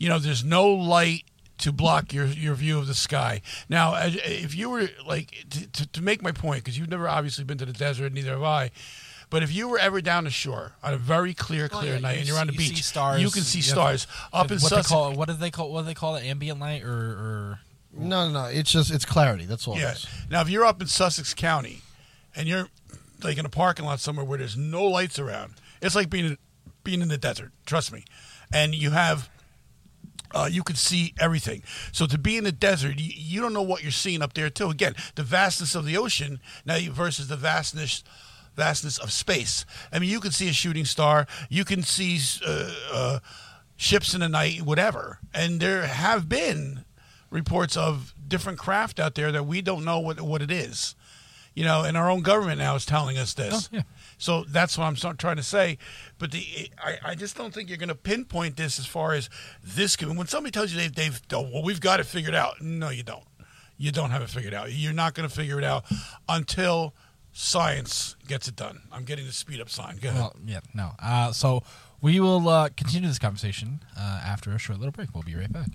You 0.00 0.08
know, 0.08 0.18
there's 0.18 0.42
no 0.42 0.66
light 0.68 1.24
to 1.58 1.70
block 1.72 2.12
your 2.14 2.24
your 2.26 2.54
view 2.54 2.78
of 2.78 2.86
the 2.86 2.94
sky. 2.94 3.42
Now, 3.68 3.94
if 4.02 4.54
you 4.56 4.70
were 4.70 4.88
like 5.06 5.44
to, 5.50 5.66
to, 5.70 5.86
to 5.92 6.02
make 6.02 6.22
my 6.22 6.32
point, 6.32 6.64
because 6.64 6.78
you've 6.78 6.88
never 6.90 7.06
obviously 7.08 7.44
been 7.44 7.58
to 7.58 7.66
the 7.66 7.72
desert, 7.74 8.12
neither 8.12 8.30
have 8.32 8.42
I. 8.42 8.70
But 9.28 9.42
if 9.44 9.52
you 9.54 9.68
were 9.68 9.78
ever 9.78 10.00
down 10.00 10.24
the 10.24 10.30
shore 10.30 10.72
on 10.82 10.92
a 10.94 10.96
very 10.96 11.34
clear, 11.34 11.68
clear 11.68 11.92
Oh, 11.92 11.94
yeah, 11.96 12.00
night, 12.00 12.12
you 12.14 12.18
and 12.20 12.28
you're 12.28 12.38
on 12.38 12.46
the 12.48 12.52
see- 12.54 12.58
beach, 12.58 12.70
you 12.70 12.76
see 12.76 12.82
stars. 12.82 13.22
you 13.22 13.30
can 13.30 13.42
see 13.42 13.58
You 13.58 13.64
have- 13.64 13.70
stars 13.72 14.06
up 14.32 14.50
in 14.50 14.56
what 14.56 14.62
they 14.62 14.68
Sussex. 14.68 14.88
call 14.88 15.12
what 15.12 15.28
do 15.28 15.34
they 15.34 15.50
call 15.52 15.70
what 15.70 15.82
do 15.82 15.86
they 15.86 15.94
call 15.94 16.16
it? 16.16 16.24
Ambient 16.24 16.58
light 16.58 16.82
or, 16.82 16.88
or 16.90 17.60
No, 17.92 18.26
no, 18.28 18.32
no. 18.32 18.44
It's 18.46 18.72
just 18.72 18.90
it's 18.90 19.04
clarity. 19.04 19.44
That's 19.44 19.68
all. 19.68 19.76
Yeah. 19.78 19.90
It 19.92 19.96
is. 19.98 20.06
Now, 20.30 20.40
if 20.40 20.48
you're 20.48 20.64
up 20.64 20.80
in 20.80 20.88
Sussex 20.88 21.34
County 21.34 21.82
and 22.34 22.48
you're 22.48 22.68
like 23.22 23.36
in 23.38 23.44
a 23.44 23.50
parking 23.50 23.84
lot 23.84 24.00
somewhere 24.00 24.24
where 24.24 24.38
there's 24.38 24.56
no 24.56 24.82
lights 24.84 25.18
around, 25.18 25.54
it's 25.82 25.94
like 25.94 26.08
being 26.10 26.38
being 26.84 27.02
in 27.02 27.08
the 27.08 27.18
desert. 27.18 27.52
Trust 27.66 27.92
me. 27.92 28.04
And 28.52 28.74
you 28.74 28.90
have. 28.92 29.28
Uh, 30.32 30.48
you 30.50 30.62
can 30.62 30.76
see 30.76 31.12
everything. 31.18 31.62
So 31.92 32.06
to 32.06 32.16
be 32.18 32.36
in 32.36 32.44
the 32.44 32.52
desert, 32.52 32.98
you, 32.98 33.10
you 33.14 33.40
don't 33.40 33.52
know 33.52 33.62
what 33.62 33.82
you're 33.82 33.90
seeing 33.90 34.22
up 34.22 34.34
there 34.34 34.48
too. 34.50 34.70
Again, 34.70 34.94
the 35.16 35.22
vastness 35.24 35.74
of 35.74 35.84
the 35.84 35.96
ocean 35.96 36.40
now 36.64 36.76
you- 36.76 36.92
versus 36.92 37.28
the 37.28 37.36
vastness 37.36 38.02
vastness 38.56 38.98
of 38.98 39.10
space. 39.12 39.64
I 39.92 39.98
mean, 39.98 40.10
you 40.10 40.20
can 40.20 40.32
see 40.32 40.48
a 40.48 40.52
shooting 40.52 40.84
star. 40.84 41.26
You 41.48 41.64
can 41.64 41.82
see 41.82 42.18
uh, 42.46 42.70
uh, 42.92 43.18
ships 43.76 44.12
in 44.12 44.20
the 44.20 44.28
night, 44.28 44.62
whatever. 44.62 45.18
And 45.32 45.60
there 45.60 45.86
have 45.86 46.28
been 46.28 46.84
reports 47.30 47.76
of 47.76 48.12
different 48.26 48.58
craft 48.58 49.00
out 49.00 49.14
there 49.14 49.32
that 49.32 49.46
we 49.46 49.62
don't 49.62 49.84
know 49.84 49.98
what 50.00 50.20
what 50.20 50.42
it 50.42 50.50
is. 50.50 50.94
You 51.54 51.64
know, 51.64 51.82
and 51.82 51.96
our 51.96 52.08
own 52.10 52.20
government 52.22 52.58
now 52.58 52.74
is 52.76 52.86
telling 52.86 53.18
us 53.18 53.34
this. 53.34 53.68
Oh, 53.72 53.76
yeah. 53.76 53.82
So 54.18 54.44
that's 54.48 54.78
what 54.78 54.84
I'm 54.84 55.16
trying 55.16 55.36
to 55.36 55.42
say. 55.42 55.78
But 56.20 56.30
the 56.30 56.70
I, 56.78 56.98
I 57.04 57.14
just 57.16 57.36
don't 57.36 57.52
think 57.52 57.68
you're 57.68 57.78
going 57.78 57.88
to 57.88 57.94
pinpoint 57.96 58.56
this 58.56 58.78
as 58.78 58.86
far 58.86 59.14
as 59.14 59.28
this. 59.64 59.96
could- 59.96 60.16
When 60.16 60.28
somebody 60.28 60.52
tells 60.52 60.70
you 60.72 60.78
they've, 60.78 60.94
they've 60.94 61.20
oh, 61.32 61.50
well, 61.52 61.62
we've 61.64 61.80
got 61.80 61.98
it 61.98 62.04
figured 62.06 62.34
out. 62.36 62.60
No, 62.62 62.90
you 62.90 63.02
don't. 63.02 63.24
You 63.76 63.90
don't 63.90 64.10
have 64.10 64.22
it 64.22 64.28
figured 64.30 64.54
out. 64.54 64.70
You're 64.72 64.92
not 64.92 65.14
going 65.14 65.28
to 65.28 65.34
figure 65.34 65.58
it 65.58 65.64
out 65.64 65.84
until 66.28 66.94
science 67.32 68.14
gets 68.28 68.46
it 68.48 68.54
done. 68.56 68.82
I'm 68.92 69.04
getting 69.04 69.26
the 69.26 69.32
speed 69.32 69.60
up 69.60 69.70
sign. 69.70 69.96
Go 69.96 70.10
ahead. 70.10 70.20
well, 70.20 70.36
yeah, 70.44 70.60
no. 70.74 70.90
Uh, 70.98 71.32
so 71.32 71.62
we 72.02 72.20
will 72.20 72.46
uh, 72.48 72.68
continue 72.76 73.08
this 73.08 73.18
conversation 73.18 73.80
uh, 73.98 74.20
after 74.24 74.50
a 74.52 74.58
short 74.58 74.78
little 74.78 74.92
break. 74.92 75.14
We'll 75.14 75.22
be 75.22 75.34
right 75.34 75.50
back. 75.52 75.68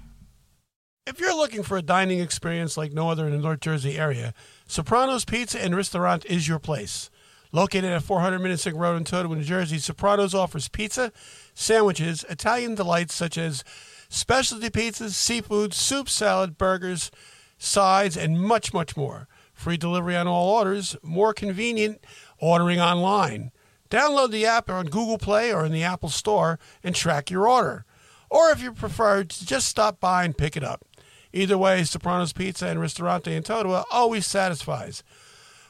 If 1.08 1.19
you're 1.19 1.36
looking 1.36 1.62
for 1.63 1.77
a 1.77 1.81
dining 1.84 2.19
experience 2.19 2.77
like 2.77 2.91
no 2.91 3.10
other 3.10 3.25
in 3.25 3.31
the 3.31 3.38
North 3.39 3.60
Jersey 3.60 3.97
area, 3.97 4.34
Sopranos 4.67 5.23
Pizza 5.25 5.60
and 5.63 5.75
Restaurant 5.75 6.25
is 6.25 6.47
your 6.47 6.60
place. 6.60 7.10
Located 7.55 7.85
at 7.85 8.03
400 8.03 8.41
Minnisink 8.41 8.75
Road 8.75 8.97
in 8.97 9.05
Totowa, 9.05 9.37
New 9.37 9.41
Jersey, 9.41 9.77
Sopranos 9.77 10.33
offers 10.33 10.67
pizza, 10.67 11.13
sandwiches, 11.53 12.25
Italian 12.29 12.75
delights 12.75 13.15
such 13.15 13.37
as 13.37 13.63
specialty 14.09 14.69
pizzas, 14.69 15.11
seafood, 15.11 15.73
soup, 15.73 16.09
salad, 16.09 16.57
burgers, 16.57 17.11
sides, 17.57 18.17
and 18.17 18.41
much, 18.41 18.73
much 18.73 18.97
more. 18.97 19.29
Free 19.53 19.77
delivery 19.77 20.17
on 20.17 20.27
all 20.27 20.53
orders, 20.53 20.97
more 21.01 21.33
convenient 21.33 22.03
ordering 22.39 22.81
online. 22.81 23.51
Download 23.89 24.31
the 24.31 24.45
app 24.45 24.69
on 24.69 24.87
Google 24.87 25.17
Play 25.17 25.53
or 25.53 25.65
in 25.65 25.71
the 25.71 25.83
Apple 25.83 26.09
Store 26.09 26.59
and 26.83 26.93
track 26.93 27.31
your 27.31 27.47
order. 27.47 27.85
Or 28.29 28.49
if 28.49 28.61
you 28.61 28.73
prefer, 28.73 29.23
just 29.23 29.69
stop 29.69 30.01
by 30.01 30.25
and 30.25 30.37
pick 30.37 30.57
it 30.57 30.63
up. 30.65 30.83
Either 31.31 31.57
way, 31.57 31.85
Sopranos 31.85 32.33
Pizza 32.33 32.67
and 32.67 32.81
Ristorante 32.81 33.33
in 33.33 33.43
Totowa 33.43 33.85
always 33.89 34.25
satisfies. 34.25 35.05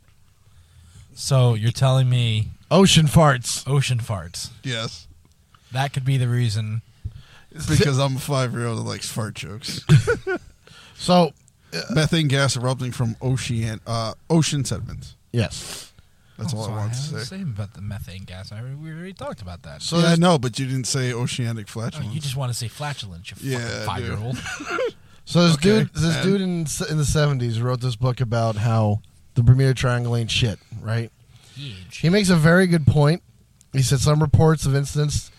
So 1.15 1.55
you're 1.55 1.73
telling 1.73 2.09
me 2.09 2.49
Ocean 2.71 3.07
farts. 3.07 3.69
ocean 3.69 3.99
farts? 3.99 4.51
Yes. 4.63 5.07
That 5.73 5.93
could 5.93 6.05
be 6.05 6.17
the 6.17 6.29
reason. 6.29 6.83
Because 7.69 7.99
I'm 7.99 8.17
a 8.17 8.21
five 8.21 8.53
year 8.53 8.67
old 8.67 8.79
that 8.79 8.83
likes 8.83 9.09
fart 9.09 9.35
jokes. 9.35 9.81
So, 10.99 11.33
Methane 11.91 12.29
gas 12.29 12.57
erupting 12.57 12.93
from 12.93 13.17
ocean 13.23 13.81
uh, 13.87 14.15
ocean 14.29 14.65
sediments. 14.65 15.17
yes. 15.33 15.85
That's 16.37 16.55
all 16.55 16.67
So 16.67 16.71
I 16.73 16.77
want 16.77 16.93
to 16.95 16.99
to 17.15 17.25
say. 17.25 17.37
say 17.39 17.43
about 17.43 17.75
the 17.75 17.81
methane 17.81 18.23
gas. 18.23 18.53
I 18.53 18.61
already, 18.61 18.77
we 18.77 18.91
already 18.93 19.13
talked 19.13 19.43
about 19.43 19.63
that. 19.65 19.83
So 19.83 19.99
yeah, 19.99 20.13
I 20.13 20.15
know, 20.15 20.39
but 20.39 20.57
you 20.57 20.67
didn't 20.67 20.87
say 20.87 21.13
oceanic 21.13 21.67
Oh, 21.69 21.73
flatulence. 21.73 22.15
you 22.15 22.21
just 22.21 22.37
want 22.37 22.53
to 22.53 22.57
say 22.57 22.69
flatulence, 22.69 23.33
you 23.43 23.51
Yeah, 23.51 23.59
fucking 23.59 23.87
five 23.87 24.05
year 24.05 24.17
old. 24.17 24.39
So 25.25 25.43
this 25.47 25.55
Okay, 25.57 25.81
dude, 25.81 25.95
this 25.95 26.15
and- 26.15 26.23
dude 26.25 26.41
in 26.41 26.51
in 26.91 26.97
the 26.97 27.05
seventies 27.05 27.61
wrote 27.61 27.81
this 27.81 27.97
book 27.97 28.21
about 28.21 28.55
how 28.57 29.03
the 29.35 29.43
Bermuda 29.43 29.75
Triangle 29.75 30.14
ain't 30.16 30.31
shit, 30.31 30.59
right? 30.81 31.11
Huge. 31.57 31.99
He 31.99 32.09
makes 32.09 32.31
a 32.31 32.37
very 32.37 32.66
good 32.68 32.87
point. 32.87 33.22
He 33.72 33.83
said 33.83 33.99
some 33.99 34.20
reports 34.22 34.64
of 34.64 34.75
incidents 34.77 35.31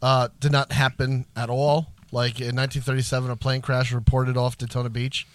uh, 0.00 0.28
did 0.40 0.52
not 0.52 0.70
happen 0.72 1.26
at 1.34 1.50
all. 1.50 1.88
Like 2.16 2.40
in 2.40 2.56
1937, 2.56 3.30
a 3.30 3.36
plane 3.36 3.60
crash 3.60 3.92
reported 3.92 4.38
off 4.38 4.56
Daytona 4.56 4.88
Beach. 4.88 5.26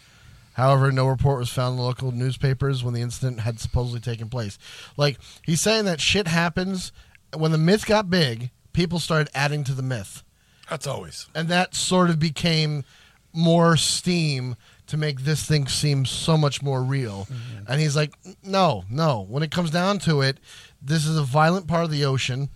However, 0.53 0.91
no 0.91 1.05
report 1.05 1.37
was 1.37 1.51
found 1.51 1.73
in 1.73 1.77
the 1.77 1.83
local 1.83 2.11
newspapers 2.11 2.83
when 2.83 2.95
the 2.95 3.01
incident 3.01 3.41
had 3.41 3.59
supposedly 3.59 3.99
taken 3.99 4.29
place. 4.29 4.57
Like 4.97 5.19
he's 5.43 5.61
saying 5.61 5.85
that 5.85 6.01
shit 6.01 6.27
happens 6.27 6.91
when 7.37 7.51
the 7.51 7.59
myth 7.59 7.85
got 7.85 8.09
big. 8.09 8.49
People 8.73 8.97
started 8.97 9.29
adding 9.35 9.63
to 9.65 9.73
the 9.75 9.83
myth 9.83 10.23
That's 10.71 10.87
always. 10.87 11.27
and 11.35 11.49
that 11.49 11.75
sort 11.75 12.09
of 12.09 12.17
became 12.17 12.83
more 13.31 13.77
steam 13.77 14.55
to 14.87 14.97
make 14.97 15.21
this 15.21 15.45
thing 15.45 15.67
seem 15.67 16.03
so 16.07 16.35
much 16.35 16.63
more 16.63 16.81
real. 16.81 17.27
Mm-hmm. 17.31 17.71
And 17.71 17.79
he's 17.79 17.95
like, 17.95 18.15
no, 18.43 18.85
no. 18.89 19.27
When 19.29 19.43
it 19.43 19.51
comes 19.51 19.69
down 19.69 19.99
to 19.99 20.21
it, 20.21 20.39
this 20.81 21.05
is 21.05 21.15
a 21.15 21.21
violent 21.23 21.67
part 21.67 21.83
of 21.83 21.91
the 21.91 22.05
ocean. 22.05 22.49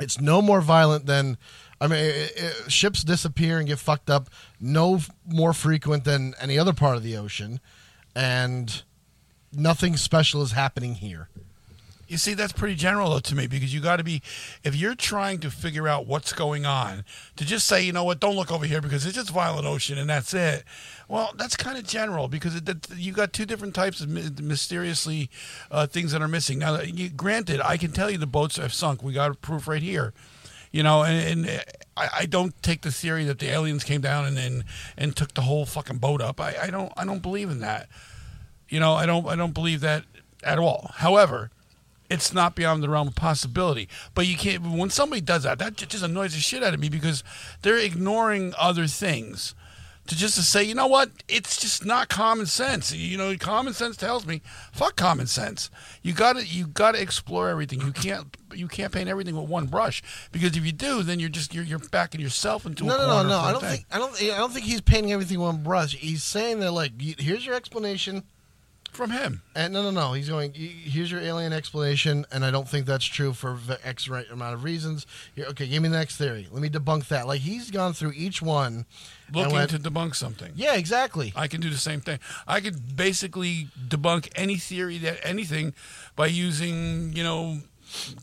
It's 0.00 0.20
no 0.20 0.40
more 0.40 0.62
violent 0.62 1.04
than, 1.04 1.36
I 1.80 1.86
mean, 1.88 1.98
i 1.98 2.30
i 2.46 2.68
ships 2.68 3.02
disappear 3.04 3.58
and 3.58 3.66
get 3.68 3.78
fucked 3.78 4.08
up. 4.10 4.28
No 4.60 4.96
f- 4.96 5.10
more 5.26 5.52
frequent 5.52 6.04
than 6.04 6.34
any 6.40 6.58
other 6.58 6.72
part 6.72 6.96
of 6.96 7.02
the 7.02 7.16
ocean. 7.16 7.60
and 8.14 8.82
nothing 9.52 9.96
special 9.96 10.42
is 10.42 10.52
happening 10.52 10.96
here. 10.96 11.28
You 12.08 12.18
see, 12.18 12.34
that's 12.34 12.52
pretty 12.52 12.76
general 12.76 13.10
though 13.10 13.18
to 13.20 13.34
me 13.34 13.46
because 13.48 13.74
you 13.74 13.80
got 13.80 13.96
to 13.96 14.04
be, 14.04 14.22
if 14.62 14.76
you're 14.76 14.94
trying 14.94 15.40
to 15.40 15.50
figure 15.50 15.88
out 15.88 16.06
what's 16.06 16.32
going 16.32 16.64
on, 16.64 17.04
to 17.36 17.44
just 17.44 17.66
say, 17.66 17.82
you 17.82 17.92
know 17.92 18.04
what, 18.04 18.20
don't 18.20 18.36
look 18.36 18.52
over 18.52 18.64
here 18.64 18.80
because 18.80 19.04
it's 19.04 19.16
just 19.16 19.30
Violent 19.30 19.66
Ocean 19.66 19.98
and 19.98 20.08
that's 20.08 20.32
it. 20.32 20.64
Well, 21.08 21.32
that's 21.36 21.56
kind 21.56 21.76
of 21.76 21.84
general 21.84 22.28
because 22.28 22.54
it, 22.54 22.68
you 22.96 23.12
got 23.12 23.32
two 23.32 23.44
different 23.44 23.74
types 23.74 24.00
of 24.00 24.08
my- 24.08 24.30
mysteriously 24.40 25.30
uh, 25.70 25.86
things 25.88 26.12
that 26.12 26.22
are 26.22 26.28
missing. 26.28 26.60
Now, 26.60 26.80
you, 26.80 27.08
granted, 27.08 27.60
I 27.60 27.76
can 27.76 27.90
tell 27.92 28.08
you 28.10 28.18
the 28.18 28.26
boats 28.26 28.56
have 28.56 28.72
sunk. 28.72 29.02
We 29.02 29.12
got 29.12 29.40
proof 29.40 29.66
right 29.66 29.82
here. 29.82 30.12
You 30.76 30.82
know, 30.82 31.04
and, 31.04 31.46
and 31.46 31.58
uh, 31.58 31.62
I, 31.96 32.08
I 32.18 32.26
don't 32.26 32.52
take 32.62 32.82
the 32.82 32.92
theory 32.92 33.24
that 33.24 33.38
the 33.38 33.48
aliens 33.48 33.82
came 33.82 34.02
down 34.02 34.26
and 34.26 34.38
and, 34.38 34.62
and 34.98 35.16
took 35.16 35.32
the 35.32 35.40
whole 35.40 35.64
fucking 35.64 35.96
boat 35.96 36.20
up. 36.20 36.38
I, 36.38 36.54
I 36.64 36.70
don't 36.70 36.92
I 36.98 37.06
don't 37.06 37.22
believe 37.22 37.48
in 37.48 37.60
that. 37.60 37.88
You 38.68 38.78
know, 38.78 38.92
I 38.92 39.06
don't 39.06 39.26
I 39.26 39.36
don't 39.36 39.54
believe 39.54 39.80
that 39.80 40.04
at 40.44 40.58
all. 40.58 40.90
However, 40.96 41.50
it's 42.10 42.34
not 42.34 42.54
beyond 42.54 42.82
the 42.82 42.90
realm 42.90 43.08
of 43.08 43.14
possibility. 43.14 43.88
But 44.12 44.26
you 44.26 44.36
can't 44.36 44.64
when 44.64 44.90
somebody 44.90 45.22
does 45.22 45.44
that, 45.44 45.58
that 45.60 45.76
just 45.76 46.04
annoys 46.04 46.34
the 46.34 46.40
shit 46.40 46.62
out 46.62 46.74
of 46.74 46.80
me 46.80 46.90
because 46.90 47.24
they're 47.62 47.78
ignoring 47.78 48.52
other 48.58 48.86
things. 48.86 49.54
To 50.06 50.16
just 50.16 50.36
to 50.36 50.42
say, 50.42 50.62
you 50.62 50.74
know 50.74 50.86
what, 50.86 51.10
it's 51.28 51.56
just 51.60 51.84
not 51.84 52.08
common 52.08 52.46
sense. 52.46 52.92
You 52.92 53.16
know, 53.18 53.36
common 53.36 53.72
sense 53.74 53.96
tells 53.96 54.24
me, 54.26 54.40
fuck 54.72 54.96
common 54.96 55.26
sense. 55.26 55.70
You 56.02 56.12
gotta 56.12 56.46
you 56.46 56.66
gotta 56.66 57.00
explore 57.00 57.48
everything. 57.48 57.80
You 57.80 57.92
can't 57.92 58.36
you 58.54 58.68
can't 58.68 58.92
paint 58.92 59.08
everything 59.08 59.36
with 59.36 59.48
one 59.48 59.66
brush 59.66 60.02
because 60.32 60.56
if 60.56 60.64
you 60.64 60.72
do, 60.72 61.02
then 61.02 61.18
you're 61.18 61.28
just 61.28 61.54
you're 61.54 61.64
you're 61.64 61.78
backing 61.78 62.20
yourself 62.20 62.66
into 62.66 62.84
No, 62.84 62.94
a 62.94 62.98
no, 62.98 63.06
no, 63.06 63.12
corner 63.12 63.28
no. 63.28 63.40
for 63.40 63.46
I 63.46 63.52
don't 63.52 63.60
thing. 63.62 63.70
think 63.70 63.86
I 63.90 63.98
don't 63.98 64.22
I 64.22 64.38
don't 64.38 64.52
think 64.52 64.66
he's 64.66 64.80
painting 64.80 65.12
everything 65.12 65.38
with 65.40 65.46
one 65.54 65.62
brush. 65.62 65.96
He's 65.96 66.22
saying 66.22 66.60
that 66.60 66.72
like, 66.72 66.92
here's 67.00 67.44
your 67.44 67.54
explanation. 67.54 68.22
From 68.96 69.10
him. 69.10 69.42
And 69.54 69.72
no, 69.72 69.82
no, 69.82 69.90
no. 69.90 70.12
He's 70.14 70.28
going. 70.28 70.52
Here's 70.54 71.10
your 71.10 71.20
alien 71.20 71.52
explanation, 71.52 72.26
and 72.32 72.44
I 72.44 72.50
don't 72.50 72.68
think 72.68 72.86
that's 72.86 73.04
true 73.04 73.32
for 73.32 73.58
X 73.84 74.08
right 74.08 74.26
amount 74.30 74.54
of 74.54 74.64
reasons. 74.64 75.06
Here, 75.34 75.46
okay, 75.46 75.66
give 75.68 75.82
me 75.82 75.88
the 75.88 75.96
next 75.98 76.16
theory. 76.16 76.48
Let 76.50 76.62
me 76.62 76.68
debunk 76.68 77.08
that. 77.08 77.26
Like 77.28 77.42
he's 77.42 77.70
gone 77.70 77.92
through 77.92 78.12
each 78.16 78.42
one. 78.42 78.86
Looking 79.32 79.52
went- 79.52 79.70
to 79.70 79.78
debunk 79.78 80.14
something. 80.14 80.52
yeah, 80.56 80.74
exactly. 80.74 81.32
I 81.36 81.46
can 81.48 81.60
do 81.60 81.70
the 81.70 81.76
same 81.76 82.00
thing. 82.00 82.18
I 82.48 82.60
could 82.60 82.96
basically 82.96 83.68
debunk 83.88 84.28
any 84.34 84.56
theory 84.56 84.98
that 84.98 85.18
anything 85.22 85.74
by 86.16 86.26
using, 86.26 87.12
you 87.12 87.22
know, 87.22 87.58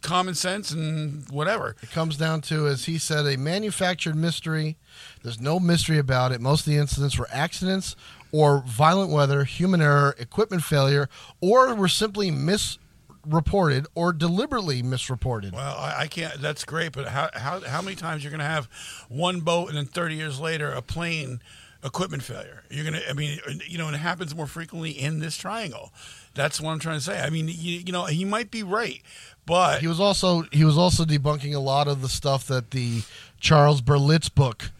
common 0.01 0.35
sense 0.35 0.71
and 0.71 1.29
whatever. 1.29 1.75
It 1.81 1.91
comes 1.91 2.17
down 2.17 2.41
to, 2.41 2.67
as 2.67 2.85
he 2.85 2.97
said, 2.97 3.25
a 3.25 3.37
manufactured 3.37 4.15
mystery. 4.15 4.77
There's 5.21 5.39
no 5.39 5.59
mystery 5.59 5.97
about 5.97 6.31
it. 6.31 6.41
Most 6.41 6.61
of 6.61 6.65
the 6.73 6.77
incidents 6.77 7.17
were 7.17 7.27
accidents 7.31 7.95
or 8.31 8.63
violent 8.65 9.11
weather, 9.11 9.43
human 9.43 9.81
error, 9.81 10.15
equipment 10.17 10.63
failure, 10.63 11.07
or 11.39 11.73
were 11.75 11.87
simply 11.87 12.31
misreported 12.31 13.85
or 13.95 14.11
deliberately 14.11 14.81
misreported. 14.81 15.53
Well, 15.53 15.77
I, 15.77 16.01
I 16.01 16.07
can't. 16.07 16.41
That's 16.41 16.65
great, 16.65 16.91
but 16.91 17.07
how 17.07 17.29
how 17.33 17.61
how 17.61 17.81
many 17.81 17.95
times 17.95 18.23
you're 18.23 18.31
going 18.31 18.39
to 18.39 18.45
have 18.45 18.65
one 19.07 19.41
boat 19.41 19.69
and 19.69 19.77
then 19.77 19.85
30 19.85 20.15
years 20.15 20.39
later 20.39 20.71
a 20.71 20.81
plane 20.81 21.41
equipment 21.83 22.23
failure? 22.23 22.63
You're 22.69 22.83
going 22.89 22.99
to. 22.99 23.09
I 23.09 23.13
mean, 23.13 23.39
you 23.67 23.77
know, 23.77 23.85
and 23.85 23.95
it 23.95 23.99
happens 23.99 24.35
more 24.35 24.47
frequently 24.47 24.91
in 24.91 25.19
this 25.19 25.37
triangle. 25.37 25.93
That's 26.35 26.59
what 26.59 26.71
I'm 26.71 26.79
trying 26.79 26.97
to 26.97 27.03
say. 27.03 27.21
I 27.21 27.29
mean, 27.29 27.47
you, 27.47 27.83
you 27.85 27.91
know, 27.91 28.05
he 28.05 28.25
might 28.25 28.49
be 28.49 28.63
right, 28.63 29.01
but 29.45 29.81
He 29.81 29.87
was 29.87 29.99
also 29.99 30.43
he 30.51 30.63
was 30.63 30.77
also 30.77 31.05
debunking 31.05 31.53
a 31.53 31.59
lot 31.59 31.87
of 31.87 32.01
the 32.01 32.09
stuff 32.09 32.47
that 32.47 32.71
the 32.71 33.03
Charles 33.39 33.81
Berlitz 33.81 34.33
book 34.33 34.71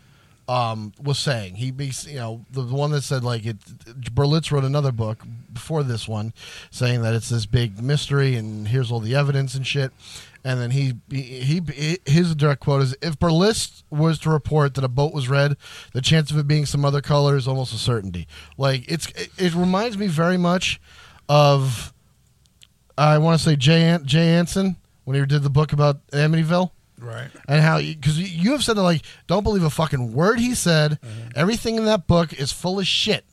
um, 0.48 0.94
was 1.02 1.20
saying. 1.20 1.56
He, 1.56 1.74
you 2.08 2.16
know, 2.16 2.46
the 2.52 2.64
one 2.64 2.92
that 2.92 3.04
said 3.04 3.24
like 3.24 3.46
it. 3.46 3.60
Berlitz 4.14 4.52
wrote 4.52 4.64
another 4.64 4.92
book 4.92 5.24
before 5.52 5.84
this 5.84 6.08
one, 6.08 6.34
saying 6.72 7.02
that 7.04 7.14
it's 7.14 7.30
this 7.30 7.46
big 7.46 7.82
mystery 7.82 8.36
and 8.36 8.68
here's 8.68 8.92
all 8.92 9.00
the 9.00 9.16
evidence 9.16 9.56
and 9.56 9.66
shit. 9.66 9.92
And 10.46 10.60
then 10.60 10.72
he, 10.72 10.96
he, 11.10 11.62
he 11.62 12.00
his 12.06 12.36
direct 12.36 12.60
quote 12.60 12.82
is: 12.82 12.96
"If 13.02 13.18
Berlitz 13.18 13.84
was 13.90 14.20
to 14.20 14.30
report 14.30 14.74
that 14.74 14.84
a 14.84 14.90
boat 14.90 15.14
was 15.14 15.30
red, 15.30 15.56
the 15.94 16.02
chance 16.02 16.32
of 16.32 16.38
it 16.38 16.48
being 16.48 16.66
some 16.66 16.84
other 16.84 17.02
color 17.02 17.38
is 17.38 17.48
almost 17.48 17.74
a 17.74 17.78
certainty." 17.78 18.28
Like 18.58 18.84
it's, 18.92 19.08
it, 19.12 19.30
it 19.38 19.54
reminds 19.54 19.98
me 19.98 20.08
very 20.08 20.38
much 20.38 20.82
of 21.30 21.94
I 22.98 23.18
want 23.18 23.40
to 23.40 23.44
say 23.44 23.56
Jay 23.56 23.90
An- 23.90 24.06
Jay 24.06 24.30
Anson 24.36 24.76
when 25.04 25.20
he 25.20 25.26
did 25.26 25.44
the 25.44 25.50
book 25.50 25.74
about 25.74 26.06
Amityville 26.08 26.72
right. 27.00 27.30
and 27.48 27.62
how 27.62 27.80
because 27.80 28.20
you, 28.20 28.26
you 28.26 28.52
have 28.52 28.64
said 28.64 28.78
that 28.78 28.84
like 28.84 29.04
don't 29.28 29.44
believe 29.44 29.64
a 29.64 29.70
fucking 29.70 30.14
word 30.14 30.40
he 30.40 30.56
said. 30.56 31.00
Mm-hmm. 31.02 31.30
Everything 31.36 31.76
in 31.76 31.86
that 31.86 32.08
book 32.08 32.34
is 32.34 32.52
full 32.52 32.80
of 32.80 32.88
shit. 32.88 33.26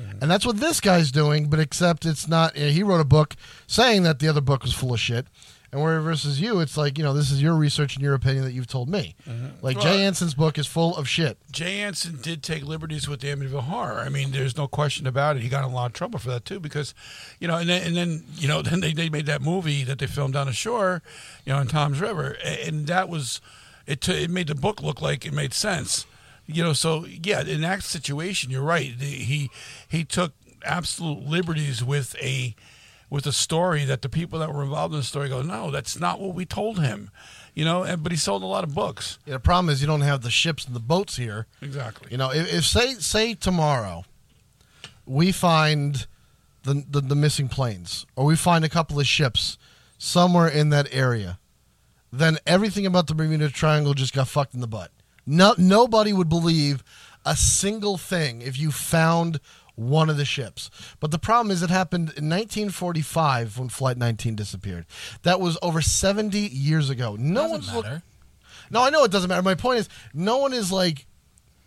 Mm-hmm. 0.00 0.18
And 0.20 0.30
that's 0.30 0.44
what 0.44 0.58
this 0.58 0.80
guy's 0.80 1.10
doing, 1.10 1.48
but 1.48 1.58
except 1.58 2.04
it's 2.04 2.28
not. 2.28 2.56
He 2.56 2.82
wrote 2.82 3.00
a 3.00 3.04
book 3.04 3.34
saying 3.66 4.02
that 4.02 4.18
the 4.18 4.28
other 4.28 4.42
book 4.42 4.62
was 4.62 4.74
full 4.74 4.92
of 4.92 5.00
shit, 5.00 5.26
and 5.72 5.82
where 5.82 6.00
versus 6.00 6.40
you, 6.40 6.60
it's 6.60 6.76
like 6.76 6.96
you 6.98 7.04
know 7.04 7.12
this 7.12 7.30
is 7.30 7.42
your 7.42 7.54
research 7.54 7.94
and 7.94 8.02
your 8.02 8.14
opinion 8.14 8.44
that 8.44 8.52
you've 8.52 8.66
told 8.66 8.88
me. 8.88 9.14
Uh-huh. 9.26 9.48
Like 9.62 9.80
Jay 9.80 10.04
Anson's 10.04 10.34
book 10.34 10.58
is 10.58 10.66
full 10.66 10.96
of 10.96 11.08
shit. 11.08 11.38
Jay 11.50 11.80
Anson 11.80 12.18
did 12.22 12.42
take 12.42 12.64
liberties 12.64 13.08
with 13.08 13.20
the 13.20 13.28
Amityville 13.28 13.62
Horror. 13.62 14.00
I 14.00 14.08
mean, 14.08 14.30
there's 14.30 14.56
no 14.56 14.68
question 14.68 15.06
about 15.06 15.36
it. 15.36 15.42
He 15.42 15.48
got 15.48 15.64
in 15.64 15.70
a 15.70 15.74
lot 15.74 15.86
of 15.86 15.92
trouble 15.92 16.18
for 16.18 16.28
that 16.30 16.44
too, 16.44 16.60
because, 16.60 16.94
you 17.40 17.48
know, 17.48 17.56
and 17.56 17.68
then, 17.68 17.86
and 17.86 17.96
then 17.96 18.24
you 18.36 18.48
know, 18.48 18.62
then 18.62 18.80
they, 18.80 18.92
they 18.92 19.08
made 19.08 19.26
that 19.26 19.42
movie 19.42 19.84
that 19.84 19.98
they 19.98 20.06
filmed 20.06 20.34
down 20.34 20.46
the 20.46 20.52
shore, 20.52 21.02
you 21.44 21.52
know, 21.52 21.60
in 21.60 21.66
Toms 21.66 22.00
River, 22.00 22.36
and 22.44 22.86
that 22.86 23.08
was 23.08 23.40
it. 23.86 24.00
T- 24.00 24.24
it 24.24 24.30
made 24.30 24.48
the 24.48 24.54
book 24.54 24.82
look 24.82 25.02
like 25.02 25.26
it 25.26 25.32
made 25.32 25.52
sense, 25.52 26.06
you 26.46 26.62
know. 26.62 26.72
So 26.72 27.04
yeah, 27.06 27.42
in 27.42 27.62
that 27.62 27.82
situation, 27.82 28.50
you're 28.50 28.62
right. 28.62 28.86
He 28.86 29.50
he 29.88 30.04
took 30.04 30.32
absolute 30.64 31.26
liberties 31.26 31.84
with 31.84 32.16
a 32.20 32.54
with 33.08 33.26
a 33.26 33.32
story 33.32 33.84
that 33.84 34.02
the 34.02 34.08
people 34.08 34.38
that 34.40 34.52
were 34.52 34.62
involved 34.62 34.94
in 34.94 35.00
the 35.00 35.04
story 35.04 35.28
go, 35.28 35.42
no, 35.42 35.70
that's 35.70 35.98
not 35.98 36.20
what 36.20 36.34
we 36.34 36.44
told 36.44 36.80
him, 36.80 37.10
you 37.54 37.64
know. 37.64 37.84
And, 37.84 38.02
but 38.02 38.12
he 38.12 38.18
sold 38.18 38.42
a 38.42 38.46
lot 38.46 38.64
of 38.64 38.74
books. 38.74 39.18
Yeah, 39.26 39.34
the 39.34 39.40
problem 39.40 39.72
is 39.72 39.80
you 39.80 39.86
don't 39.86 40.00
have 40.00 40.22
the 40.22 40.30
ships 40.30 40.64
and 40.64 40.74
the 40.74 40.80
boats 40.80 41.16
here. 41.16 41.46
Exactly. 41.62 42.08
You 42.10 42.18
know, 42.18 42.30
if, 42.30 42.52
if 42.52 42.64
say 42.64 42.94
say 42.94 43.34
tomorrow 43.34 44.04
we 45.04 45.30
find 45.32 46.06
the, 46.64 46.84
the 46.88 47.00
the 47.00 47.14
missing 47.14 47.48
planes, 47.48 48.06
or 48.16 48.24
we 48.24 48.36
find 48.36 48.64
a 48.64 48.68
couple 48.68 48.98
of 48.98 49.06
ships 49.06 49.56
somewhere 49.98 50.48
in 50.48 50.70
that 50.70 50.88
area, 50.92 51.38
then 52.12 52.38
everything 52.46 52.86
about 52.86 53.06
the 53.06 53.14
Bermuda 53.14 53.50
Triangle 53.50 53.94
just 53.94 54.14
got 54.14 54.28
fucked 54.28 54.54
in 54.54 54.60
the 54.60 54.66
butt. 54.66 54.90
No, 55.24 55.54
nobody 55.58 56.12
would 56.12 56.28
believe 56.28 56.82
a 57.24 57.36
single 57.36 57.96
thing 57.98 58.42
if 58.42 58.58
you 58.58 58.70
found 58.70 59.40
one 59.76 60.10
of 60.10 60.16
the 60.16 60.24
ships. 60.24 60.70
But 61.00 61.10
the 61.12 61.18
problem 61.18 61.50
is, 61.52 61.62
it 61.62 61.70
happened 61.70 62.08
in 62.16 62.28
1945 62.28 63.58
when 63.58 63.68
Flight 63.68 63.96
19 63.96 64.34
disappeared. 64.34 64.86
That 65.22 65.40
was 65.40 65.56
over 65.62 65.80
70 65.80 66.38
years 66.38 66.90
ago. 66.90 67.16
No 67.18 67.42
Doesn't 67.42 67.50
one's 67.52 67.74
look- 67.74 67.84
matter. 67.84 68.02
no, 68.70 68.82
I 68.82 68.90
know 68.90 69.04
it 69.04 69.10
doesn't 69.12 69.28
matter. 69.28 69.42
My 69.42 69.54
point 69.54 69.80
is, 69.80 69.88
no 70.14 70.38
one 70.38 70.52
is 70.52 70.72
like 70.72 71.06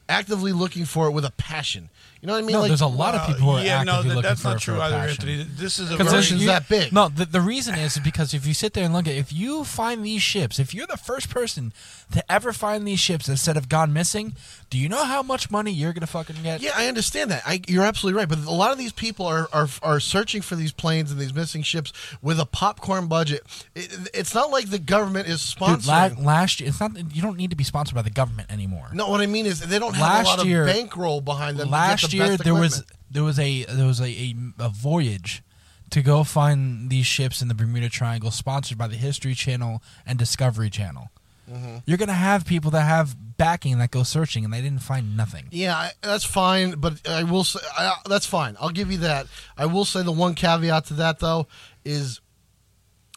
actively 0.08 0.52
looking 0.52 0.86
for 0.86 1.08
it 1.08 1.12
with 1.12 1.24
a 1.26 1.32
passion. 1.32 1.90
You 2.22 2.28
know 2.28 2.34
what 2.34 2.40
I 2.40 2.42
mean? 2.42 2.54
No, 2.54 2.60
like, 2.60 2.68
there's 2.70 2.82
a 2.82 2.88
lot 2.88 3.16
of 3.16 3.26
people 3.28 3.42
who 3.44 3.50
are 3.52 3.64
yeah, 3.64 3.82
no, 3.84 3.94
actively 3.94 4.10
that, 4.10 4.16
looking 4.16 4.30
that's 4.30 4.42
for, 4.42 4.48
not 4.50 4.54
for 4.58 4.60
true 4.60 4.76
a 4.76 4.80
either, 4.82 4.96
passion. 4.98 5.30
Anthony. 5.30 5.48
This 5.56 5.80
is 5.80 5.90
a 5.90 5.94
Because 5.94 6.08
very, 6.08 6.18
Positions 6.22 6.46
that 6.48 6.68
big. 6.68 6.92
No, 6.92 7.08
the, 7.08 7.26
the 7.26 7.40
reason 7.40 7.76
is 7.76 7.98
because 8.00 8.34
if 8.34 8.46
you 8.46 8.54
sit 8.54 8.74
there 8.74 8.84
and 8.84 8.94
look 8.94 9.08
at 9.08 9.14
if 9.16 9.32
you 9.32 9.64
find 9.64 10.04
these 10.04 10.22
ships, 10.22 10.60
if 10.60 10.74
you're 10.74 10.86
the 10.88 10.98
first 10.98 11.30
person 11.30 11.72
to 12.12 12.30
ever 12.32 12.52
find 12.52 12.86
these 12.86 13.00
ships 13.00 13.30
instead 13.30 13.56
of 13.56 13.70
gone 13.70 13.94
missing, 13.94 14.34
do 14.70 14.78
you 14.78 14.90
know 14.90 15.06
how 15.06 15.24
much 15.24 15.50
money 15.50 15.72
you're 15.72 15.94
gonna 15.94 16.08
fucking 16.08 16.36
get? 16.44 16.60
Yeah, 16.62 16.72
I 16.76 16.88
understand 16.88 17.32
that. 17.32 17.44
I, 17.46 17.62
you're 17.68 17.86
absolutely 17.86 18.20
right. 18.20 18.28
But 18.28 18.40
a 18.40 18.52
lot 18.52 18.72
of 18.74 18.78
these 18.78 18.92
people 18.92 19.26
are, 19.26 19.48
are 19.54 19.68
are 19.82 20.00
searching 20.02 20.42
for 20.42 20.56
these 20.56 20.74
planes 20.74 21.12
and 21.12 21.20
these 21.22 21.34
missing 21.34 21.62
ships 21.64 21.94
with 22.22 22.38
a 22.40 22.46
popcorn 22.46 23.08
budget. 23.08 23.44
It, 23.76 24.10
it's 24.14 24.36
not 24.36 24.50
like 24.52 24.70
the 24.70 24.80
government 24.80 25.28
is 25.30 25.54
Dude, 25.54 25.62
la- 25.62 26.10
sponsoring. 26.10 26.26
last 26.26 26.60
year, 26.60 26.68
it's 26.70 26.82
not. 26.82 26.92
You 27.16 27.22
don't 27.22 27.38
need 27.38 27.52
to 27.52 27.56
be 27.56 27.64
sponsored 27.64 27.96
by 27.96 28.02
the 28.02 28.10
government 28.10 28.52
anymore. 28.52 28.90
no, 28.94 29.08
what 29.10 29.22
I 29.22 29.26
mean 29.26 29.46
is 29.46 29.62
they 29.62 29.80
don't 29.80 29.96
have 29.96 30.26
Last 30.26 30.26
a 30.36 30.38
lot 30.40 30.46
year- 30.46 30.62
of 30.64 30.68
bankroll 30.68 31.22
behind 31.22 31.58
them. 31.58 31.70
last 31.70 32.09
the 32.12 32.18
year 32.18 32.38
there 32.38 32.56
was 32.56 32.84
there 33.10 33.24
was 33.24 33.40
a 33.40 33.64
there 33.66 33.86
was 33.86 34.00
a, 34.00 34.06
a, 34.06 34.36
a 34.60 34.70
voyage 34.70 35.44
to 35.90 36.02
go 36.02 36.24
find 36.24 36.90
these 36.90 37.06
ships 37.06 37.42
in 37.42 37.48
the 37.48 37.56
Bermuda 37.56 37.90
Triangle, 37.90 38.32
sponsored 38.32 38.78
by 38.78 38.88
the 38.88 38.96
History 38.96 39.34
Channel 39.34 39.82
and 40.06 40.20
Discovery 40.20 40.70
Channel. 40.70 41.10
Mm-hmm. 41.52 41.78
You're 41.86 41.98
gonna 41.98 42.14
have 42.14 42.46
people 42.46 42.72
that 42.72 42.84
have 42.84 43.16
backing 43.38 43.80
that 43.80 43.90
go 43.92 44.04
searching, 44.04 44.46
and 44.46 44.54
they 44.54 44.62
didn't 44.62 44.84
find 44.84 45.18
nothing. 45.18 45.48
Yeah, 45.50 45.76
I, 45.76 45.92
that's 46.02 46.26
fine, 46.26 46.76
but 46.80 47.08
I 47.08 47.24
will 47.24 47.44
say 47.44 47.60
I, 47.78 47.96
that's 48.08 48.28
fine. 48.28 48.56
I'll 48.60 48.70
give 48.70 48.92
you 48.92 49.00
that. 49.00 49.28
I 49.58 49.66
will 49.66 49.86
say 49.86 50.04
the 50.04 50.12
one 50.12 50.36
caveat 50.36 50.86
to 50.86 50.94
that 50.96 51.20
though 51.20 51.48
is 51.84 52.22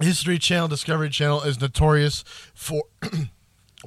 History 0.01 0.39
Channel, 0.39 0.69
Discovery 0.69 1.11
Channel 1.11 1.43
is 1.43 1.61
notorious 1.61 2.25
for 2.55 2.85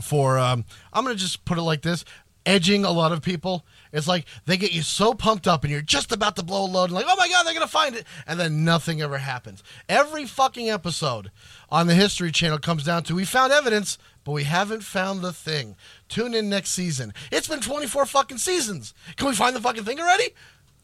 for 0.01 0.37
um, 0.37 0.65
I'm 0.93 1.03
going 1.03 1.15
to 1.15 1.21
just 1.21 1.45
put 1.45 1.57
it 1.57 1.63
like 1.63 1.81
this, 1.81 2.05
edging 2.45 2.85
a 2.85 2.91
lot 2.91 3.11
of 3.11 3.21
people. 3.21 3.65
It's 3.93 4.07
like 4.07 4.25
they 4.45 4.57
get 4.57 4.71
you 4.73 4.81
so 4.81 5.13
pumped 5.13 5.47
up 5.47 5.63
and 5.63 5.71
you're 5.71 5.81
just 5.81 6.11
about 6.11 6.35
to 6.37 6.43
blow 6.43 6.65
a 6.65 6.67
load 6.67 6.85
and 6.85 6.93
like, 6.93 7.05
"Oh 7.07 7.15
my 7.15 7.27
god, 7.29 7.43
they're 7.45 7.53
going 7.53 7.65
to 7.65 7.71
find 7.71 7.95
it." 7.95 8.05
And 8.27 8.39
then 8.39 8.63
nothing 8.65 9.01
ever 9.01 9.17
happens. 9.19 9.63
Every 9.89 10.25
fucking 10.25 10.69
episode 10.69 11.31
on 11.69 11.87
the 11.87 11.95
History 11.95 12.31
Channel 12.31 12.59
comes 12.59 12.83
down 12.83 13.03
to 13.03 13.15
we 13.15 13.25
found 13.25 13.53
evidence, 13.53 13.97
but 14.23 14.31
we 14.33 14.43
haven't 14.43 14.83
found 14.83 15.21
the 15.21 15.33
thing. 15.33 15.75
Tune 16.09 16.33
in 16.33 16.49
next 16.49 16.71
season. 16.71 17.13
It's 17.31 17.47
been 17.47 17.61
24 17.61 18.05
fucking 18.05 18.37
seasons. 18.39 18.93
Can 19.17 19.27
we 19.27 19.35
find 19.35 19.55
the 19.55 19.61
fucking 19.61 19.83
thing 19.85 19.99
already? 19.99 20.29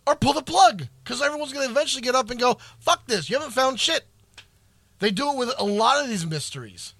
or 0.08 0.16
pull 0.16 0.34
the 0.34 0.42
plug 0.42 0.88
because 1.04 1.22
everyone's 1.22 1.54
going 1.54 1.64
to 1.64 1.72
eventually 1.72 2.02
get 2.02 2.16
up 2.16 2.32
and 2.32 2.40
go, 2.40 2.58
"Fuck 2.80 3.06
this! 3.06 3.30
You 3.30 3.38
haven't 3.38 3.52
found 3.54 3.80
shit." 3.80 4.08
They 4.98 5.12
do 5.12 5.30
it 5.32 5.38
with 5.38 5.54
a 5.60 5.64
lot 5.64 6.02
of 6.02 6.10
these 6.10 6.26
mysteries. 6.26 6.96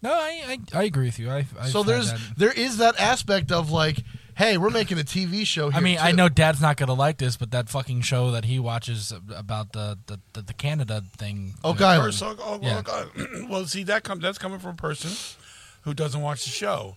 No, 0.00 0.12
I 0.12 0.58
I, 0.74 0.78
I 0.80 0.82
agree 0.84 1.06
with 1.06 1.18
you. 1.18 1.30
I, 1.30 1.46
I 1.60 1.68
so 1.68 1.82
there's 1.82 2.10
that- 2.10 2.20
there 2.38 2.52
is 2.52 2.78
that 2.78 2.98
aspect 2.98 3.52
of 3.52 3.70
like, 3.70 3.98
hey, 4.36 4.56
we're 4.56 4.70
making 4.70 4.98
a 4.98 5.02
TV 5.02 5.46
show 5.46 5.70
here. 5.70 5.78
I 5.78 5.82
mean, 5.82 5.98
I 6.00 6.12
know 6.12 6.28
Dad's 6.28 6.60
not 6.60 6.76
gonna 6.76 6.94
like 6.94 7.18
this, 7.18 7.36
but 7.36 7.50
that 7.52 7.68
fucking 7.68 8.02
show 8.02 8.30
that 8.30 8.44
he 8.44 8.58
watches 8.58 9.12
about 9.34 9.72
the 9.72 9.98
the, 10.06 10.20
the, 10.32 10.42
the 10.42 10.54
Canada 10.54 11.04
thing. 11.16 11.54
Oak 11.64 11.80
Island. 11.80 12.14
First, 12.14 12.22
oh, 12.22 12.36
oh, 12.40 12.58
Yeah. 12.62 12.78
oh, 12.78 12.82
God. 13.16 13.50
well, 13.50 13.64
see 13.66 13.82
that 13.84 14.02
comes 14.04 14.22
that's 14.22 14.38
coming 14.38 14.58
from 14.58 14.70
a 14.72 14.74
person 14.74 15.10
who 15.82 15.94
doesn't 15.94 16.20
watch 16.20 16.44
the 16.44 16.50
show, 16.50 16.96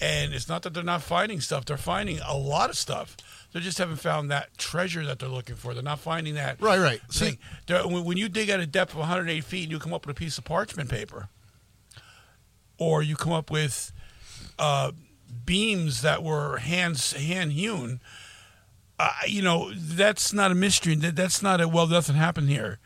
and 0.00 0.32
it's 0.32 0.48
not 0.48 0.62
that 0.62 0.74
they're 0.74 0.82
not 0.82 1.02
finding 1.02 1.40
stuff; 1.40 1.64
they're 1.64 1.76
finding 1.76 2.18
a 2.26 2.36
lot 2.36 2.70
of 2.70 2.76
stuff. 2.76 3.16
They 3.52 3.60
just 3.60 3.76
haven't 3.76 3.96
found 3.96 4.30
that 4.30 4.56
treasure 4.56 5.04
that 5.04 5.18
they're 5.18 5.28
looking 5.28 5.56
for. 5.56 5.74
They're 5.74 5.82
not 5.82 5.98
finding 5.98 6.34
that 6.36 6.58
Right, 6.62 6.78
right. 6.78 7.00
thing. 7.10 7.36
See- 7.68 7.74
when, 7.86 8.04
when 8.04 8.16
you 8.16 8.30
dig 8.30 8.48
at 8.48 8.60
a 8.60 8.66
depth 8.66 8.92
of 8.92 9.00
108 9.00 9.44
feet 9.44 9.64
and 9.64 9.70
you 9.72 9.78
come 9.78 9.92
up 9.92 10.06
with 10.06 10.16
a 10.16 10.18
piece 10.18 10.38
of 10.38 10.44
parchment 10.44 10.88
paper, 10.88 11.28
or 12.78 13.02
you 13.02 13.14
come 13.16 13.32
up 13.32 13.50
with 13.50 13.92
uh, 14.58 14.92
beams 15.44 16.02
that 16.02 16.22
were 16.22 16.58
hand 16.58 16.98
hand 17.16 17.52
hewn. 17.52 18.00
Uh, 18.98 19.10
you 19.26 19.42
know 19.42 19.72
that's 19.74 20.32
not 20.32 20.50
a 20.50 20.54
mystery. 20.54 20.94
That 20.94 21.16
that's 21.16 21.42
not 21.42 21.60
a 21.60 21.68
well. 21.68 21.86
Nothing 21.86 22.16
happened 22.16 22.48
here. 22.48 22.78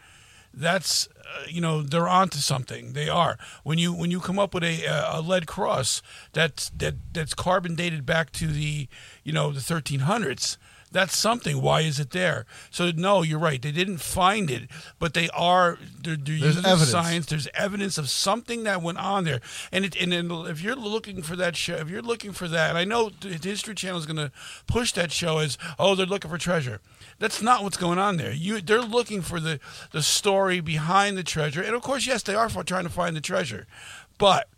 That's 0.55 1.09
uh, 1.09 1.44
you 1.49 1.61
know 1.61 1.82
they're 1.82 2.09
onto 2.09 2.38
something. 2.38 2.92
They 2.92 3.09
are 3.09 3.38
when 3.62 3.78
you 3.78 3.92
when 3.92 4.11
you 4.11 4.20
come 4.20 4.38
up 4.38 4.55
with 4.55 4.64
a 4.64 4.84
a 4.86 5.20
lead 5.20 5.47
cross 5.47 6.03
that's 6.32 6.70
that 6.70 6.94
that's 7.12 7.34
carbon 7.34 7.74
dated 7.74 8.07
back 8.07 8.32
to 8.32 8.47
the 8.47 8.88
you 9.24 9.32
know 9.32 9.53
the 9.53 9.61
1300s. 9.61 10.57
That's 10.93 11.16
something. 11.16 11.61
Why 11.61 11.80
is 11.80 11.99
it 11.99 12.11
there? 12.11 12.47
So 12.70 12.91
no, 12.91 13.22
you're 13.22 13.41
right. 13.41 13.61
They 13.61 13.72
didn't 13.72 13.99
find 13.99 14.51
it, 14.51 14.70
but 14.99 15.14
they 15.14 15.28
are. 15.30 15.78
They're, 16.01 16.16
they're 16.16 16.39
There's 16.39 16.57
using 16.57 16.64
evidence. 16.64 16.91
science. 16.91 17.26
There's 17.26 17.49
evidence 17.55 17.99
of 17.99 18.09
something 18.09 18.62
that 18.64 18.82
went 18.82 18.99
on 18.99 19.24
there, 19.24 19.41
and 19.72 19.84
it, 19.84 19.97
and 20.01 20.12
then 20.12 20.30
if 20.47 20.62
you're 20.62 20.76
looking 20.76 21.22
for 21.22 21.34
that 21.37 21.57
show, 21.57 21.74
if 21.74 21.91
you're 21.91 22.03
looking 22.03 22.32
for 22.32 22.47
that, 22.49 22.70
and 22.70 22.78
I 22.78 22.84
know 22.84 23.11
the 23.20 23.28
History 23.30 23.74
Channel 23.74 23.99
is 23.99 24.07
going 24.07 24.16
to 24.16 24.30
push 24.66 24.93
that 24.93 25.11
show 25.11 25.39
as 25.39 25.59
oh 25.78 25.97
they're 25.97 26.07
looking 26.07 26.30
for 26.30 26.39
treasure. 26.39 26.80
That's 27.18 27.43
not 27.43 27.62
what's 27.62 27.76
going 27.76 27.99
on 27.99 28.16
there. 28.16 28.32
You 28.32 28.61
they're 28.61 28.80
looking 28.80 29.22
for 29.22 29.41
the 29.41 29.59
the 29.91 30.03
story 30.03 30.61
behind 30.61 31.18
the 31.18 31.24
treasure, 31.24 31.62
and 31.62 31.74
of 31.74 31.82
course, 31.82 32.07
yes, 32.07 32.22
they 32.22 32.34
are 32.34 32.49
for 32.49 32.62
trying 32.62 32.84
to 32.84 32.91
find 32.91 33.16
the 33.16 33.20
treasure, 33.20 33.66
but 34.18 34.49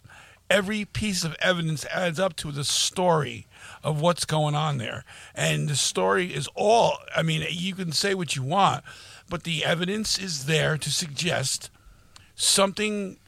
every 0.51 0.85
piece 0.85 1.24
of 1.24 1.35
evidence 1.41 1.85
adds 1.87 2.20
up 2.20 2.37
to 2.37 2.53
the 2.53 2.64
story 2.64 3.47
of 3.83 4.01
what's 4.01 4.24
going 4.24 4.55
on 4.55 4.79
there. 4.79 5.05
And 5.35 5.68
the 5.68 5.76
story 5.76 6.35
is 6.35 6.49
all, 6.55 6.99
I 7.14 7.22
mean, 7.22 7.47
you 7.51 7.74
can 7.74 7.93
say 7.93 8.14
what 8.14 8.37
you 8.37 8.43
want, 8.43 8.85
but 9.29 9.45
the 9.45 9.64
evidence 9.64 10.18
is 10.18 10.47
there 10.47 10.76
to 10.79 10.91
suggest 10.91 11.70
something 12.35 13.18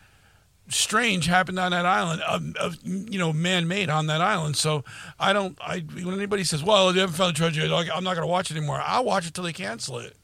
strange 0.69 1.27
happened 1.27 1.59
on 1.59 1.73
that 1.73 1.85
island, 1.85 2.23
of, 2.23 2.57
of, 2.57 2.79
you 2.85 3.19
know, 3.19 3.33
man-made 3.33 3.91
on 3.91 4.07
that 4.07 4.21
island. 4.21 4.57
So 4.57 4.85
I 5.19 5.33
don't, 5.33 5.59
I 5.61 5.81
when 5.81 6.15
anybody 6.15 6.45
says, 6.45 6.63
"Well, 6.63 6.93
they 6.93 7.01
haven't 7.01 7.17
found 7.17 7.35
the 7.35 7.39
treasure," 7.39 7.63
I'm 7.63 8.05
not 8.05 8.15
going 8.15 8.27
to 8.27 8.27
watch 8.27 8.51
it 8.51 8.57
anymore. 8.57 8.81
I'll 8.83 9.05
watch 9.05 9.27
it 9.27 9.35
till 9.35 9.45
they 9.45 9.53
cancel 9.53 9.99
it. 9.99 10.17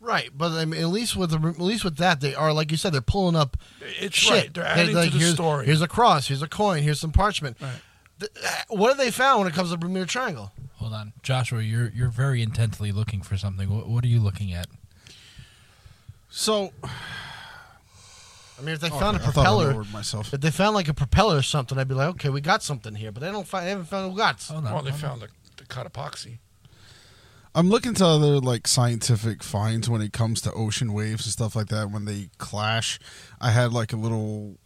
Right, 0.00 0.30
but 0.32 0.52
I 0.52 0.64
mean, 0.64 0.80
at 0.80 0.88
least 0.88 1.16
with 1.16 1.30
the, 1.30 1.48
at 1.48 1.58
least 1.58 1.84
with 1.84 1.96
that, 1.96 2.20
they 2.20 2.34
are 2.34 2.52
like 2.52 2.70
you 2.70 2.76
said, 2.76 2.92
they're 2.92 3.00
pulling 3.00 3.34
up. 3.34 3.56
It's 4.00 4.16
shit. 4.16 4.32
right. 4.32 4.54
They're 4.54 4.64
adding 4.64 4.94
like, 4.94 5.10
to 5.10 5.14
the 5.14 5.18
here's, 5.18 5.34
story. 5.34 5.66
Here's 5.66 5.82
a 5.82 5.88
cross. 5.88 6.28
Here's 6.28 6.42
a 6.42 6.48
coin. 6.48 6.84
Here's 6.84 7.00
some 7.00 7.10
parchment. 7.10 7.58
Th- 7.58 7.72
Uh, 8.22 8.26
what 8.68 8.88
have 8.88 8.98
they 8.98 9.10
found 9.10 9.40
when 9.40 9.48
it 9.48 9.54
comes 9.54 9.68
to 9.68 9.76
the 9.76 9.78
Bermuda 9.78 10.06
Triangle? 10.06 10.52
Hold 10.76 10.92
on, 10.92 11.12
Joshua. 11.22 11.60
You're 11.62 11.90
you're 11.90 12.08
very 12.08 12.42
intently 12.42 12.92
looking 12.92 13.22
for 13.22 13.36
something. 13.36 13.68
What, 13.68 13.88
what 13.88 14.04
are 14.04 14.08
you 14.08 14.20
looking 14.20 14.52
at? 14.52 14.66
So 16.30 16.72
I 16.82 18.62
mean, 18.62 18.74
if 18.74 18.80
they 18.80 18.90
Oh, 18.90 18.98
found 18.98 19.16
a 19.16 19.20
I 19.20 19.24
thought 19.26 19.30
I 19.30 19.32
propeller, 19.66 19.84
myself. 19.92 20.32
if 20.34 20.40
they 20.40 20.50
found 20.50 20.74
like 20.74 20.88
a 20.88 20.94
propeller 20.94 21.36
or 21.36 21.42
something, 21.42 21.78
I'd 21.78 21.88
be 21.88 21.94
like, 21.94 22.08
okay, 22.10 22.28
we 22.28 22.40
got 22.40 22.62
something 22.62 22.94
here. 22.96 23.12
But 23.12 23.20
they 23.22 23.30
don't 23.30 23.46
find, 23.46 23.66
they 23.66 23.70
haven't 23.70 23.86
found 23.86 24.16
guts. 24.16 24.48
Hold 24.48 24.66
on. 24.66 24.72
well, 24.72 24.82
they 24.82 24.90
hold 24.90 25.04
on. 25.04 25.08
found 25.10 25.22
the, 25.22 25.28
the 25.56 25.64
cut 25.66 25.90
epoxy. 25.92 26.38
I'm 27.54 27.70
looking 27.70 27.94
to 27.94 28.04
other 28.04 28.38
like 28.40 28.66
scientific 28.68 29.42
finds 29.42 29.88
when 29.88 30.02
it 30.02 30.12
comes 30.12 30.40
to 30.42 30.52
ocean 30.52 30.92
waves 30.92 31.24
and 31.24 31.32
stuff 31.32 31.56
like 31.56 31.68
that. 31.68 31.90
When 31.90 32.04
they 32.04 32.30
clash, 32.38 32.98
I 33.40 33.50
had 33.52 33.72
like 33.72 33.92
a 33.92 33.96
little 33.96 34.58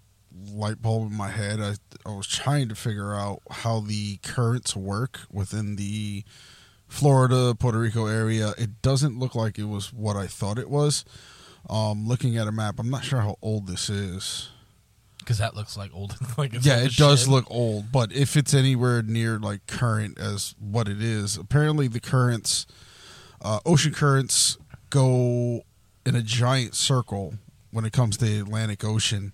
light 0.51 0.80
bulb 0.82 1.11
in 1.11 1.16
my 1.16 1.28
head. 1.28 1.61
I 1.61 1.74
I 2.05 2.14
was 2.14 2.26
trying 2.26 2.68
to 2.68 2.74
figure 2.74 3.14
out 3.14 3.43
how 3.51 3.80
the 3.80 4.16
currents 4.18 4.74
work 4.76 5.20
within 5.30 5.76
the 5.76 6.24
Florida 6.88 7.55
Puerto 7.59 7.78
Rico 7.78 8.07
area. 8.07 8.53
It 8.59 8.82
doesn't 8.82 9.18
look 9.18 9.34
like 9.34 9.59
it 9.59 9.64
was 9.64 9.93
what 9.93 10.16
I 10.16 10.26
thought 10.26 10.59
it 10.59 10.68
was. 10.70 11.05
Um, 11.70 12.07
looking 12.07 12.36
at 12.36 12.49
a 12.49 12.53
map, 12.53 12.78
I'm 12.78 12.90
not 12.90 13.05
sure 13.05 13.20
how 13.20 13.36
old 13.40 13.66
this 13.66 13.88
is. 13.88 14.49
because 15.20 15.38
that 15.38 15.55
looks 15.55 15.76
like 15.76 15.90
old. 15.95 16.16
like 16.36 16.53
it's 16.55 16.66
yeah, 16.66 16.78
old 16.78 16.86
it 16.86 16.97
does 16.97 17.20
shit. 17.20 17.28
look 17.28 17.45
old, 17.49 17.93
but 17.93 18.12
if 18.12 18.36
it's 18.36 18.53
anywhere 18.53 19.01
near 19.03 19.38
like 19.38 19.66
current 19.66 20.18
as 20.18 20.55
what 20.59 20.88
it 20.88 21.01
is, 21.01 21.36
apparently 21.36 21.86
the 21.88 22.01
currents, 22.01 22.66
uh, 23.40 23.61
ocean 23.64 23.93
currents, 23.93 24.59
go 24.90 25.62
in 26.05 26.16
a 26.16 26.22
giant 26.22 26.74
circle 26.74 27.34
when 27.70 27.84
it 27.84 27.93
comes 27.93 28.16
to 28.18 28.24
the 28.24 28.40
Atlantic 28.40 28.84
Ocean, 28.84 29.32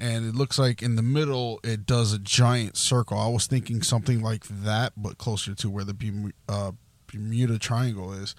and 0.00 0.26
it 0.26 0.34
looks 0.34 0.58
like 0.58 0.82
in 0.82 0.96
the 0.96 1.02
middle 1.02 1.60
it 1.62 1.86
does 1.86 2.12
a 2.12 2.18
giant 2.18 2.76
circle. 2.76 3.18
I 3.18 3.28
was 3.28 3.46
thinking 3.46 3.82
something 3.82 4.22
like 4.22 4.44
that, 4.48 4.92
but 4.96 5.18
closer 5.18 5.54
to 5.54 5.70
where 5.70 5.84
the 5.84 5.92
Bermu- 5.94 6.32
uh, 6.48 6.72
Bermuda 7.06 7.58
Triangle 7.58 8.12
is. 8.12 8.34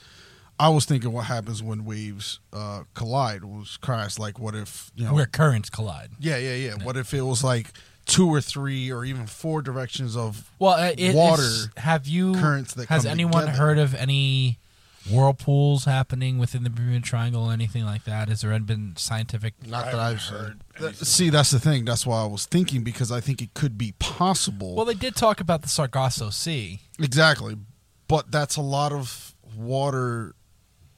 I 0.59 0.70
was 0.70 0.86
thinking 0.86 1.12
what 1.12 1.26
happens 1.26 1.64
when 1.64 1.86
waves 1.86 2.39
uh, 2.53 2.84
collide 2.93 3.43
was 3.43 3.78
crash. 3.78 4.20
Like, 4.20 4.38
what 4.39 4.53
if 4.53 4.91
you 4.95 5.05
know 5.05 5.14
where 5.14 5.26
currents 5.26 5.70
collide. 5.72 6.12
yeah, 6.20 6.38
yeah, 6.38 6.53
yeah. 6.55 6.74
What 6.84 6.97
if 6.97 7.14
it 7.16 7.22
was 7.24 7.43
like 7.43 7.72
two 8.05 8.28
or 8.28 8.41
three 8.41 8.91
or 8.91 9.03
even 9.05 9.26
four 9.26 9.62
directions 9.64 10.16
of 10.16 10.51
Well, 10.59 10.74
uh, 10.74 10.91
it, 10.97 11.16
water 11.16 11.47
Have 11.78 12.07
you 12.07 12.34
currents 12.36 12.74
that 12.76 12.89
has 12.89 13.05
anyone 13.07 13.41
together? 13.45 13.57
heard 13.57 13.78
of 13.80 13.95
any 13.95 14.59
whirlpools 15.10 15.86
happening 15.86 16.38
within 16.38 16.64
the 16.64 16.70
Bermuda 16.70 17.02
Triangle? 17.06 17.49
Anything 17.49 17.86
like 17.86 18.04
that? 18.06 18.30
Has 18.30 18.41
there 18.41 18.58
been 18.60 18.93
scientific? 18.97 19.54
Not 19.68 19.86
that 19.86 19.95
I've 19.95 20.22
heard. 20.22 20.62
Th- 20.78 20.95
See, 20.95 21.30
that's 21.30 21.52
the 21.52 21.60
thing. 21.60 21.86
That's 21.86 22.06
why 22.06 22.22
I 22.22 22.26
was 22.26 22.45
thinking 22.45 22.84
because 22.84 23.12
I 23.12 23.20
think 23.22 23.41
it 23.41 23.54
could 23.54 23.78
be 23.78 23.93
possible. 23.99 24.76
Well, 24.76 24.86
they 24.86 24.93
did 24.93 25.16
talk 25.16 25.39
about 25.39 25.62
the 25.62 25.70
Sargasso 25.70 26.30
Sea. 26.30 26.82
exactly, 26.99 27.56
but 28.08 28.32
that's 28.32 28.56
a 28.58 28.62
lot 28.62 28.91
of 28.91 29.34
water 29.58 30.36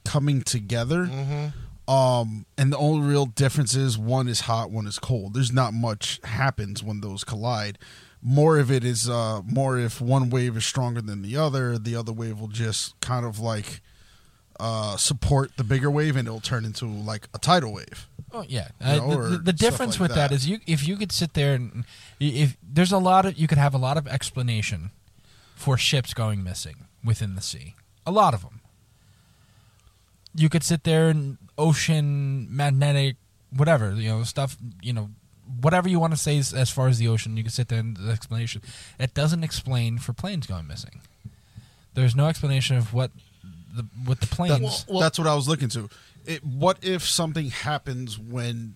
coming 0.05 0.41
together. 0.41 1.09
Um, 1.87 2.45
and 2.57 2.71
the 2.71 2.77
only 2.77 3.05
real 3.07 3.25
difference 3.25 3.75
is 3.75 3.97
one 3.97 4.27
is 4.29 4.41
hot, 4.41 4.71
one 4.71 4.87
is 4.87 4.99
cold. 4.99 5.33
There's 5.33 5.51
not 5.51 5.73
much 5.73 6.19
happens 6.23 6.81
when 6.81 7.01
those 7.01 7.23
collide. 7.25 7.77
More 8.21 8.57
of 8.57 8.71
it 8.71 8.85
is 8.85 9.09
uh, 9.09 9.41
more 9.45 9.77
if 9.77 9.99
one 9.99 10.29
wave 10.29 10.55
is 10.55 10.65
stronger 10.65 11.01
than 11.01 11.23
the 11.23 11.35
other, 11.35 11.77
the 11.77 11.93
other 11.97 12.13
wave 12.13 12.39
will 12.39 12.47
just 12.47 12.97
kind 13.01 13.25
of 13.25 13.37
like 13.39 13.81
uh, 14.63 14.95
support 14.95 15.51
the 15.57 15.63
bigger 15.63 15.91
wave, 15.91 16.15
and 16.15 16.25
it'll 16.27 16.39
turn 16.39 16.63
into 16.63 16.85
like 16.85 17.27
a 17.33 17.37
tidal 17.37 17.73
wave. 17.73 18.07
Oh 18.31 18.45
yeah, 18.47 18.69
uh, 18.81 18.95
know, 18.95 19.23
the- 19.23 19.29
the, 19.29 19.37
the 19.37 19.53
difference 19.53 19.95
like 19.95 20.07
with 20.07 20.15
that 20.15 20.29
that. 20.29 20.35
is 20.35 20.47
you 20.47 20.59
if 20.65 20.87
you 20.87 20.95
could 20.95 21.11
sit 21.11 21.33
there 21.33 21.53
and 21.53 21.83
if 22.19 22.55
there's 22.63 22.91
a 22.93 22.97
lot 22.97 23.25
of 23.25 23.37
you 23.37 23.47
could 23.47 23.57
have 23.57 23.73
a 23.73 23.77
lot 23.77 23.97
of 23.97 24.07
explanation 24.07 24.91
for 25.55 25.77
ships 25.77 26.13
going 26.13 26.43
missing 26.43 26.85
within 27.03 27.35
the 27.35 27.41
sea, 27.41 27.75
a 28.05 28.11
lot 28.11 28.33
of 28.33 28.41
them. 28.41 28.61
You 30.35 30.49
could 30.49 30.63
sit 30.63 30.83
there 30.83 31.09
and 31.09 31.37
ocean 31.57 32.47
magnetic 32.49 33.17
whatever 33.55 33.93
you 33.93 34.09
know 34.09 34.23
stuff 34.23 34.57
you 34.81 34.91
know 34.93 35.09
whatever 35.61 35.87
you 35.87 35.99
want 35.99 36.11
to 36.13 36.17
say 36.17 36.39
as, 36.39 36.51
as 36.53 36.71
far 36.71 36.87
as 36.87 36.97
the 36.97 37.07
ocean 37.07 37.37
you 37.37 37.43
could 37.43 37.53
sit 37.53 37.67
there 37.67 37.79
and 37.79 37.95
the 37.97 38.11
explanation 38.11 38.59
it 38.97 39.13
doesn't 39.13 39.43
explain 39.43 39.99
for 39.99 40.13
planes 40.13 40.47
going 40.47 40.65
missing 40.65 41.01
there's 41.93 42.15
no 42.15 42.25
explanation 42.25 42.75
of 42.75 42.91
what 42.91 43.11
the 43.73 43.85
what 44.05 44.19
the 44.19 44.27
planes 44.27 44.85
That's, 44.85 44.99
that's 44.99 45.19
what 45.19 45.27
I 45.27 45.35
was 45.35 45.47
looking 45.47 45.69
to. 45.69 45.89
It, 46.25 46.43
what 46.43 46.77
if 46.81 47.03
something 47.03 47.49
happens 47.49 48.17
when 48.17 48.75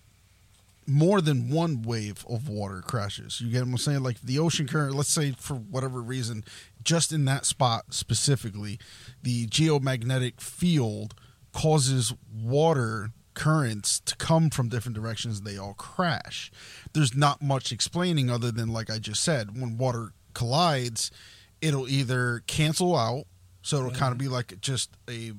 more 0.86 1.20
than 1.20 1.50
one 1.50 1.82
wave 1.82 2.24
of 2.28 2.48
water 2.48 2.82
crashes? 2.82 3.40
You 3.40 3.50
get 3.50 3.60
what 3.60 3.70
I'm 3.70 3.78
saying? 3.78 4.02
Like 4.02 4.20
the 4.20 4.38
ocean 4.38 4.66
current, 4.66 4.94
let's 4.94 5.10
say 5.10 5.32
for 5.32 5.54
whatever 5.54 6.00
reason, 6.00 6.44
just 6.82 7.12
in 7.12 7.24
that 7.26 7.44
spot 7.44 7.86
specifically, 7.90 8.78
the 9.22 9.46
geomagnetic 9.46 10.40
field 10.40 11.14
causes 11.52 12.14
water 12.34 13.10
currents 13.34 14.00
to 14.00 14.16
come 14.16 14.50
from 14.50 14.68
different 14.68 14.96
directions 14.96 15.42
they 15.42 15.56
all 15.56 15.74
crash 15.74 16.50
there's 16.92 17.14
not 17.14 17.40
much 17.40 17.70
explaining 17.70 18.28
other 18.28 18.50
than 18.50 18.68
like 18.68 18.90
i 18.90 18.98
just 18.98 19.22
said 19.22 19.60
when 19.60 19.78
water 19.78 20.12
collides 20.34 21.12
it'll 21.60 21.88
either 21.88 22.42
cancel 22.48 22.96
out 22.96 23.26
so 23.62 23.78
it'll 23.78 23.90
kind 23.90 24.12
of 24.12 24.18
be 24.18 24.28
like 24.28 24.60
just 24.60 24.90
a 25.08 25.32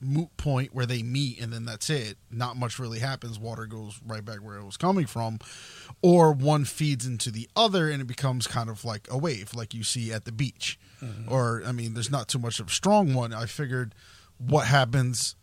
moot 0.00 0.36
point 0.36 0.74
where 0.74 0.86
they 0.86 1.02
meet 1.02 1.40
and 1.40 1.52
then 1.52 1.64
that's 1.64 1.90
it. 1.90 2.16
Not 2.30 2.56
much 2.56 2.78
really 2.78 3.00
happens. 3.00 3.38
Water 3.38 3.66
goes 3.66 4.00
right 4.06 4.24
back 4.24 4.38
where 4.38 4.56
it 4.56 4.64
was 4.64 4.76
coming 4.76 5.06
from. 5.06 5.38
Or 6.02 6.32
one 6.32 6.64
feeds 6.64 7.06
into 7.06 7.30
the 7.30 7.48
other 7.56 7.90
and 7.90 8.00
it 8.00 8.06
becomes 8.06 8.46
kind 8.46 8.70
of 8.70 8.84
like 8.84 9.08
a 9.10 9.18
wave 9.18 9.54
like 9.54 9.74
you 9.74 9.82
see 9.82 10.12
at 10.12 10.24
the 10.24 10.32
beach. 10.32 10.78
Or 11.28 11.62
i 11.66 11.72
mean 11.72 11.94
there's 11.94 12.10
not 12.10 12.28
too 12.28 12.38
much 12.38 12.60
of 12.60 12.68
a 12.68 12.70
strong 12.70 13.14
one. 13.14 13.32
I 13.32 13.46
figured 13.46 13.94
what 14.38 14.66
happens 14.66 15.34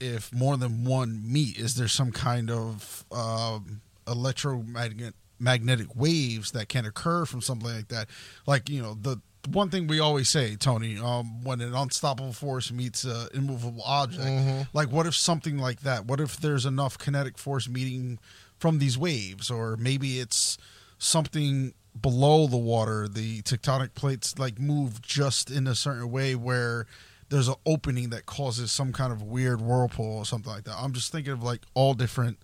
if 0.00 0.32
more 0.32 0.56
than 0.56 0.84
one 0.84 1.22
meet? 1.24 1.58
Is 1.58 1.76
there 1.76 1.88
some 1.88 2.12
kind 2.12 2.50
of 2.50 3.04
um, 3.12 3.80
electromagnetic 4.06 5.14
magnetic 5.38 5.96
waves 5.96 6.52
that 6.52 6.68
can 6.68 6.84
occur 6.84 7.24
from 7.24 7.40
something 7.40 7.68
like 7.68 7.88
that? 7.88 8.08
Like 8.46 8.68
you 8.68 8.82
know 8.82 8.94
the 9.00 9.20
one 9.48 9.70
thing 9.70 9.86
we 9.88 9.98
always 9.98 10.28
say, 10.28 10.56
Tony, 10.56 10.98
um, 10.98 11.42
when 11.42 11.60
an 11.60 11.74
unstoppable 11.74 12.32
force 12.32 12.70
meets 12.70 13.04
an 13.04 13.28
immovable 13.34 13.82
object, 13.84 14.68
like 14.72 14.88
what 14.92 15.06
if 15.06 15.14
something 15.16 15.58
like 15.58 15.80
that? 15.80 16.06
What 16.06 16.20
if 16.20 16.36
there's 16.36 16.64
enough 16.64 16.96
kinetic 16.98 17.38
force 17.38 17.68
meeting 17.68 18.18
from 18.58 18.78
these 18.78 18.96
waves, 18.96 19.50
or 19.50 19.76
maybe 19.76 20.20
it's 20.20 20.58
something 20.98 21.74
below 22.00 22.46
the 22.46 22.56
water? 22.56 23.08
The 23.08 23.42
tectonic 23.42 23.94
plates 23.94 24.38
like 24.38 24.60
move 24.60 25.02
just 25.02 25.50
in 25.50 25.66
a 25.66 25.74
certain 25.74 26.10
way 26.10 26.34
where 26.36 26.86
there's 27.28 27.48
an 27.48 27.56
opening 27.66 28.10
that 28.10 28.26
causes 28.26 28.70
some 28.70 28.92
kind 28.92 29.12
of 29.12 29.22
weird 29.22 29.60
whirlpool 29.60 30.18
or 30.18 30.24
something 30.24 30.52
like 30.52 30.64
that. 30.64 30.76
I'm 30.78 30.92
just 30.92 31.10
thinking 31.10 31.32
of 31.32 31.42
like 31.42 31.62
all 31.74 31.94
different 31.94 32.38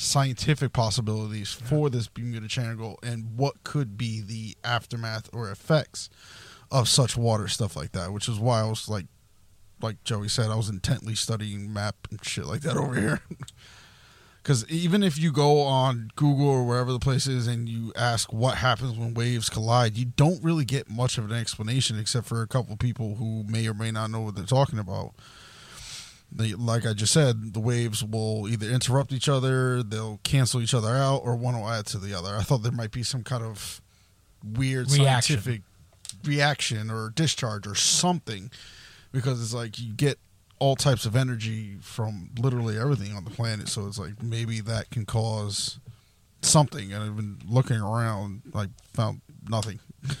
scientific 0.00 0.72
possibilities 0.72 1.52
for 1.52 1.90
this 1.90 2.06
Bermuda 2.06 2.46
Triangle 2.46 3.00
and 3.02 3.36
what 3.36 3.64
could 3.64 3.98
be 3.98 4.20
the 4.20 4.56
aftermath 4.62 5.28
or 5.32 5.50
effects 5.50 6.08
of 6.70 6.88
such 6.88 7.16
water 7.16 7.48
stuff 7.48 7.74
like 7.74 7.90
that. 7.92 8.12
Which 8.12 8.28
is 8.28 8.38
why 8.38 8.60
I 8.60 8.64
was 8.64 8.88
like, 8.88 9.06
like 9.82 10.02
Joey 10.04 10.28
said, 10.28 10.50
I 10.50 10.54
was 10.54 10.68
intently 10.68 11.16
studying 11.16 11.72
map 11.72 11.96
and 12.10 12.24
shit 12.24 12.46
like 12.46 12.60
that 12.60 12.76
over 12.76 12.94
here. 12.94 13.20
Because 14.40 14.66
even 14.70 15.02
if 15.02 15.18
you 15.18 15.30
go 15.30 15.60
on 15.60 16.10
Google 16.16 16.48
or 16.48 16.64
wherever 16.64 16.90
the 16.90 16.98
place 16.98 17.26
is 17.26 17.46
and 17.46 17.68
you 17.68 17.92
ask 17.94 18.32
what 18.32 18.56
happens 18.56 18.96
when 18.96 19.12
waves 19.12 19.50
collide, 19.50 19.98
you 19.98 20.06
don't 20.06 20.42
really 20.42 20.64
get 20.64 20.88
much 20.88 21.18
of 21.18 21.30
an 21.30 21.36
explanation 21.36 21.98
except 21.98 22.26
for 22.26 22.40
a 22.40 22.46
couple 22.46 22.74
people 22.78 23.16
who 23.16 23.44
may 23.46 23.68
or 23.68 23.74
may 23.74 23.90
not 23.90 24.10
know 24.10 24.22
what 24.22 24.36
they're 24.36 24.46
talking 24.46 24.78
about. 24.78 25.12
They, 26.30 26.52
like 26.52 26.86
I 26.86 26.92
just 26.92 27.12
said, 27.12 27.54
the 27.54 27.60
waves 27.60 28.04
will 28.04 28.48
either 28.48 28.68
interrupt 28.68 29.12
each 29.12 29.28
other, 29.28 29.82
they'll 29.82 30.20
cancel 30.24 30.60
each 30.60 30.74
other 30.74 30.94
out, 30.94 31.22
or 31.24 31.34
one 31.36 31.58
will 31.58 31.68
add 31.68 31.86
to 31.86 31.98
the 31.98 32.12
other. 32.14 32.36
I 32.36 32.42
thought 32.42 32.62
there 32.62 32.72
might 32.72 32.90
be 32.92 33.02
some 33.02 33.22
kind 33.24 33.42
of 33.42 33.80
weird 34.44 34.90
Reaction. 34.92 35.36
scientific 35.36 35.62
reaction 36.24 36.90
or 36.90 37.10
discharge 37.10 37.66
or 37.66 37.74
something 37.74 38.50
because 39.12 39.42
it's 39.42 39.54
like 39.54 39.78
you 39.78 39.92
get 39.92 40.18
all 40.58 40.76
types 40.76 41.06
of 41.06 41.14
energy 41.16 41.76
from 41.80 42.30
literally 42.38 42.78
everything 42.78 43.14
on 43.14 43.24
the 43.24 43.30
planet. 43.30 43.68
So 43.68 43.86
it's 43.86 43.98
like 43.98 44.22
maybe 44.22 44.60
that 44.60 44.90
can 44.90 45.06
cause 45.06 45.78
something. 46.42 46.92
And 46.92 47.02
I've 47.02 47.16
been 47.16 47.38
looking 47.48 47.78
around, 47.80 48.42
like 48.52 48.70
found 48.92 49.20
nothing 49.48 49.78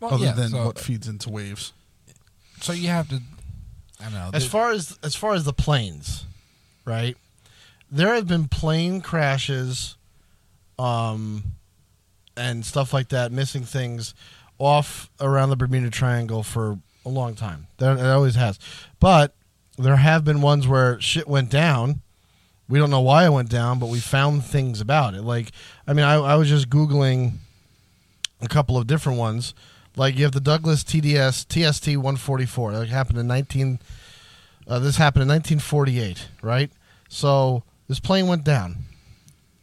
Well, 0.00 0.14
other 0.14 0.24
yeah, 0.26 0.32
than 0.32 0.48
so, 0.50 0.64
what 0.64 0.78
feeds 0.78 1.06
into 1.08 1.28
waves. 1.30 1.72
so 2.60 2.72
you 2.72 2.88
have 2.88 3.08
to. 3.10 3.20
I 4.02 4.10
know. 4.10 4.30
As 4.32 4.46
far 4.46 4.70
as 4.72 4.98
as 5.02 5.14
far 5.14 5.34
as 5.34 5.44
the 5.44 5.52
planes, 5.52 6.24
right? 6.84 7.16
There 7.90 8.14
have 8.14 8.26
been 8.26 8.48
plane 8.48 9.00
crashes, 9.00 9.96
um, 10.78 11.42
and 12.36 12.64
stuff 12.64 12.92
like 12.92 13.08
that, 13.08 13.32
missing 13.32 13.64
things 13.64 14.14
off 14.58 15.10
around 15.20 15.50
the 15.50 15.56
Bermuda 15.56 15.90
Triangle 15.90 16.42
for 16.42 16.78
a 17.04 17.08
long 17.08 17.34
time. 17.34 17.66
There, 17.78 17.96
it 17.96 18.06
always 18.06 18.36
has, 18.36 18.58
but 19.00 19.34
there 19.76 19.96
have 19.96 20.24
been 20.24 20.40
ones 20.40 20.68
where 20.68 21.00
shit 21.00 21.26
went 21.26 21.50
down. 21.50 22.02
We 22.68 22.78
don't 22.78 22.90
know 22.90 23.00
why 23.00 23.26
it 23.26 23.30
went 23.30 23.48
down, 23.48 23.78
but 23.80 23.88
we 23.88 23.98
found 23.98 24.44
things 24.44 24.80
about 24.80 25.14
it. 25.14 25.22
Like, 25.22 25.50
I 25.86 25.92
mean, 25.92 26.04
I, 26.04 26.14
I 26.14 26.36
was 26.36 26.48
just 26.48 26.70
googling 26.70 27.38
a 28.40 28.46
couple 28.46 28.78
of 28.78 28.86
different 28.86 29.18
ones. 29.18 29.54
Like 30.00 30.16
you 30.16 30.24
have 30.24 30.32
the 30.32 30.40
Douglas 30.40 30.82
TDS 30.82 31.44
TST 31.46 31.88
144. 31.88 32.72
That 32.72 32.88
happened 32.88 33.18
in 33.18 33.26
19. 33.26 33.78
Uh, 34.66 34.78
this 34.78 34.96
happened 34.96 35.24
in 35.24 35.28
1948, 35.28 36.26
right? 36.40 36.70
So 37.10 37.64
this 37.86 38.00
plane 38.00 38.26
went 38.26 38.42
down, 38.42 38.76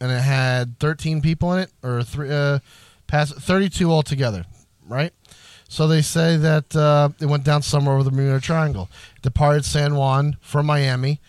and 0.00 0.12
it 0.12 0.20
had 0.20 0.78
13 0.78 1.22
people 1.22 1.54
in 1.54 1.58
it, 1.64 1.72
or 1.82 2.04
three, 2.04 2.30
uh, 2.30 2.60
pass 3.08 3.32
32 3.32 3.90
altogether, 3.90 4.44
right? 4.86 5.12
So 5.68 5.88
they 5.88 6.02
say 6.02 6.36
that 6.36 6.76
uh, 6.76 7.08
it 7.18 7.26
went 7.26 7.42
down 7.42 7.62
somewhere 7.62 7.96
over 7.96 8.04
the 8.04 8.12
Bermuda 8.12 8.40
Triangle. 8.40 8.88
Departed 9.22 9.64
San 9.64 9.96
Juan 9.96 10.36
from 10.40 10.66
Miami. 10.66 11.20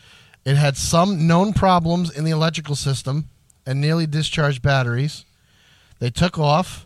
It 0.46 0.56
had 0.56 0.78
some 0.78 1.26
known 1.26 1.54
problems 1.54 2.16
in 2.16 2.26
the 2.26 2.32
electrical 2.32 2.76
system 2.76 3.30
and 3.66 3.82
nearly 3.82 4.06
discharged 4.06 4.62
batteries. 4.62 5.26
They 5.98 6.12
took 6.12 6.38
off. 6.38 6.86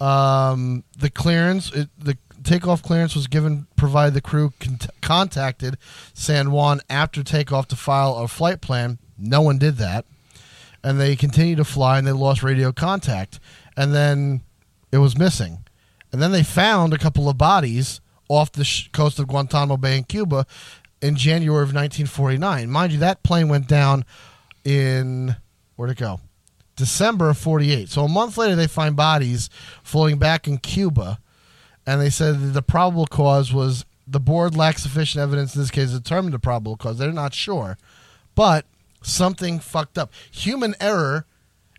Um, 0.00 0.84
the 0.98 1.10
clearance, 1.10 1.72
it, 1.72 1.88
the 1.98 2.18
takeoff 2.44 2.82
clearance 2.82 3.14
was 3.14 3.26
given, 3.26 3.66
provided 3.76 4.14
the 4.14 4.20
crew 4.20 4.52
con- 4.60 4.78
contacted 5.02 5.78
San 6.14 6.50
Juan 6.50 6.80
after 6.88 7.22
takeoff 7.22 7.68
to 7.68 7.76
file 7.76 8.16
a 8.16 8.28
flight 8.28 8.60
plan. 8.60 8.98
No 9.18 9.40
one 9.40 9.58
did 9.58 9.76
that, 9.76 10.04
and 10.84 11.00
they 11.00 11.16
continued 11.16 11.56
to 11.56 11.64
fly, 11.64 11.98
and 11.98 12.06
they 12.06 12.12
lost 12.12 12.42
radio 12.42 12.72
contact, 12.72 13.40
and 13.76 13.94
then 13.94 14.42
it 14.92 14.98
was 14.98 15.18
missing, 15.18 15.64
and 16.12 16.20
then 16.22 16.32
they 16.32 16.42
found 16.42 16.92
a 16.92 16.98
couple 16.98 17.28
of 17.28 17.38
bodies 17.38 18.00
off 18.28 18.52
the 18.52 18.64
sh- 18.64 18.88
coast 18.92 19.18
of 19.18 19.26
Guantanamo 19.28 19.76
Bay 19.76 19.96
in 19.96 20.04
Cuba 20.04 20.46
in 21.00 21.16
January 21.16 21.62
of 21.62 21.74
1949. 21.74 22.70
Mind 22.70 22.92
you, 22.92 22.98
that 22.98 23.22
plane 23.22 23.48
went 23.48 23.68
down 23.68 24.04
in 24.64 25.36
where'd 25.76 25.90
it 25.90 25.98
go? 25.98 26.20
December 26.76 27.30
of 27.30 27.38
48. 27.38 27.88
So 27.88 28.04
a 28.04 28.08
month 28.08 28.36
later, 28.38 28.54
they 28.54 28.66
find 28.66 28.94
bodies 28.94 29.50
floating 29.82 30.18
back 30.18 30.46
in 30.46 30.58
Cuba, 30.58 31.18
and 31.86 32.00
they 32.00 32.10
said 32.10 32.52
the 32.52 32.62
probable 32.62 33.06
cause 33.06 33.52
was 33.52 33.84
the 34.06 34.20
board 34.20 34.56
lacked 34.56 34.80
sufficient 34.80 35.22
evidence 35.22 35.54
in 35.56 35.62
this 35.62 35.70
case 35.70 35.90
to 35.90 35.98
determine 35.98 36.32
the 36.32 36.38
probable 36.38 36.76
cause. 36.76 36.98
They're 36.98 37.12
not 37.12 37.34
sure, 37.34 37.76
but 38.34 38.66
something 39.02 39.58
fucked 39.58 39.98
up. 39.98 40.12
Human 40.30 40.74
error 40.80 41.26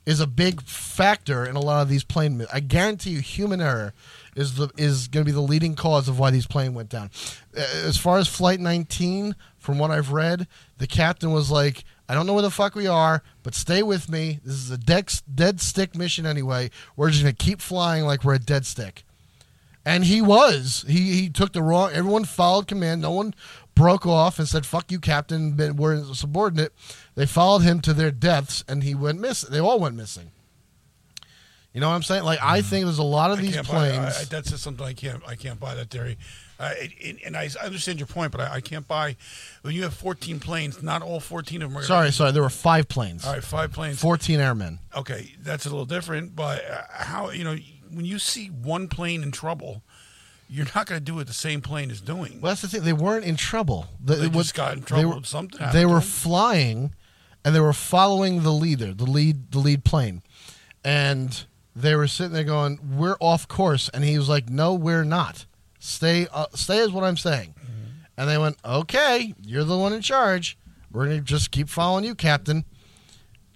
is 0.06 0.22
a 0.22 0.28
big 0.28 0.62
factor 0.62 1.46
in 1.46 1.58
a 1.58 1.60
lot 1.60 1.82
of 1.82 1.90
these 1.90 2.06
plane. 2.06 2.46
I 2.52 2.62
guarantee 2.62 3.10
you, 3.10 3.20
human 3.20 3.62
error 3.62 3.94
is 4.38 4.56
the 4.56 4.70
is 4.78 5.10
going 5.10 5.26
to 5.26 5.30
be 5.30 5.34
the 5.34 5.42
leading 5.42 5.76
cause 5.76 6.08
of 6.08 6.18
why 6.18 6.32
these 6.32 6.48
plane 6.48 6.74
went 6.74 6.90
down. 6.90 7.12
As 7.56 7.98
far 7.98 8.18
as 8.18 8.28
Flight 8.28 8.62
19, 8.62 9.36
from 9.58 9.80
what 9.80 9.92
I've 9.92 10.14
read, 10.14 10.48
the 10.78 10.88
captain 10.88 11.32
was 11.32 11.52
like, 11.52 11.84
"I 12.08 12.14
don't 12.14 12.26
know 12.26 12.34
where 12.34 12.42
the 12.42 12.52
fuck 12.52 12.76
we 12.76 12.88
are, 12.88 13.24
but 13.44 13.56
stay 13.56 13.84
with 13.84 14.10
me. 14.10 14.40
This 14.44 14.56
is 14.56 14.72
a 14.72 14.78
dead, 14.78 15.12
dead 15.34 15.62
stick 15.62 15.96
mission 15.96 16.26
anyway. 16.26 16.70
We're 16.96 17.10
just 17.10 17.24
going 17.24 17.36
to 17.36 17.44
keep 17.44 17.62
flying 17.62 18.06
like 18.06 18.24
we're 18.24 18.36
a 18.36 18.40
dead 18.40 18.66
stick." 18.66 19.04
And 19.86 20.04
he 20.04 20.22
was. 20.22 20.84
He 20.88 21.14
he 21.14 21.30
took 21.30 21.54
the 21.54 21.64
wrong. 21.64 21.92
Everyone 21.94 22.26
followed 22.26 22.68
command. 22.68 23.02
No 23.02 23.12
one 23.12 23.34
broke 23.74 24.06
off 24.06 24.38
and 24.38 24.48
said 24.48 24.66
"fuck 24.66 24.92
you, 24.92 25.00
captain." 25.00 25.56
We're 25.76 26.04
subordinate. 26.14 26.74
They 27.16 27.26
followed 27.26 27.60
him 27.60 27.80
to 27.82 27.94
their 27.94 28.12
deaths, 28.12 28.64
and 28.68 28.84
he 28.84 28.94
went 28.94 29.20
missing. 29.20 29.50
They 29.52 29.60
all 29.60 29.80
went 29.80 29.96
missing. 29.96 30.32
You 31.74 31.82
know 31.82 31.90
what 31.90 31.96
I'm 31.96 32.04
saying? 32.04 32.24
Like 32.24 32.40
I 32.42 32.62
hmm. 32.62 32.68
think 32.68 32.86
there's 32.86 32.98
a 32.98 33.04
lot 33.04 33.30
of 33.30 33.38
I 33.38 33.42
these 33.44 33.54
can't 33.54 33.68
buy, 33.68 33.90
planes. 33.92 34.18
I, 34.18 34.22
I, 34.22 34.24
that's 34.26 34.50
just 34.50 34.64
something 34.64 34.86
I 34.86 34.94
can't. 34.94 35.22
I 35.28 35.36
can't 35.36 35.60
buy 35.60 35.76
that 35.76 35.90
theory. 35.90 36.18
Uh, 36.60 36.74
and, 37.04 37.20
and 37.24 37.38
I, 37.38 37.50
understand 37.64 38.00
your 38.00 38.08
point, 38.08 38.32
but 38.32 38.42
I, 38.42 38.56
I 38.56 38.62
can't 38.62 38.88
buy 38.88 39.16
when 39.62 39.76
you 39.76 39.84
have 39.84 39.94
14 39.94 40.40
planes. 40.40 40.82
Not 40.82 41.02
all 41.02 41.20
14 41.20 41.62
of 41.62 41.70
them 41.70 41.78
are. 41.78 41.84
sorry, 41.84 42.12
sorry. 42.12 42.32
There 42.32 42.42
were 42.42 42.50
five 42.50 42.88
planes. 42.88 43.26
All 43.26 43.34
right, 43.34 43.44
five 43.44 43.72
planes. 43.72 44.00
14 44.00 44.40
airmen. 44.40 44.80
Okay, 44.96 45.36
that's 45.42 45.66
a 45.66 45.70
little 45.70 45.86
different. 45.86 46.36
But 46.36 46.66
uh, 46.66 46.82
how 46.90 47.30
you 47.30 47.44
know 47.44 47.58
when 47.92 48.06
you 48.06 48.20
see 48.20 48.48
one 48.48 48.88
plane 48.88 49.22
in 49.24 49.32
trouble, 49.32 49.84
you're 50.50 50.68
not 50.76 50.88
going 50.88 51.00
to 51.00 51.06
do 51.06 51.16
what 51.16 51.28
the 51.28 51.34
same 51.34 51.62
plane 51.62 51.92
is 51.92 52.02
doing. 52.02 52.40
Well, 52.42 52.52
that's 52.52 52.62
the 52.62 52.68
thing. 52.68 52.84
They 52.84 52.94
weren't 52.94 53.26
in 53.26 53.36
trouble. 53.36 53.88
The, 54.04 54.16
They 54.16 54.30
just 54.30 54.56
got 54.56 54.78
in 54.78 54.84
trouble 54.84 55.10
They 55.10 55.18
were, 55.18 55.24
something 55.24 55.68
They 55.74 55.86
were 55.86 56.02
flying, 56.02 56.96
and 57.44 57.54
they 57.54 57.60
were 57.60 57.74
following 57.74 58.44
the 58.44 58.52
leader, 58.54 58.94
the 58.94 59.06
lead, 59.06 59.52
the 59.52 59.60
lead 59.60 59.84
plane, 59.84 60.24
and 60.84 61.46
they 61.76 61.96
were 61.96 62.08
sitting 62.08 62.34
there 62.34 62.44
going, 62.44 62.80
"We're 62.98 63.18
off 63.20 63.48
course," 63.48 63.90
and 63.90 64.04
he 64.04 64.18
was 64.18 64.28
like, 64.28 64.50
"No, 64.50 64.74
we're 64.74 65.04
not. 65.04 65.46
Stay, 65.88 66.28
uh, 66.32 66.48
stay 66.54 66.80
is 66.80 66.92
what 66.92 67.04
I'm 67.04 67.18
saying." 67.18 67.56
Mm-hmm. 67.58 67.92
And 68.18 68.30
they 68.30 68.38
went, 68.38 68.58
"Okay, 68.64 69.34
you're 69.42 69.64
the 69.64 69.78
one 69.78 69.94
in 69.94 70.02
charge. 70.02 70.58
We're 70.92 71.06
gonna 71.06 71.22
just 71.22 71.52
keep 71.52 71.70
following 71.70 72.04
you, 72.04 72.16
Captain." 72.16 72.66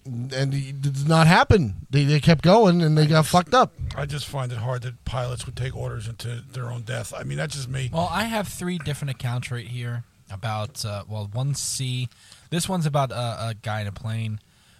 And 0.04 0.54
it 0.54 0.82
did 0.82 1.08
not 1.08 1.28
happen. 1.28 1.86
They, 1.92 2.06
they 2.06 2.20
kept 2.20 2.44
going, 2.44 2.82
and 2.82 2.98
they 2.98 3.06
got 3.06 3.28
fucked 3.28 3.54
up. 3.54 3.74
I 3.96 4.08
just 4.08 4.26
find 4.26 4.52
it 4.52 4.58
hard 4.58 4.82
that 4.82 5.06
pilots 5.06 5.46
would 5.46 5.56
take 5.56 5.76
orders 5.76 6.08
into 6.08 6.42
their 6.52 6.72
own 6.72 6.82
death. 6.82 7.14
I 7.16 7.22
mean, 7.22 7.38
that's 7.38 7.56
just 7.56 7.70
me. 7.70 7.92
Well, 7.94 8.10
I 8.12 8.24
have 8.24 8.48
three 8.48 8.80
different 8.80 9.12
accounts 9.12 9.52
right 9.52 9.68
here 9.68 10.04
about 10.32 10.84
uh, 10.84 11.04
well, 11.08 11.30
one 11.32 11.54
C. 11.54 12.10
This 12.50 12.68
one's 12.68 12.88
about 12.88 13.12
a, 13.12 13.50
a 13.50 13.56
guy 13.62 13.82
in 13.82 13.88
a 13.88 13.92
plane. 13.92 14.40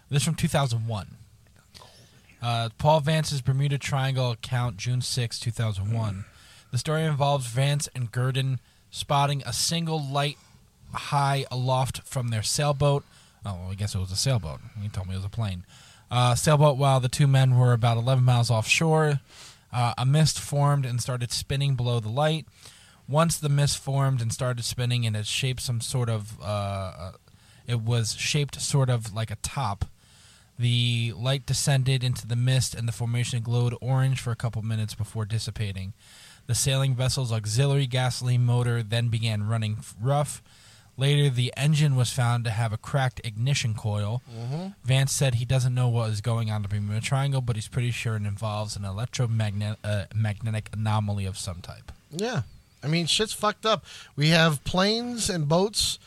This 0.10 0.24
from 0.24 0.36
2001. 0.36 1.18
Uh, 2.42 2.70
Paul 2.78 3.02
Vance's 3.02 3.42
Bermuda 3.42 3.78
Triangle 3.78 4.32
account, 4.32 4.78
June 4.78 5.02
6, 5.02 5.40
2001. 5.40 6.26
The 6.72 6.78
story 6.78 7.04
involves 7.04 7.48
Vance 7.48 7.90
and 7.94 8.12
Gurdon 8.12 8.60
spotting 8.90 9.44
a 9.46 9.54
single 9.54 10.02
light 10.02 10.38
high 10.94 11.46
aloft 11.52 12.02
from 12.04 12.30
their 12.30 12.44
sailboat. 12.44 13.04
Oh, 13.46 13.56
well, 13.62 13.72
I 13.72 13.76
guess 13.76 13.94
it 13.96 14.00
was 14.00 14.12
a 14.12 14.16
sailboat. 14.16 14.60
He 14.82 14.90
told 14.90 15.08
me 15.08 15.14
it 15.14 15.18
was 15.18 15.26
a 15.26 15.30
plane. 15.30 15.66
Uh, 16.10 16.36
sailboat 16.36 16.78
while 16.78 17.00
the 17.00 17.10
two 17.10 17.28
men 17.28 17.58
were 17.58 17.74
about 17.74 17.98
11 17.98 18.24
miles 18.24 18.50
offshore. 18.52 19.20
Uh, 19.74 19.94
a 19.98 20.06
mist 20.06 20.40
formed 20.40 20.86
and 20.86 21.02
started 21.02 21.32
spinning 21.32 21.76
below 21.76 22.00
the 22.00 22.10
light. 22.10 22.46
once 23.08 23.38
the 23.38 23.50
mist 23.50 23.78
formed 23.78 24.22
and 24.22 24.32
started 24.32 24.64
spinning 24.64 25.06
and 25.06 25.16
it 25.16 25.26
shaped 25.26 25.62
some 25.62 25.82
sort 25.82 26.10
of 26.10 26.40
uh, 26.42 26.44
uh, 26.46 27.12
it 27.68 27.82
was 27.82 28.16
shaped 28.16 28.60
sort 28.62 28.90
of 28.90 29.14
like 29.14 29.32
a 29.32 29.36
top 29.38 29.86
the 30.60 31.14
light 31.16 31.46
descended 31.46 32.04
into 32.04 32.28
the 32.28 32.36
mist 32.36 32.76
and 32.76 32.88
the 32.88 32.92
formation 32.92 33.42
glowed 33.42 33.76
orange 33.82 34.20
for 34.22 34.32
a 34.32 34.36
couple 34.36 34.62
minutes 34.62 34.94
before 34.94 35.26
dissipating 35.26 35.94
the 36.52 36.56
sailing 36.56 36.94
vessel's 36.94 37.32
auxiliary 37.32 37.88
gasoline 37.88 38.44
motor 38.44 38.84
then 38.84 39.08
began 39.08 39.48
running 39.48 39.78
rough. 40.02 40.44
Later 40.98 41.30
the 41.30 41.54
engine 41.56 41.96
was 41.96 42.12
found 42.12 42.44
to 42.44 42.50
have 42.50 42.74
a 42.74 42.78
cracked 42.78 43.22
ignition 43.24 43.74
coil. 43.74 44.22
Vance 44.84 45.14
said 45.14 45.36
he 45.36 45.46
doesn't 45.46 45.74
know 45.74 45.88
what 45.88 46.10
is 46.10 46.20
going 46.20 46.52
on 46.52 46.62
the 46.62 46.68
bermuda 46.68 47.00
triangle 47.00 47.40
but 47.40 47.56
he's 47.56 47.70
pretty 47.70 47.90
sure 47.90 48.18
it 48.18 48.24
involves 48.24 48.76
an 48.76 48.84
electromagnetic 48.84 49.80
uh, 49.86 50.04
magnetic 50.14 50.68
anomaly 50.74 51.26
of 51.26 51.38
some 51.38 51.62
type. 51.62 51.90
Yeah. 52.12 52.42
I 52.84 52.88
mean, 52.88 53.06
shit's 53.06 53.32
fucked 53.32 53.66
up. 53.66 53.86
We 54.18 54.30
have 54.30 54.62
planes 54.66 55.30
and 55.30 55.48
boats 55.48 56.00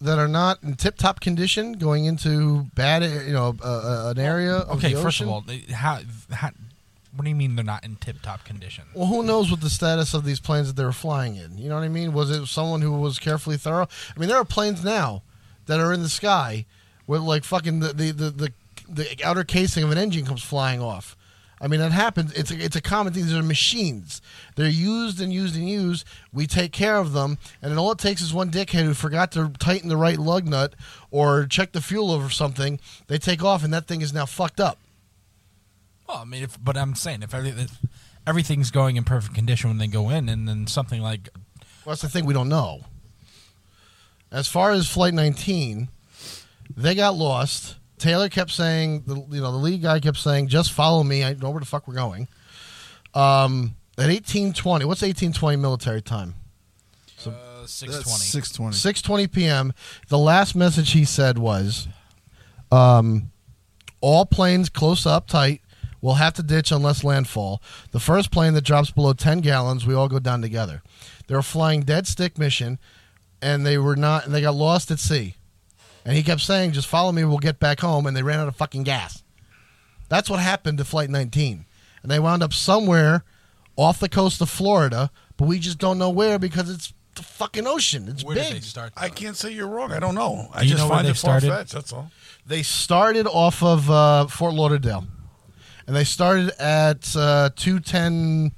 that 0.00 0.18
are 0.18 0.26
not 0.26 0.60
in 0.64 0.74
tip-top 0.74 1.20
condition 1.20 1.74
going 1.74 2.06
into 2.06 2.64
bad, 2.74 3.04
you 3.04 3.32
know, 3.32 3.56
uh, 3.62 4.08
uh, 4.08 4.10
an 4.10 4.18
area 4.18 4.56
of 4.56 4.78
Okay, 4.78 4.94
the 4.94 5.00
first 5.00 5.20
of 5.20 5.28
all, 5.28 5.44
how, 5.72 6.00
how, 6.32 6.50
what 7.14 7.24
do 7.24 7.28
you 7.28 7.36
mean 7.36 7.56
they're 7.56 7.64
not 7.64 7.84
in 7.84 7.96
tip-top 7.96 8.44
condition? 8.44 8.84
Well, 8.94 9.06
who 9.06 9.22
knows 9.22 9.50
what 9.50 9.60
the 9.60 9.70
status 9.70 10.14
of 10.14 10.24
these 10.24 10.40
planes 10.40 10.66
that 10.66 10.76
they 10.76 10.84
were 10.84 10.92
flying 10.92 11.36
in? 11.36 11.56
You 11.56 11.68
know 11.68 11.76
what 11.76 11.84
I 11.84 11.88
mean? 11.88 12.12
Was 12.12 12.30
it 12.30 12.46
someone 12.46 12.80
who 12.80 12.92
was 12.92 13.18
carefully 13.18 13.56
thorough? 13.56 13.88
I 14.14 14.18
mean, 14.18 14.28
there 14.28 14.38
are 14.38 14.44
planes 14.44 14.82
now 14.82 15.22
that 15.66 15.80
are 15.80 15.92
in 15.92 16.02
the 16.02 16.08
sky 16.08 16.66
where 17.06 17.20
like 17.20 17.44
fucking 17.44 17.80
the 17.80 17.92
the 17.92 18.10
the, 18.10 18.30
the, 18.30 18.52
the 18.88 19.24
outer 19.24 19.44
casing 19.44 19.84
of 19.84 19.90
an 19.90 19.98
engine 19.98 20.26
comes 20.26 20.42
flying 20.42 20.80
off. 20.80 21.16
I 21.60 21.68
mean, 21.68 21.80
that 21.80 21.92
happens. 21.92 22.32
It's 22.32 22.50
a, 22.50 22.56
it's 22.62 22.76
a 22.76 22.82
common 22.82 23.12
thing. 23.12 23.22
These 23.24 23.34
are 23.34 23.42
machines. 23.42 24.20
They're 24.56 24.68
used 24.68 25.20
and 25.20 25.32
used 25.32 25.56
and 25.56 25.68
used. 25.68 26.04
We 26.32 26.46
take 26.46 26.72
care 26.72 26.98
of 26.98 27.12
them, 27.12 27.38
and 27.62 27.70
then 27.70 27.78
all 27.78 27.92
it 27.92 27.98
takes 27.98 28.20
is 28.20 28.34
one 28.34 28.50
dickhead 28.50 28.84
who 28.84 28.92
forgot 28.92 29.32
to 29.32 29.48
tighten 29.58 29.88
the 29.88 29.96
right 29.96 30.18
lug 30.18 30.46
nut 30.46 30.74
or 31.10 31.46
check 31.46 31.72
the 31.72 31.80
fuel 31.80 32.10
over 32.10 32.28
something. 32.28 32.80
They 33.06 33.18
take 33.18 33.42
off, 33.42 33.64
and 33.64 33.72
that 33.72 33.86
thing 33.86 34.02
is 34.02 34.12
now 34.12 34.26
fucked 34.26 34.60
up. 34.60 34.78
Well, 36.14 36.22
I 36.22 36.26
mean, 36.26 36.44
if, 36.44 36.62
but 36.62 36.76
I'm 36.76 36.94
saying 36.94 37.24
if, 37.24 37.34
every, 37.34 37.50
if 37.50 37.76
everything's 38.24 38.70
going 38.70 38.94
in 38.96 39.02
perfect 39.02 39.34
condition 39.34 39.68
when 39.68 39.78
they 39.78 39.88
go 39.88 40.10
in, 40.10 40.28
and 40.28 40.46
then 40.46 40.68
something 40.68 41.02
like 41.02 41.28
Well, 41.84 41.92
that's 41.94 42.02
the 42.02 42.08
thing 42.08 42.24
we 42.24 42.32
don't 42.32 42.48
know. 42.48 42.82
As 44.30 44.46
far 44.46 44.70
as 44.70 44.88
Flight 44.88 45.12
19, 45.12 45.88
they 46.76 46.94
got 46.94 47.16
lost. 47.16 47.78
Taylor 47.98 48.28
kept 48.28 48.52
saying, 48.52 49.02
the 49.08 49.16
you 49.16 49.40
know, 49.40 49.50
the 49.50 49.58
lead 49.58 49.82
guy 49.82 49.98
kept 49.98 50.18
saying, 50.18 50.48
"Just 50.48 50.70
follow 50.72 51.02
me. 51.02 51.24
I 51.24 51.34
know 51.34 51.50
where 51.50 51.58
the 51.58 51.66
fuck 51.66 51.88
we're 51.88 51.94
going." 51.94 52.28
Um, 53.12 53.74
at 53.98 54.06
1820, 54.06 54.84
what's 54.84 55.02
1820 55.02 55.56
military 55.56 56.00
time? 56.00 56.34
uh, 57.32 57.66
six 57.66 57.92
That's 57.92 58.04
twenty. 58.04 58.24
620. 58.24 59.26
6:20 59.26 59.32
p.m. 59.32 59.72
The 60.08 60.18
last 60.18 60.54
message 60.54 60.92
he 60.92 61.04
said 61.04 61.38
was, 61.38 61.88
um, 62.70 63.32
"All 64.00 64.26
planes 64.26 64.68
close 64.68 65.06
up 65.06 65.26
tight. 65.26 65.60
We'll 66.04 66.14
have 66.16 66.34
to 66.34 66.42
ditch 66.42 66.70
unless 66.70 67.02
landfall. 67.02 67.62
The 67.92 67.98
first 67.98 68.30
plane 68.30 68.52
that 68.52 68.60
drops 68.64 68.90
below 68.90 69.14
10 69.14 69.40
gallons, 69.40 69.86
we 69.86 69.94
all 69.94 70.08
go 70.08 70.18
down 70.18 70.42
together." 70.42 70.82
They 71.26 71.34
were 71.34 71.40
flying 71.42 71.80
dead 71.82 72.06
stick 72.06 72.36
mission, 72.38 72.78
and 73.40 73.64
they 73.64 73.78
were 73.78 73.96
not. 73.96 74.26
And 74.26 74.34
they 74.34 74.42
got 74.42 74.54
lost 74.54 74.90
at 74.90 74.98
sea. 74.98 75.36
And 76.04 76.14
he 76.14 76.22
kept 76.22 76.42
saying, 76.42 76.72
"Just 76.72 76.88
follow 76.88 77.10
me. 77.10 77.24
We'll 77.24 77.38
get 77.38 77.58
back 77.58 77.80
home." 77.80 78.06
And 78.06 78.14
they 78.14 78.22
ran 78.22 78.38
out 78.38 78.48
of 78.48 78.56
fucking 78.56 78.82
gas. 78.82 79.22
That's 80.10 80.28
what 80.28 80.40
happened 80.40 80.76
to 80.78 80.84
Flight 80.84 81.08
19, 81.08 81.64
and 82.02 82.10
they 82.12 82.18
wound 82.18 82.42
up 82.42 82.52
somewhere 82.52 83.24
off 83.74 83.98
the 83.98 84.08
coast 84.08 84.42
of 84.42 84.50
Florida, 84.50 85.10
but 85.38 85.48
we 85.48 85.58
just 85.58 85.78
don't 85.78 85.98
know 85.98 86.10
where 86.10 86.38
because 86.38 86.68
it's 86.68 86.92
the 87.16 87.22
fucking 87.22 87.66
ocean. 87.66 88.08
It's 88.08 88.22
Where 88.22 88.34
big. 88.36 88.48
did 88.48 88.56
they 88.56 88.60
start? 88.60 88.92
I 88.96 89.08
can't 89.08 89.36
say 89.36 89.52
you're 89.52 89.68
wrong. 89.68 89.90
I 89.92 90.00
don't 90.00 90.14
know. 90.14 90.48
I 90.52 90.60
Do 90.60 90.66
you 90.66 90.72
just 90.72 90.82
know 90.82 90.88
where 90.88 90.96
find 90.98 91.06
they 91.06 91.12
it 91.12 91.16
far 91.16 91.40
started? 91.40 91.48
fetched. 91.48 91.72
That's 91.72 91.92
all. 91.94 92.10
They 92.46 92.62
started 92.62 93.26
off 93.26 93.62
of 93.62 93.90
uh, 93.90 94.26
Fort 94.26 94.52
Lauderdale, 94.54 95.06
and 95.86 95.94
they 95.94 96.04
started 96.04 96.50
at 96.60 97.14
uh, 97.16 97.50
210, 97.56 98.52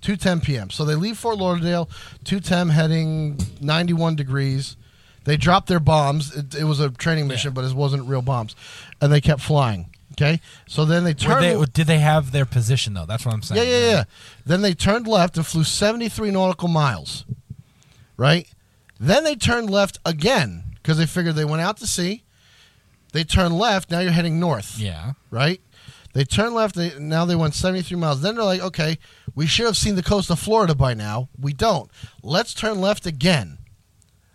210 0.00 0.40
p.m. 0.40 0.70
So 0.70 0.84
they 0.84 0.94
leave 0.94 1.18
Fort 1.18 1.38
Lauderdale, 1.38 1.88
210 2.24 2.68
heading 2.70 3.38
91 3.60 4.16
degrees. 4.16 4.76
They 5.24 5.36
dropped 5.36 5.68
their 5.68 5.80
bombs. 5.80 6.34
It, 6.34 6.54
it 6.54 6.64
was 6.64 6.80
a 6.80 6.90
training 6.90 7.26
mission, 7.28 7.52
but 7.52 7.64
it 7.64 7.74
wasn't 7.74 8.06
real 8.08 8.22
bombs, 8.22 8.56
and 9.00 9.12
they 9.12 9.20
kept 9.20 9.40
flying. 9.40 9.94
Okay, 10.12 10.40
so 10.66 10.84
then 10.84 11.04
they 11.04 11.14
turned. 11.14 11.44
they, 11.44 11.64
did 11.66 11.86
they 11.86 11.98
have 11.98 12.32
their 12.32 12.46
position 12.46 12.94
though? 12.94 13.06
That's 13.06 13.24
what 13.24 13.34
I'm 13.34 13.42
saying. 13.42 13.62
Yeah, 13.62 13.78
yeah, 13.78 13.90
yeah. 13.90 14.04
Then 14.44 14.62
they 14.62 14.74
turned 14.74 15.06
left 15.06 15.36
and 15.36 15.46
flew 15.46 15.62
73 15.62 16.32
nautical 16.32 16.66
miles. 16.66 17.24
Right? 18.16 18.48
Then 18.98 19.22
they 19.22 19.36
turned 19.36 19.70
left 19.70 19.98
again 20.04 20.64
because 20.74 20.98
they 20.98 21.06
figured 21.06 21.36
they 21.36 21.44
went 21.44 21.62
out 21.62 21.76
to 21.76 21.86
sea. 21.86 22.24
They 23.12 23.22
turned 23.22 23.56
left. 23.56 23.90
Now 23.90 24.00
you're 24.00 24.12
heading 24.12 24.40
north. 24.40 24.78
Yeah. 24.78 25.12
Right? 25.30 25.60
They 26.14 26.24
turned 26.24 26.54
left. 26.54 26.74
They, 26.74 26.98
now 26.98 27.24
they 27.24 27.36
went 27.36 27.54
73 27.54 27.96
miles. 27.98 28.22
Then 28.22 28.34
they're 28.34 28.44
like, 28.44 28.60
okay, 28.60 28.98
we 29.34 29.46
should 29.46 29.66
have 29.66 29.76
seen 29.76 29.94
the 29.94 30.02
coast 30.02 30.30
of 30.30 30.38
Florida 30.38 30.74
by 30.74 30.94
now. 30.94 31.28
We 31.38 31.52
don't. 31.52 31.90
Let's 32.22 32.54
turn 32.54 32.80
left 32.80 33.06
again. 33.06 33.58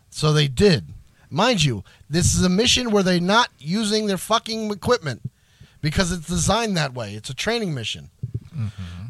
So 0.09 0.31
they 0.31 0.47
did. 0.47 0.93
Mind 1.29 1.63
you, 1.63 1.83
this 2.09 2.35
is 2.35 2.43
a 2.43 2.49
mission 2.49 2.91
where 2.91 3.01
they're 3.01 3.19
not 3.19 3.49
using 3.57 4.05
their 4.05 4.19
fucking 4.19 4.69
equipment 4.69 5.23
because 5.81 6.11
it's 6.11 6.27
designed 6.27 6.77
that 6.77 6.93
way. 6.93 7.15
It's 7.15 7.31
a 7.31 7.33
training 7.33 7.73
mission. 7.73 8.11
Mm-hmm. 8.55 9.07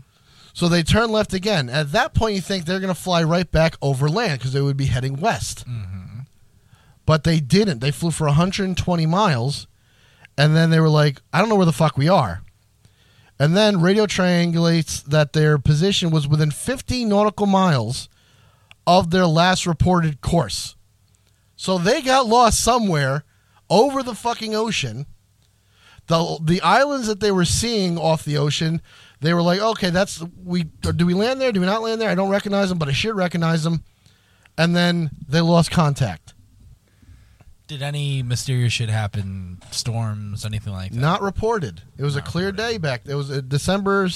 So 0.54 0.70
they 0.70 0.84
turn 0.84 1.12
left 1.12 1.34
again. 1.34 1.68
At 1.70 1.92
that 1.92 2.14
point, 2.14 2.36
you 2.36 2.42
think 2.42 2.66
they're 2.66 2.80
going 2.80 2.94
to 2.94 3.00
fly 3.00 3.24
right 3.24 3.52
back 3.52 3.76
over 3.82 4.08
land 4.08 4.40
because 4.40 4.54
they 4.54 4.62
would 4.62 4.78
be 4.78 4.86
heading 4.86 5.18
west. 5.18 5.68
Mm-hmm. 5.68 6.20
But 7.06 7.26
they 7.26 7.40
didn't. 7.40 7.80
They 7.80 7.92
flew 7.92 8.12
for 8.12 8.28
120 8.28 9.06
miles, 9.06 9.68
and 10.38 10.56
then 10.56 10.70
they 10.70 10.80
were 10.80 10.90
like, 10.90 11.22
I 11.34 11.40
don't 11.40 11.50
know 11.50 11.56
where 11.56 11.66
the 11.66 11.74
fuck 11.74 11.98
we 11.98 12.08
are. 12.08 12.42
And 13.44 13.58
then 13.58 13.82
radio 13.82 14.06
triangulates 14.06 15.04
that 15.04 15.34
their 15.34 15.58
position 15.58 16.12
was 16.12 16.30
within 16.30 16.50
50 16.50 17.04
nautical 17.04 17.46
miles 17.46 18.08
of 18.88 19.12
their 19.12 19.26
last 19.26 19.68
reported 19.68 20.22
course. 20.22 20.78
So 21.58 21.78
they 21.78 22.02
got 22.02 22.26
lost 22.26 22.64
somewhere 22.64 23.26
over 23.70 24.02
the 24.02 24.16
fucking 24.16 24.56
ocean. 24.56 25.08
The 26.08 26.40
the 26.42 26.62
islands 26.62 27.08
that 27.08 27.20
they 27.20 27.32
were 27.34 27.44
seeing 27.44 27.98
off 27.98 28.24
the 28.24 28.38
ocean, 28.38 28.82
they 29.20 29.34
were 29.34 29.42
like, 29.42 29.60
okay, 29.60 29.90
that's 29.90 30.24
we 30.42 30.64
do 30.64 31.06
we 31.06 31.14
land 31.14 31.42
there? 31.42 31.52
Do 31.52 31.60
we 31.60 31.66
not 31.66 31.82
land 31.82 32.00
there? 32.00 32.10
I 32.10 32.16
don't 32.16 32.30
recognize 32.30 32.70
them, 32.70 32.78
but 32.78 32.88
I 32.88 32.94
should 32.94 33.18
recognize 33.18 33.66
them. 33.66 33.84
And 34.58 34.74
then 34.74 35.12
they 35.28 35.42
lost 35.42 35.70
contact. 35.70 36.33
Did 37.68 37.82
any 37.82 38.22
mysterious 38.22 38.74
shit 38.74 38.90
happen? 38.90 39.60
Storms, 39.72 40.46
anything 40.46 40.74
like 40.74 40.92
that? 40.92 40.98
Not 41.00 41.22
reported. 41.22 41.82
It 41.98 42.04
was 42.04 42.16
a 42.16 42.22
clear 42.22 42.52
day 42.52 42.78
back. 42.78 43.04
It 43.06 43.16
was 43.16 43.32
uh, 43.32 43.42
December 43.48 44.08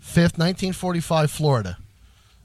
fifth, 0.00 0.36
nineteen 0.38 0.72
forty-five, 0.72 1.30
Florida. 1.30 1.78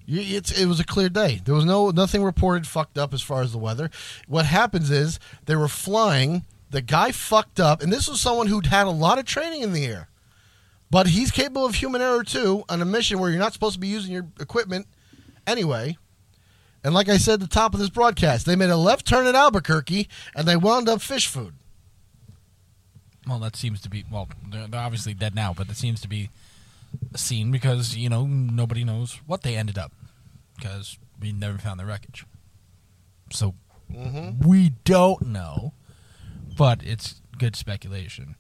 You- 0.05 0.37
It's, 0.37 0.51
it 0.51 0.67
was 0.67 0.79
a 0.79 0.83
clear 0.85 1.09
day. 1.09 1.41
There 1.43 1.55
was 1.55 1.65
no 1.65 1.89
nothing 1.89 2.23
reported 2.23 2.67
fucked 2.67 2.97
up 2.97 3.13
as 3.13 3.21
far 3.21 3.41
as 3.41 3.51
the 3.53 3.57
weather. 3.57 3.89
What 4.27 4.45
happens 4.45 4.91
is 4.91 5.19
they 5.45 5.55
were 5.55 5.67
flying. 5.67 6.45
The 6.69 6.81
guy 6.81 7.11
fucked 7.11 7.59
up, 7.59 7.81
and 7.81 7.91
this 7.91 8.07
was 8.07 8.21
someone 8.21 8.47
who'd 8.47 8.67
had 8.67 8.87
a 8.87 8.91
lot 8.91 9.19
of 9.19 9.25
training 9.25 9.61
in 9.61 9.73
the 9.73 9.85
air, 9.85 10.07
but 10.89 11.07
he's 11.07 11.29
capable 11.29 11.65
of 11.65 11.75
human 11.75 12.01
error 12.01 12.23
too 12.23 12.63
on 12.69 12.81
a 12.81 12.85
mission 12.85 13.19
where 13.19 13.29
you're 13.29 13.39
not 13.39 13.51
supposed 13.51 13.73
to 13.73 13.79
be 13.79 13.89
using 13.89 14.13
your 14.13 14.27
equipment 14.39 14.87
anyway. 15.45 15.97
And 16.83 16.93
like 16.93 17.09
I 17.09 17.17
said 17.17 17.35
at 17.35 17.39
the 17.41 17.47
top 17.47 17.73
of 17.73 17.79
this 17.79 17.89
broadcast, 17.89 18.45
they 18.45 18.55
made 18.55 18.69
a 18.69 18.77
left 18.77 19.05
turn 19.05 19.27
at 19.27 19.35
Albuquerque, 19.35 20.07
and 20.35 20.47
they 20.47 20.55
wound 20.55 20.89
up 20.89 21.01
fish 21.01 21.27
food. 21.27 21.53
Well, 23.27 23.39
that 23.39 23.55
seems 23.55 23.81
to 23.81 23.89
be. 23.89 24.03
Well, 24.11 24.27
they're, 24.49 24.67
they're 24.67 24.81
obviously 24.81 25.13
dead 25.13 25.35
now, 25.35 25.53
but 25.55 25.69
it 25.69 25.77
seems 25.77 26.01
to 26.01 26.07
be 26.07 26.29
a 27.13 27.17
scene 27.17 27.51
because 27.51 27.95
you 27.95 28.09
know 28.09 28.25
nobody 28.25 28.83
knows 28.83 29.19
what 29.27 29.43
they 29.43 29.55
ended 29.55 29.77
up 29.77 29.91
because 30.55 30.97
we 31.21 31.31
never 31.31 31.57
found 31.57 31.79
the 31.79 31.85
wreckage. 31.85 32.25
So 33.31 33.53
we 34.45 34.73
don't 34.83 35.27
know, 35.27 35.73
but 36.57 36.83
it's 36.83 37.21
good 37.37 37.55
speculation. 37.55 38.35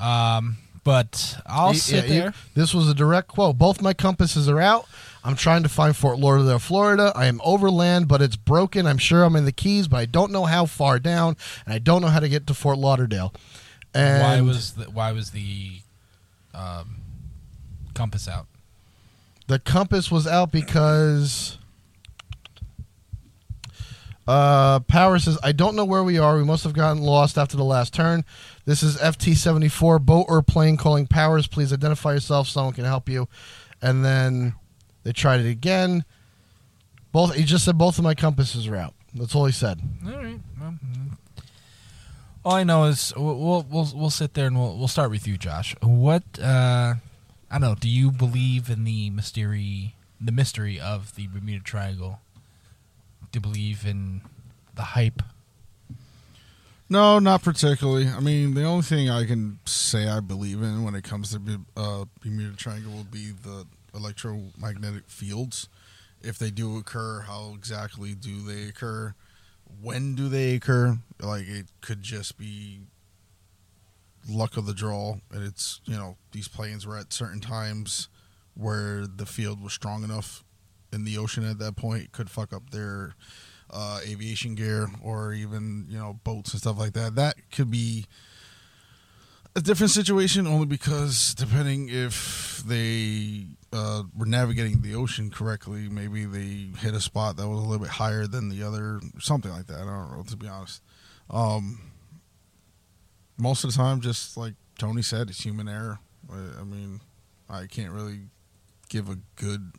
Um, 0.00 0.58
but 0.84 1.38
I'll 1.46 1.74
sit 1.74 2.08
yeah, 2.08 2.20
there. 2.20 2.34
this 2.54 2.72
was 2.72 2.88
a 2.88 2.94
direct 2.94 3.28
quote. 3.28 3.58
Both 3.58 3.82
my 3.82 3.92
compasses 3.92 4.48
are 4.48 4.60
out. 4.60 4.86
I'm 5.24 5.36
trying 5.36 5.62
to 5.64 5.68
find 5.68 5.96
Fort 5.96 6.18
Lauderdale, 6.18 6.58
Florida. 6.58 7.12
I 7.14 7.26
am 7.26 7.40
overland, 7.44 8.08
but 8.08 8.22
it's 8.22 8.36
broken. 8.36 8.86
I'm 8.86 8.98
sure 8.98 9.24
I'm 9.24 9.36
in 9.36 9.44
the 9.44 9.52
Keys, 9.52 9.88
but 9.88 9.96
I 9.96 10.06
don't 10.06 10.32
know 10.32 10.44
how 10.44 10.66
far 10.66 10.98
down, 10.98 11.36
and 11.64 11.74
I 11.74 11.78
don't 11.78 12.02
know 12.02 12.08
how 12.08 12.20
to 12.20 12.28
get 12.28 12.46
to 12.46 12.54
Fort 12.54 12.78
Lauderdale. 12.78 13.34
And 13.94 14.22
why 14.22 14.40
was 14.40 14.72
the, 14.72 14.84
why 14.84 15.12
was 15.12 15.30
the 15.32 15.80
um, 16.54 16.96
compass 17.94 18.28
out? 18.28 18.46
the 19.48 19.58
compass 19.58 20.10
was 20.10 20.26
out 20.26 20.52
because 20.52 21.58
uh, 24.26 24.80
Power 24.80 25.18
says, 25.18 25.38
I 25.42 25.52
don't 25.52 25.74
know 25.74 25.86
where 25.86 26.04
we 26.04 26.18
are. 26.18 26.36
We 26.36 26.44
must 26.44 26.64
have 26.64 26.74
gotten 26.74 27.02
lost 27.02 27.38
after 27.38 27.56
the 27.56 27.64
last 27.64 27.94
turn. 27.94 28.24
This 28.66 28.82
is 28.82 28.98
FT 28.98 29.34
74, 29.34 29.98
boat 29.98 30.26
or 30.28 30.42
plane 30.42 30.76
calling 30.76 31.06
Powers. 31.06 31.46
Please 31.46 31.72
identify 31.72 32.12
yourself. 32.12 32.46
Someone 32.46 32.74
can 32.74 32.84
help 32.84 33.08
you. 33.08 33.26
And 33.80 34.04
then 34.04 34.54
they 35.08 35.12
tried 35.14 35.40
it 35.40 35.48
again. 35.48 36.04
Both. 37.12 37.34
He 37.34 37.44
just 37.44 37.64
said 37.64 37.78
both 37.78 37.96
of 37.96 38.04
my 38.04 38.14
compasses 38.14 38.68
are 38.68 38.76
out. 38.76 38.92
That's 39.14 39.34
all 39.34 39.46
he 39.46 39.52
said. 39.52 39.80
All 40.04 40.12
right. 40.12 40.38
Well, 40.60 40.74
mm. 40.84 41.16
all 42.44 42.52
I 42.52 42.62
know 42.62 42.84
is 42.84 43.14
we'll 43.16 43.38
we'll 43.38 43.66
we'll, 43.70 43.88
we'll 43.94 44.10
sit 44.10 44.34
there 44.34 44.46
and 44.48 44.58
we'll 44.58 44.76
we'll 44.76 44.86
start 44.86 45.10
with 45.10 45.26
you, 45.26 45.38
Josh. 45.38 45.74
What 45.80 46.24
uh, 46.38 46.96
I 47.50 47.58
don't 47.58 47.62
know. 47.62 47.74
Do 47.74 47.88
you 47.88 48.10
believe 48.10 48.68
in 48.68 48.84
the 48.84 49.08
mystery, 49.08 49.94
the 50.20 50.30
mystery 50.30 50.78
of 50.78 51.14
the 51.14 51.26
Bermuda 51.26 51.64
Triangle? 51.64 52.20
Do 53.32 53.38
you 53.38 53.40
believe 53.40 53.86
in 53.86 54.20
the 54.74 54.82
hype? 54.82 55.22
No, 56.90 57.18
not 57.18 57.42
particularly. 57.42 58.08
I 58.08 58.20
mean, 58.20 58.52
the 58.52 58.64
only 58.64 58.82
thing 58.82 59.08
I 59.08 59.24
can 59.24 59.58
say 59.64 60.06
I 60.06 60.20
believe 60.20 60.60
in 60.60 60.84
when 60.84 60.94
it 60.94 61.04
comes 61.04 61.30
to 61.30 61.38
Be- 61.38 61.56
uh, 61.78 62.04
Bermuda 62.22 62.56
Triangle 62.58 62.92
will 62.92 63.04
be 63.04 63.30
the 63.30 63.64
electromagnetic 63.94 65.08
fields. 65.08 65.68
If 66.20 66.38
they 66.38 66.50
do 66.50 66.76
occur, 66.78 67.20
how 67.26 67.54
exactly 67.54 68.14
do 68.14 68.42
they 68.42 68.68
occur? 68.68 69.14
When 69.80 70.14
do 70.14 70.28
they 70.28 70.54
occur? 70.54 70.98
Like 71.20 71.46
it 71.46 71.66
could 71.80 72.02
just 72.02 72.38
be 72.38 72.80
luck 74.28 74.56
of 74.56 74.66
the 74.66 74.74
draw, 74.74 75.16
and 75.30 75.44
it's 75.44 75.80
you 75.84 75.96
know 75.96 76.16
these 76.32 76.48
planes 76.48 76.86
were 76.86 76.96
at 76.96 77.12
certain 77.12 77.40
times 77.40 78.08
where 78.54 79.06
the 79.06 79.26
field 79.26 79.62
was 79.62 79.72
strong 79.72 80.02
enough 80.02 80.44
in 80.92 81.04
the 81.04 81.16
ocean 81.18 81.44
at 81.44 81.58
that 81.58 81.76
point 81.76 82.12
could 82.12 82.30
fuck 82.30 82.52
up 82.52 82.70
their 82.70 83.14
uh, 83.70 84.00
aviation 84.06 84.54
gear 84.54 84.88
or 85.02 85.32
even 85.32 85.86
you 85.88 85.98
know 85.98 86.18
boats 86.24 86.52
and 86.52 86.60
stuff 86.60 86.78
like 86.78 86.92
that. 86.94 87.14
That 87.14 87.36
could 87.52 87.70
be 87.70 88.06
a 89.54 89.60
different 89.60 89.90
situation 89.90 90.46
only 90.46 90.66
because 90.66 91.34
depending 91.34 91.88
if 91.88 92.62
they 92.66 93.46
uh, 93.72 94.02
were 94.16 94.26
navigating 94.26 94.80
the 94.80 94.94
ocean 94.94 95.30
correctly, 95.30 95.88
maybe 95.88 96.24
they 96.24 96.78
hit 96.78 96.94
a 96.94 97.00
spot 97.00 97.36
that 97.36 97.48
was 97.48 97.58
a 97.58 97.62
little 97.62 97.78
bit 97.78 97.88
higher 97.88 98.26
than 98.26 98.48
the 98.48 98.62
other, 98.62 99.00
something 99.18 99.50
like 99.50 99.66
that. 99.66 99.76
I 99.76 99.84
don't 99.84 100.16
know 100.16 100.24
to 100.26 100.36
be 100.36 100.48
honest. 100.48 100.82
Um, 101.30 101.80
most 103.36 103.64
of 103.64 103.70
the 103.70 103.76
time, 103.76 104.00
just 104.00 104.36
like 104.36 104.54
Tony 104.78 105.02
said, 105.02 105.28
it's 105.28 105.44
human 105.44 105.68
error. 105.68 105.98
I 106.30 106.64
mean, 106.64 107.00
I 107.48 107.66
can't 107.66 107.92
really 107.92 108.20
give 108.88 109.08
a 109.08 109.18
good 109.36 109.72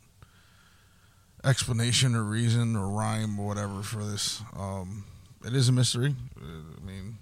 explanation 1.44 2.14
or 2.14 2.22
reason 2.22 2.76
or 2.76 2.88
rhyme 2.88 3.38
or 3.38 3.46
whatever 3.46 3.82
for 3.82 4.04
this. 4.04 4.42
Um, 4.56 5.04
it 5.44 5.54
is 5.54 5.68
a 5.68 5.72
mystery. 5.72 6.14
Uh, 6.40 6.76
I 6.76 6.84
mean, 6.84 7.18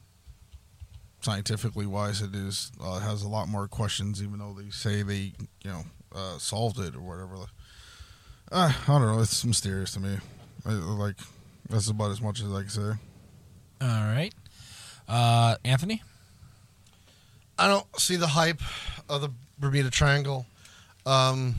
scientifically 1.20 1.86
wise, 1.86 2.22
it 2.22 2.34
is 2.34 2.72
uh, 2.82 2.96
it 2.96 3.02
has 3.02 3.22
a 3.22 3.28
lot 3.28 3.48
more 3.48 3.68
questions, 3.68 4.22
even 4.22 4.38
though 4.38 4.54
they 4.58 4.70
say 4.70 5.02
they 5.02 5.32
you 5.62 5.70
know 5.70 5.84
uh, 6.14 6.38
solved 6.38 6.78
it 6.78 6.94
or 6.94 7.00
whatever. 7.00 7.36
Uh, 8.50 8.72
I 8.72 8.86
don't 8.86 9.02
know. 9.02 9.20
It's 9.20 9.44
mysterious 9.44 9.92
to 9.92 10.00
me. 10.00 10.16
I, 10.64 10.72
like 10.72 11.16
that's 11.68 11.88
about 11.88 12.10
as 12.10 12.20
much 12.20 12.40
as 12.40 12.52
I 12.52 12.60
can 12.60 12.70
say. 12.70 12.92
All 13.80 13.88
right, 13.88 14.32
uh, 15.08 15.56
Anthony. 15.64 16.02
I 17.58 17.66
don't 17.66 17.86
see 17.98 18.16
the 18.16 18.28
hype 18.28 18.60
of 19.08 19.20
the 19.20 19.30
Bermuda 19.58 19.90
Triangle. 19.90 20.46
Um, 21.04 21.56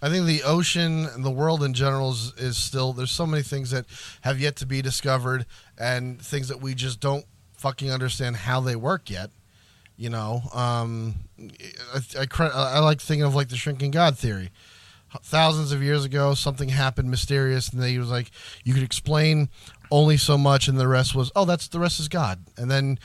I 0.00 0.08
think 0.08 0.26
the 0.26 0.44
ocean 0.44 1.06
and 1.06 1.24
the 1.24 1.30
world 1.30 1.64
in 1.64 1.74
general 1.74 2.12
is, 2.12 2.32
is 2.36 2.56
still 2.56 2.92
there's 2.92 3.10
so 3.10 3.26
many 3.26 3.42
things 3.42 3.72
that 3.72 3.86
have 4.20 4.38
yet 4.40 4.54
to 4.56 4.66
be 4.66 4.80
discovered 4.80 5.44
and 5.76 6.22
things 6.22 6.48
that 6.48 6.60
we 6.60 6.74
just 6.74 7.00
don't 7.00 7.24
fucking 7.56 7.90
understand 7.90 8.36
how 8.36 8.60
they 8.60 8.76
work 8.76 9.10
yet. 9.10 9.30
You 9.98 10.10
know, 10.10 10.42
um, 10.54 11.16
I, 11.92 12.24
I, 12.40 12.48
I 12.48 12.78
like 12.78 13.00
thinking 13.00 13.24
of 13.24 13.34
like 13.34 13.48
the 13.48 13.56
shrinking 13.56 13.90
God 13.90 14.16
theory. 14.16 14.50
Thousands 15.22 15.72
of 15.72 15.82
years 15.82 16.04
ago, 16.04 16.34
something 16.34 16.68
happened 16.68 17.10
mysterious, 17.10 17.70
and 17.70 17.82
they 17.82 17.98
was 17.98 18.08
like 18.08 18.30
you 18.62 18.74
could 18.74 18.84
explain 18.84 19.48
only 19.90 20.16
so 20.16 20.38
much, 20.38 20.68
and 20.68 20.78
the 20.78 20.86
rest 20.86 21.16
was 21.16 21.32
oh 21.34 21.44
that's 21.44 21.66
the 21.66 21.80
rest 21.80 21.98
is 21.98 22.06
God, 22.06 22.44
and 22.56 22.70
then 22.70 23.00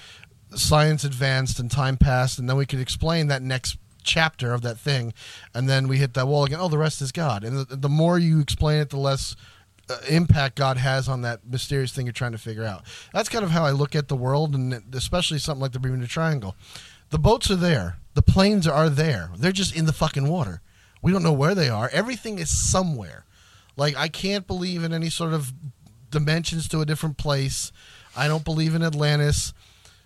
science 0.54 1.04
advanced 1.04 1.60
and 1.60 1.72
time 1.72 1.98
passed, 1.98 2.38
and 2.38 2.48
then 2.48 2.58
we 2.58 2.68
could 2.68 2.80
explain 2.80 3.26
that 3.26 3.42
next 3.42 3.78
chapter 4.04 4.54
of 4.54 4.62
that 4.62 4.78
thing, 4.78 5.16
and 5.56 5.68
then 5.68 5.88
we 5.88 5.98
hit 5.98 6.14
that 6.14 6.28
wall 6.28 6.44
again. 6.44 6.60
Oh, 6.62 6.68
the 6.68 6.78
rest 6.78 7.02
is 7.02 7.12
God, 7.12 7.44
and 7.44 7.66
the, 7.66 7.76
the 7.76 7.90
more 7.90 8.20
you 8.20 8.40
explain 8.40 8.82
it, 8.82 8.92
the 8.92 8.98
less 8.98 9.36
uh, 9.90 9.98
impact 10.10 10.56
God 10.56 10.78
has 10.78 11.10
on 11.10 11.22
that 11.22 11.46
mysterious 11.46 11.92
thing 11.92 12.06
you're 12.06 12.14
trying 12.14 12.32
to 12.32 12.38
figure 12.38 12.64
out. 12.64 12.84
That's 13.14 13.30
kind 13.30 13.44
of 13.44 13.52
how 13.52 13.66
I 13.66 13.72
look 13.72 13.96
at 13.96 14.08
the 14.08 14.16
world, 14.16 14.56
and 14.56 14.82
especially 14.94 15.40
something 15.40 15.62
like 15.62 15.74
the 15.74 15.80
Bermuda 15.80 16.08
Triangle. 16.08 16.56
The 17.10 17.20
boats 17.20 17.52
are 17.52 17.56
there, 17.56 17.98
the 18.14 18.22
planes 18.22 18.68
are 18.68 18.90
there. 18.90 19.30
They're 19.38 19.52
just 19.52 19.76
in 19.76 19.86
the 19.86 19.94
fucking 19.94 20.28
water. 20.28 20.62
We 21.02 21.12
don't 21.12 21.24
know 21.24 21.34
where 21.34 21.54
they 21.54 21.70
are. 21.70 21.90
Everything 21.92 22.40
is 22.40 22.50
somewhere. 22.50 23.26
Like 23.76 23.96
I 23.98 24.08
can't 24.08 24.48
believe 24.48 24.84
in 24.84 24.94
any 24.94 25.10
sort 25.10 25.34
of 25.34 25.54
dimensions 26.10 26.68
to 26.70 26.82
a 26.82 26.86
different 26.86 27.18
place. 27.18 27.72
I 28.16 28.28
don't 28.28 28.46
believe 28.46 28.76
in 28.76 28.84
Atlantis. 28.84 29.54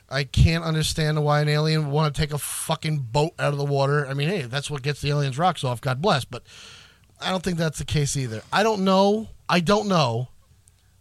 I 0.09 0.23
can't 0.23 0.63
understand 0.63 1.23
why 1.23 1.41
an 1.41 1.49
alien 1.49 1.86
would 1.86 1.93
want 1.93 2.15
to 2.15 2.21
take 2.21 2.34
a 2.34 2.38
fucking 2.38 3.07
boat 3.11 3.34
out 3.38 3.51
of 3.51 3.57
the 3.57 3.65
water. 3.65 4.07
I 4.07 4.13
mean, 4.13 4.30
hey, 4.30 4.43
that's 4.43 4.71
what 4.71 4.82
gets 4.82 5.01
the 5.01 5.09
aliens' 5.09 5.38
rocks 5.38 5.63
off. 5.63 5.82
God 5.82 6.01
bless. 6.01 6.23
But 6.23 6.43
I 7.19 7.30
don't 7.30 7.43
think 7.43 7.57
that's 7.57 7.80
the 7.80 7.86
case 7.86 8.15
either. 8.15 8.41
I 8.51 8.63
don't 8.63 8.86
know. 8.86 9.28
I 9.50 9.60
don't 9.60 9.88
know. 9.88 10.30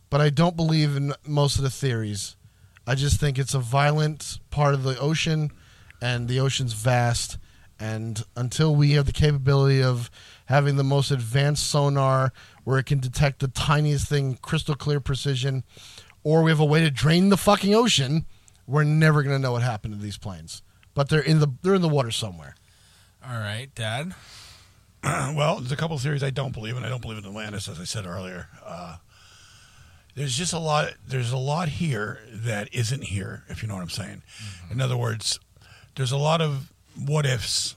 But 0.09 0.21
I 0.21 0.31
don't 0.31 0.57
believe 0.57 0.97
in 0.97 1.15
most 1.27 1.57
of 1.57 1.65
the 1.65 1.71
theories. 1.71 2.37
I 2.87 2.95
just 2.95 3.19
think 3.19 3.39
it's 3.39 3.55
a 3.55 3.59
violent 3.59 4.39
part 4.51 4.75
of 4.75 4.85
the 4.85 4.99
ocean, 5.01 5.51
and 6.01 6.29
the 6.29 6.39
ocean's 6.39 6.73
vast. 6.73 7.39
And 7.79 8.25
until 8.37 8.75
we 8.75 8.93
have 8.93 9.07
the 9.07 9.13
capability 9.13 9.83
of 9.83 10.11
having 10.47 10.77
the 10.77 10.85
most 10.85 11.11
advanced 11.11 11.67
sonar 11.67 12.33
where 12.65 12.79
it 12.79 12.87
can 12.87 13.01
detect 13.01 13.41
the 13.41 13.49
tiniest 13.49 14.09
thing, 14.09 14.39
crystal 14.41 14.77
clear 14.77 15.01
precision, 15.01 15.65
or 16.23 16.43
we 16.43 16.51
have 16.51 16.61
a 16.61 16.65
way 16.65 16.81
to 16.81 16.91
drain 16.91 17.29
the 17.29 17.37
fucking 17.37 17.75
ocean, 17.75 18.25
we're 18.67 18.85
never 18.85 19.23
going 19.23 19.35
to 19.35 19.43
know 19.43 19.53
what 19.53 19.63
happened 19.63 19.95
to 19.95 20.01
these 20.01 20.19
planes. 20.19 20.63
But 20.95 21.09
they're 21.09 21.21
in 21.21 21.41
the 21.41 21.49
they're 21.63 21.75
in 21.75 21.83
the 21.83 21.89
water 21.89 22.11
somewhere. 22.11 22.55
All 23.25 23.39
right, 23.39 23.69
Dad. 23.75 24.15
well, 25.35 25.57
there's 25.57 25.73
a 25.73 25.77
couple 25.77 25.97
of 25.97 26.03
theories 26.03 26.23
I 26.23 26.31
don't 26.31 26.53
believe 26.53 26.77
in. 26.77 26.85
I 26.85 26.89
don't 26.89 27.03
believe 27.03 27.19
in 27.19 27.25
Atlantis, 27.25 27.69
as 27.69 27.81
I 27.81 27.85
said 27.85 28.07
earlier. 28.07 28.49
Uh, 28.65 28.97
there's 30.15 30.37
just 30.37 30.53
a 30.53 30.59
lot. 30.59 30.95
There's 31.07 31.33
a 31.33 31.37
lot 31.37 31.69
here 31.69 32.21
that 32.33 32.73
isn't 32.73 33.05
here. 33.05 33.45
If 33.49 33.63
you 33.63 33.69
know 33.69 33.75
what 33.75 33.83
I'm 33.83 33.91
saying. 33.91 34.23
In 34.71 34.81
other 34.81 34.97
words, 34.97 35.39
there's 35.95 36.13
a 36.13 36.17
lot 36.17 36.41
of 36.41 36.73
what 36.99 37.27
ifs. 37.27 37.77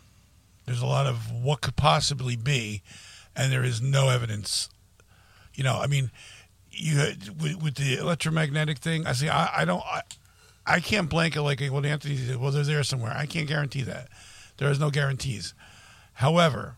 There's 0.66 0.82
a 0.82 0.86
lot 0.86 1.06
of 1.06 1.32
what 1.32 1.62
could 1.62 1.76
possibly 1.76 2.36
be, 2.36 2.82
and 3.36 3.52
there 3.52 3.64
is 3.64 3.82
no 3.82 4.10
evidence. 4.10 4.70
You 5.54 5.64
know, 5.64 5.80
I 5.82 5.88
mean, 5.88 6.12
you 6.72 7.14
with, 7.40 7.62
with 7.62 7.76
the 7.76 7.98
electromagnetic 7.98 8.78
thing. 8.78 9.06
I 9.06 9.14
say 9.14 9.30
I, 9.30 9.62
I 9.62 9.66
don't. 9.66 9.84
I, 9.84 10.02
I 10.66 10.80
can't 10.80 11.10
blanket 11.10 11.42
like 11.42 11.60
what 11.62 11.86
Anthony 11.86 12.16
said. 12.16 12.38
Well, 12.38 12.52
they're 12.52 12.64
there 12.64 12.84
somewhere. 12.84 13.14
I 13.16 13.26
can't 13.26 13.48
guarantee 13.48 13.82
that. 13.84 14.08
There 14.58 14.70
is 14.70 14.80
no 14.80 14.92
guarantees. 14.92 15.54
However, 16.14 16.76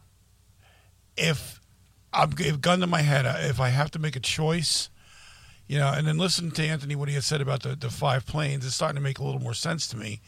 if 1.18 1.59
I'm 2.14 2.32
if 2.39 2.62
gun 2.62 2.80
to 2.80 2.88
my 2.88 3.01
head, 3.01 3.26
if 3.45 3.59
I 3.59 3.70
have 3.70 3.91
to 3.91 3.99
make 3.99 4.16
a 4.16 4.20
choice, 4.20 4.89
you 5.68 5.78
know, 5.78 5.91
and 5.95 6.05
then 6.05 6.18
listen 6.18 6.51
to 6.51 6.64
Anthony 6.66 6.95
what 6.95 7.07
he 7.07 7.16
had 7.16 7.24
said 7.24 7.41
about 7.41 7.64
the, 7.64 7.76
the 7.76 7.89
five 7.89 8.26
planes, 8.26 8.66
it's 8.66 8.76
starting 8.76 8.95
to 8.95 9.01
make 9.01 9.20
a 9.20 9.24
little 9.24 9.41
more 9.41 9.53
sense 9.53 9.88
to 9.89 9.97
me. 9.97 10.22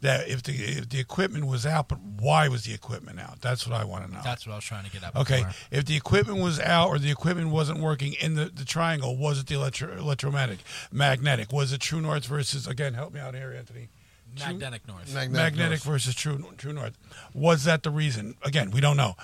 That 0.00 0.28
if 0.28 0.42
the 0.42 0.52
if 0.52 0.90
the 0.90 1.00
equipment 1.00 1.46
was 1.46 1.64
out, 1.64 1.88
but 1.88 1.98
why 1.98 2.48
was 2.48 2.64
the 2.64 2.74
equipment 2.74 3.18
out? 3.18 3.40
That's 3.40 3.66
what 3.66 3.80
I 3.80 3.84
want 3.84 4.06
to 4.06 4.12
know. 4.12 4.20
That's 4.22 4.46
what 4.46 4.52
I 4.52 4.56
was 4.56 4.64
trying 4.64 4.84
to 4.84 4.90
get 4.90 5.02
at. 5.02 5.16
Okay, 5.16 5.38
before. 5.38 5.54
if 5.70 5.86
the 5.86 5.96
equipment 5.96 6.40
was 6.40 6.60
out 6.60 6.90
or 6.90 6.98
the 6.98 7.10
equipment 7.10 7.48
wasn't 7.48 7.80
working 7.80 8.12
in 8.20 8.34
the, 8.34 8.46
the 8.46 8.66
triangle, 8.66 9.16
was 9.16 9.40
it 9.40 9.46
the 9.46 9.54
electro, 9.54 9.96
electromagnetic? 9.96 10.58
Magnetic? 10.92 11.52
Was 11.52 11.72
it 11.72 11.80
true 11.80 12.02
north 12.02 12.26
versus 12.26 12.66
again? 12.66 12.92
Help 12.92 13.14
me 13.14 13.20
out 13.20 13.34
here, 13.34 13.54
Anthony. 13.56 13.88
True- 14.36 14.48
magnetic 14.48 14.86
north. 14.86 15.14
Magnetic 15.14 15.32
magnetic 15.32 15.70
north. 15.70 15.84
versus 15.84 16.14
true 16.14 16.44
true 16.58 16.72
north. 16.72 16.98
Was 17.32 17.64
that 17.64 17.82
the 17.82 17.90
reason? 17.90 18.34
Again, 18.42 18.72
we 18.72 18.80
don't 18.80 18.96
know. 18.96 19.14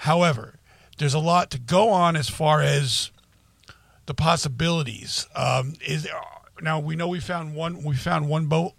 However, 0.00 0.54
there's 0.96 1.12
a 1.12 1.18
lot 1.18 1.50
to 1.50 1.58
go 1.58 1.90
on 1.90 2.16
as 2.16 2.30
far 2.30 2.62
as 2.62 3.10
the 4.06 4.14
possibilities. 4.14 5.26
Um, 5.36 5.74
is 5.86 6.04
there, 6.04 6.18
now 6.62 6.80
we 6.80 6.96
know 6.96 7.06
we 7.06 7.20
found 7.20 7.54
one. 7.54 7.84
We 7.84 7.96
found 7.96 8.26
one 8.26 8.46
boat 8.46 8.72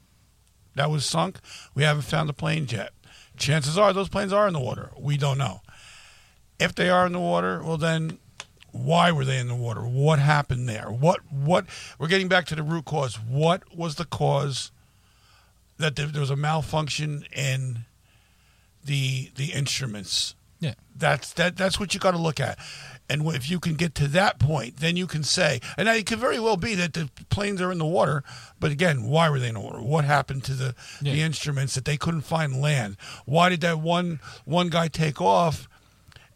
that 0.73 0.89
was 0.89 1.05
sunk. 1.05 1.37
We 1.75 1.83
haven't 1.83 2.03
found 2.03 2.27
the 2.27 2.33
planes 2.33 2.71
yet. 2.71 2.93
Chances 3.37 3.77
are 3.77 3.93
those 3.93 4.09
planes 4.09 4.33
are 4.33 4.47
in 4.47 4.53
the 4.53 4.59
water. 4.59 4.89
We 4.97 5.15
don't 5.15 5.37
know. 5.37 5.61
If 6.59 6.73
they 6.73 6.89
are 6.89 7.05
in 7.05 7.13
the 7.13 7.19
water, 7.19 7.61
well 7.63 7.77
then 7.77 8.17
why 8.71 9.11
were 9.11 9.23
they 9.23 9.37
in 9.37 9.47
the 9.47 9.53
water? 9.53 9.81
What 9.81 10.17
happened 10.17 10.67
there? 10.67 10.89
What 10.89 11.19
what 11.31 11.67
we're 11.99 12.07
getting 12.07 12.29
back 12.29 12.45
to 12.47 12.55
the 12.55 12.63
root 12.63 12.85
cause. 12.85 13.19
What 13.19 13.77
was 13.77 13.93
the 13.93 14.05
cause 14.05 14.71
that 15.77 15.95
there, 15.95 16.07
there 16.07 16.21
was 16.21 16.31
a 16.31 16.35
malfunction 16.35 17.25
in 17.31 17.85
the 18.83 19.29
the 19.35 19.53
instruments? 19.53 20.33
Yeah. 20.61 20.75
That's 20.95 21.33
that 21.33 21.57
that's 21.57 21.79
what 21.79 21.93
you 21.93 21.99
got 21.99 22.11
to 22.11 22.17
look 22.17 22.39
at. 22.39 22.57
And 23.09 23.27
if 23.35 23.49
you 23.49 23.59
can 23.59 23.73
get 23.73 23.93
to 23.95 24.07
that 24.09 24.39
point, 24.39 24.77
then 24.77 24.95
you 24.95 25.05
can 25.05 25.23
say, 25.23 25.59
and 25.75 25.87
now 25.87 25.93
it 25.93 26.05
could 26.05 26.19
very 26.19 26.39
well 26.39 26.55
be 26.55 26.75
that 26.75 26.93
the 26.93 27.09
planes 27.29 27.59
are 27.59 27.69
in 27.69 27.77
the 27.77 27.85
water, 27.85 28.23
but 28.57 28.71
again, 28.71 29.03
why 29.03 29.29
were 29.29 29.37
they 29.37 29.49
in 29.49 29.55
the 29.55 29.59
water? 29.59 29.81
What 29.81 30.05
happened 30.05 30.45
to 30.45 30.53
the, 30.53 30.75
the 31.01 31.19
instruments 31.21 31.75
that 31.75 31.83
they 31.83 31.97
couldn't 31.97 32.21
find 32.21 32.61
land? 32.61 32.95
Why 33.25 33.49
did 33.49 33.59
that 33.61 33.79
one 33.79 34.21
one 34.45 34.69
guy 34.69 34.87
take 34.87 35.19
off 35.19 35.67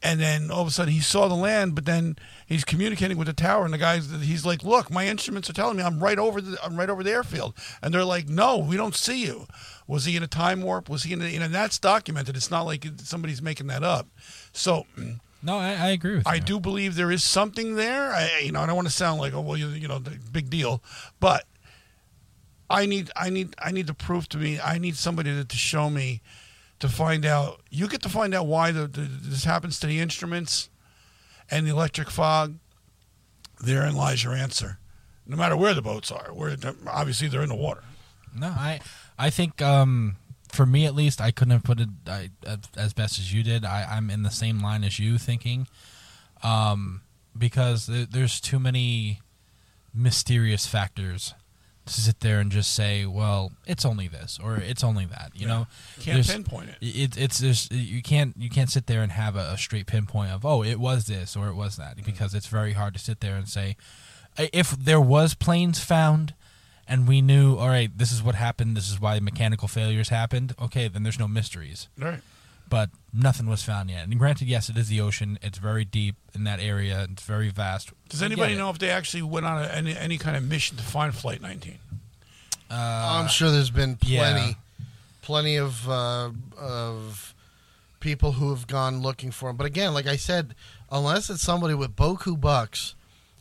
and 0.05 0.19
then 0.19 0.51
all 0.51 0.61
of 0.61 0.67
a 0.67 0.71
sudden 0.71 0.93
he 0.93 0.99
saw 0.99 1.27
the 1.27 1.35
land, 1.35 1.73
but 1.75 1.85
then 1.85 2.15
he's 2.45 2.63
communicating 2.63 3.17
with 3.17 3.27
the 3.27 3.33
tower, 3.33 3.65
and 3.65 3.73
the 3.73 3.77
guys 3.77 4.09
he's 4.21 4.45
like, 4.45 4.63
"Look, 4.63 4.91
my 4.91 5.07
instruments 5.07 5.49
are 5.49 5.53
telling 5.53 5.77
me 5.77 5.83
I'm 5.83 5.99
right 5.99 6.19
over 6.19 6.41
the 6.41 6.57
I'm 6.63 6.77
right 6.77 6.89
over 6.89 7.03
the 7.03 7.11
airfield," 7.11 7.55
and 7.81 7.93
they're 7.93 8.05
like, 8.05 8.29
"No, 8.29 8.57
we 8.57 8.77
don't 8.77 8.95
see 8.95 9.25
you." 9.25 9.47
Was 9.87 10.05
he 10.05 10.15
in 10.15 10.23
a 10.23 10.27
time 10.27 10.61
warp? 10.61 10.89
Was 10.89 11.03
he 11.03 11.13
in? 11.13 11.21
A, 11.21 11.25
you 11.27 11.39
know, 11.39 11.45
and 11.45 11.53
that's 11.53 11.79
documented. 11.79 12.35
It's 12.35 12.51
not 12.51 12.63
like 12.63 12.85
somebody's 12.97 13.41
making 13.41 13.67
that 13.67 13.83
up. 13.83 14.07
So. 14.53 14.85
No, 15.43 15.59
I, 15.59 15.73
I 15.73 15.89
agree 15.89 16.15
with 16.15 16.27
I 16.27 16.35
you. 16.35 16.41
do 16.41 16.59
believe 16.59 16.95
there 16.95 17.11
is 17.11 17.23
something 17.23 17.75
there. 17.75 18.11
I, 18.11 18.41
you 18.43 18.51
know, 18.51 18.61
I 18.61 18.65
don't 18.65 18.75
want 18.75 18.87
to 18.87 18.93
sound 18.93 19.19
like, 19.19 19.35
oh 19.35 19.41
well, 19.41 19.55
you, 19.55 19.67
you 19.67 19.87
know, 19.87 19.99
the 19.99 20.17
big 20.31 20.49
deal, 20.49 20.81
but 21.19 21.45
I 22.67 22.87
need, 22.87 23.11
I 23.15 23.29
need, 23.29 23.55
I 23.59 23.69
need 23.69 23.85
the 23.85 23.93
proof 23.93 24.27
to 24.29 24.39
me. 24.39 24.59
I 24.59 24.79
need 24.79 24.95
somebody 24.95 25.35
to, 25.35 25.45
to 25.45 25.55
show 25.55 25.91
me, 25.91 26.21
to 26.79 26.89
find 26.89 27.27
out. 27.27 27.61
You 27.69 27.87
get 27.87 28.01
to 28.03 28.09
find 28.09 28.33
out 28.33 28.47
why 28.47 28.71
the, 28.71 28.87
the, 28.87 29.01
this 29.01 29.43
happens 29.43 29.79
to 29.81 29.87
the 29.87 29.99
instruments 29.99 30.69
and 31.49 31.65
the 31.65 31.71
electric 31.71 32.09
fog. 32.09 32.55
Therein 33.63 33.95
lies 33.95 34.23
your 34.23 34.33
answer. 34.33 34.79
No 35.25 35.37
matter 35.37 35.57
where 35.57 35.73
the 35.73 35.81
boats 35.81 36.11
are, 36.11 36.33
where 36.33 36.55
obviously 36.87 37.27
they're 37.27 37.41
in 37.41 37.49
the 37.49 37.55
water. 37.55 37.83
No, 38.37 38.47
I 38.47 38.79
I 39.17 39.29
think 39.29 39.61
um, 39.61 40.17
for 40.51 40.65
me 40.65 40.85
at 40.85 40.93
least, 40.93 41.21
I 41.21 41.31
couldn't 41.31 41.51
have 41.51 41.63
put 41.63 41.79
it 41.79 41.89
I, 42.07 42.29
as 42.77 42.93
best 42.93 43.17
as 43.17 43.33
you 43.33 43.43
did. 43.43 43.65
I, 43.65 43.87
I'm 43.89 44.09
in 44.09 44.23
the 44.23 44.29
same 44.29 44.61
line 44.61 44.83
as 44.83 44.99
you 44.99 45.17
thinking, 45.17 45.67
um, 46.43 47.01
because 47.37 47.87
there, 47.87 48.05
there's 48.05 48.39
too 48.39 48.59
many 48.59 49.21
mysterious 49.93 50.65
factors 50.67 51.33
to 51.85 52.01
sit 52.01 52.19
there 52.21 52.39
and 52.39 52.51
just 52.51 52.73
say, 52.73 53.05
well, 53.05 53.51
it's 53.65 53.85
only 53.85 54.07
this 54.07 54.39
or 54.43 54.57
it's 54.57 54.83
only 54.83 55.05
that. 55.05 55.31
You 55.35 55.47
know, 55.47 55.67
Can't 55.99 56.15
There's- 56.15 56.31
pinpoint 56.31 56.69
it. 56.69 56.77
It, 56.81 57.17
it's 57.17 57.37
there's 57.39 57.69
you 57.71 58.01
can't 58.01 58.35
you 58.37 58.49
can't 58.49 58.69
sit 58.69 58.87
there 58.87 59.01
and 59.01 59.11
have 59.11 59.35
a, 59.35 59.51
a 59.53 59.57
straight 59.57 59.85
pinpoint 59.87 60.31
of 60.31 60.45
oh 60.45 60.63
it 60.63 60.79
was 60.79 61.05
this 61.05 61.35
or 61.35 61.47
it 61.47 61.55
was 61.55 61.77
that 61.77 61.97
mm-hmm. 61.97 62.05
because 62.05 62.33
it's 62.33 62.47
very 62.47 62.73
hard 62.73 62.93
to 62.93 62.99
sit 62.99 63.19
there 63.19 63.35
and 63.35 63.47
say 63.47 63.77
if 64.37 64.71
there 64.71 64.99
was 64.99 65.33
planes 65.33 65.79
found 65.79 66.33
and 66.87 67.07
we 67.07 67.21
knew 67.21 67.55
all 67.55 67.69
right 67.69 67.97
this 67.97 68.11
is 68.11 68.21
what 68.21 68.35
happened 68.35 68.75
this 68.75 68.89
is 68.91 68.99
why 68.99 69.19
mechanical 69.19 69.67
failures 69.67 70.09
happened 70.09 70.53
okay 70.61 70.87
then 70.87 71.03
there's 71.03 71.19
no 71.19 71.27
mysteries 71.27 71.87
Right. 71.97 72.19
But 72.69 72.89
nothing 73.13 73.47
was 73.47 73.63
found 73.63 73.89
yet 73.89 74.03
and 74.03 74.17
granted 74.19 74.47
yes 74.47 74.69
it 74.69 74.77
is 74.77 74.89
the 74.89 74.99
ocean 74.99 75.39
it's 75.41 75.57
very 75.57 75.85
deep 75.85 76.15
in 76.33 76.43
that 76.43 76.59
area 76.59 77.07
it's 77.09 77.23
very 77.23 77.49
vast 77.49 77.91
Does 78.09 78.21
I 78.21 78.25
get 78.25 78.33
anybody 78.33 78.53
it. 78.53 78.57
know 78.57 78.69
if 78.69 78.79
they 78.79 78.89
actually 78.89 79.23
went 79.23 79.45
on 79.45 79.63
a, 79.63 79.67
any, 79.67 79.95
any 79.95 80.17
kind 80.17 80.35
of 80.35 80.43
mission 80.43 80.75
to 80.77 80.83
find 80.83 81.13
Flight 81.15 81.41
19? 81.41 81.77
I'm 82.69 83.27
sure 83.27 83.51
there's 83.51 83.69
been 83.69 83.95
plenty, 83.95 84.47
yeah. 84.47 84.85
plenty 85.21 85.55
of 85.57 85.87
uh, 85.89 86.31
of 86.57 87.33
people 87.99 88.33
who 88.33 88.49
have 88.49 88.67
gone 88.67 89.01
looking 89.01 89.31
for 89.31 89.49
him. 89.49 89.55
But 89.55 89.65
again, 89.65 89.93
like 89.93 90.07
I 90.07 90.15
said, 90.15 90.55
unless 90.91 91.29
it's 91.29 91.41
somebody 91.41 91.73
with 91.73 91.95
boku 91.95 92.39
bucks 92.39 92.95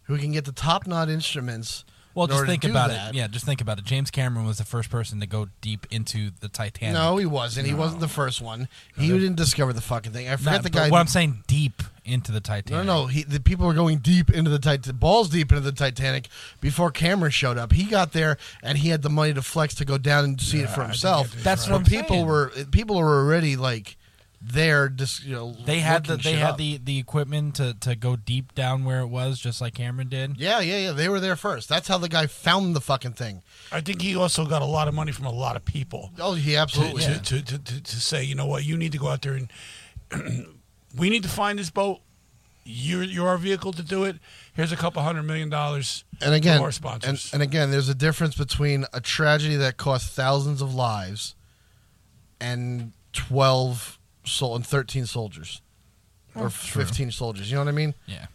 who 0.05 0.19
can 0.19 0.33
get 0.33 0.45
the 0.45 0.53
top 0.53 0.87
knot 0.87 1.09
instruments. 1.09 1.85
Well 2.15 2.27
just 2.27 2.47
think 2.47 2.65
about 2.65 2.89
that- 2.91 3.11
it 3.11 3.17
yeah 3.17 3.27
just 3.27 3.45
think 3.45 3.61
about 3.61 3.79
it 3.79 3.85
james 3.85 4.11
cameron 4.11 4.47
was 4.47 4.59
the 4.59 4.65
first 4.65 4.91
person 4.91 5.21
to 5.21 5.27
go 5.27 5.49
deep 5.61 5.87
into 5.91 6.31
the 6.41 6.49
titanic 6.49 6.95
No, 6.95 7.17
he 7.17 7.27
wasn't. 7.27 7.67
He 7.67 7.75
wasn't 7.75 8.01
the 8.01 8.09
first 8.09 8.41
one. 8.41 8.69
He 8.97 9.09
didn't 9.09 9.35
discover 9.37 9.73
the 9.73 9.81
fucking 9.81 10.13
thing. 10.13 10.29
I 10.29 10.37
forget 10.37 10.53
Not- 10.55 10.63
the 10.65 10.71
but 10.71 10.79
guy. 10.79 10.91
What 10.91 10.99
I'm 11.01 11.07
saying 11.07 11.43
deep 11.47 11.83
into 12.05 12.31
the 12.33 12.37
No, 12.37 12.41
titanic 12.41 12.87
no, 12.87 13.07
he, 13.07 13.23
the 13.23 13.41
people 13.41 13.67
were 13.67 13.73
going 13.75 13.99
deep 13.99 14.31
into 14.31 14.51
the 14.51 14.59
Titanic, 14.59 15.01
balls 15.01 15.31
deep 15.31 15.51
into 15.51 15.63
the 15.63 15.73
Titanic 15.73 16.29
before 16.61 16.91
Cameron 16.91 17.33
showed 17.33 17.57
up. 17.59 17.73
He 17.73 17.85
got 17.85 18.13
there 18.13 18.37
and 18.63 18.77
he 18.79 18.91
had 18.91 19.01
the 19.03 19.09
money 19.11 19.33
to 19.35 19.43
flex 19.43 19.75
to 19.77 19.85
go 19.85 19.97
down 19.99 20.25
and 20.25 20.41
see 20.41 20.61
it 20.61 20.69
for 20.71 20.83
himself. 20.83 21.33
That's 21.43 21.67
what 21.67 21.77
I'm 21.77 21.85
people 21.85 22.17
saying. 22.17 22.27
were 22.27 22.53
people 22.71 22.97
were 22.97 23.21
already 23.25 23.57
like 23.57 23.97
there, 24.47 24.89
just 24.89 25.25
you 25.25 25.35
know. 25.35 25.57
They 25.65 25.81
had 25.81 26.05
the 26.07 26.17
they 26.17 26.35
had 26.35 26.51
up. 26.51 26.59
the, 26.59 26.79
the 26.83 26.99
equipment 26.99 27.55
to, 27.57 27.75
to 27.81 27.95
go 27.95 28.17
deep 28.17 28.55
down 28.55 28.85
where 28.85 29.01
it 29.01 29.07
was, 29.07 29.39
just 29.41 29.61
like 29.61 29.75
Cameron 29.75 30.09
did. 30.09 30.37
Yeah, 30.37 30.61
yeah, 30.61 30.79
yeah. 30.79 30.93
They 30.93 31.09
were 31.09 31.21
there 31.21 31.37
first. 31.37 31.69
That's 31.69 31.89
how 31.89 31.99
the 31.99 32.09
guy 32.09 32.27
found 32.27 32.77
the 32.77 32.81
fucking 32.81 33.13
thing. 33.13 33.43
I 33.73 33.81
think 33.81 34.03
he 34.03 34.15
also 34.15 34.45
got 34.47 34.63
a 34.63 34.67
lot 34.67 34.87
of 34.87 34.95
money 34.95 35.13
from 35.13 35.27
a 35.27 35.33
lot 35.33 35.57
of 35.57 35.65
people. 35.65 36.11
Oh, 36.19 36.35
he 36.35 36.53
to, 36.53 36.57
absolutely. 36.57 37.03
to, 37.03 37.09
did. 37.09 37.25
to, 37.25 37.43
to, 37.43 37.59
to, 37.59 37.83
to 37.83 38.01
say, 38.01 38.23
you 38.23 38.35
know 38.35 38.47
what, 38.47 38.65
you 38.65 38.77
need 38.77 38.93
to 38.93 38.99
go 38.99 39.09
out 39.09 39.23
there 39.23 39.35
and 39.35 39.51
we 40.97 41.11
need 41.11 41.23
to 41.23 41.29
find 41.29 41.59
this 41.59 41.71
boat. 41.71 42.01
You're, 42.67 43.03
you're 43.03 43.29
our 43.29 43.37
vehicle 43.37 43.73
to 43.75 43.83
do 43.83 44.05
it. 44.05 44.17
Here's 44.55 44.73
a 44.73 44.77
couple 44.77 45.03
hundred 45.03 45.25
million 45.25 45.51
dollars 45.51 46.05
And 46.23 46.33
again, 46.35 46.57
from 46.57 46.63
our 46.63 46.69
and, 46.69 46.75
sponsors. 46.75 47.35
and 47.35 47.43
again, 47.43 47.71
there's 47.71 47.91
a 47.91 47.95
difference 47.95 48.37
between 48.37 48.87
a 48.93 49.01
tragedy 49.01 49.57
that 49.57 49.77
cost 49.77 50.13
thousands 50.13 50.63
of 50.63 50.75
lives 50.75 51.35
and 52.41 52.93
twelve 53.13 53.99
sol- 54.25 54.57
and 54.57 54.67
thirteen 54.67 55.07
soldiers 55.07 55.61
or 56.35 56.51
fifteen 56.51 57.11
soldiers. 57.11 57.51
You 57.51 57.57
know 57.57 57.63
what 57.63 57.69
I 57.69 57.73
mean? 57.73 57.95
Yeah. 58.07 58.27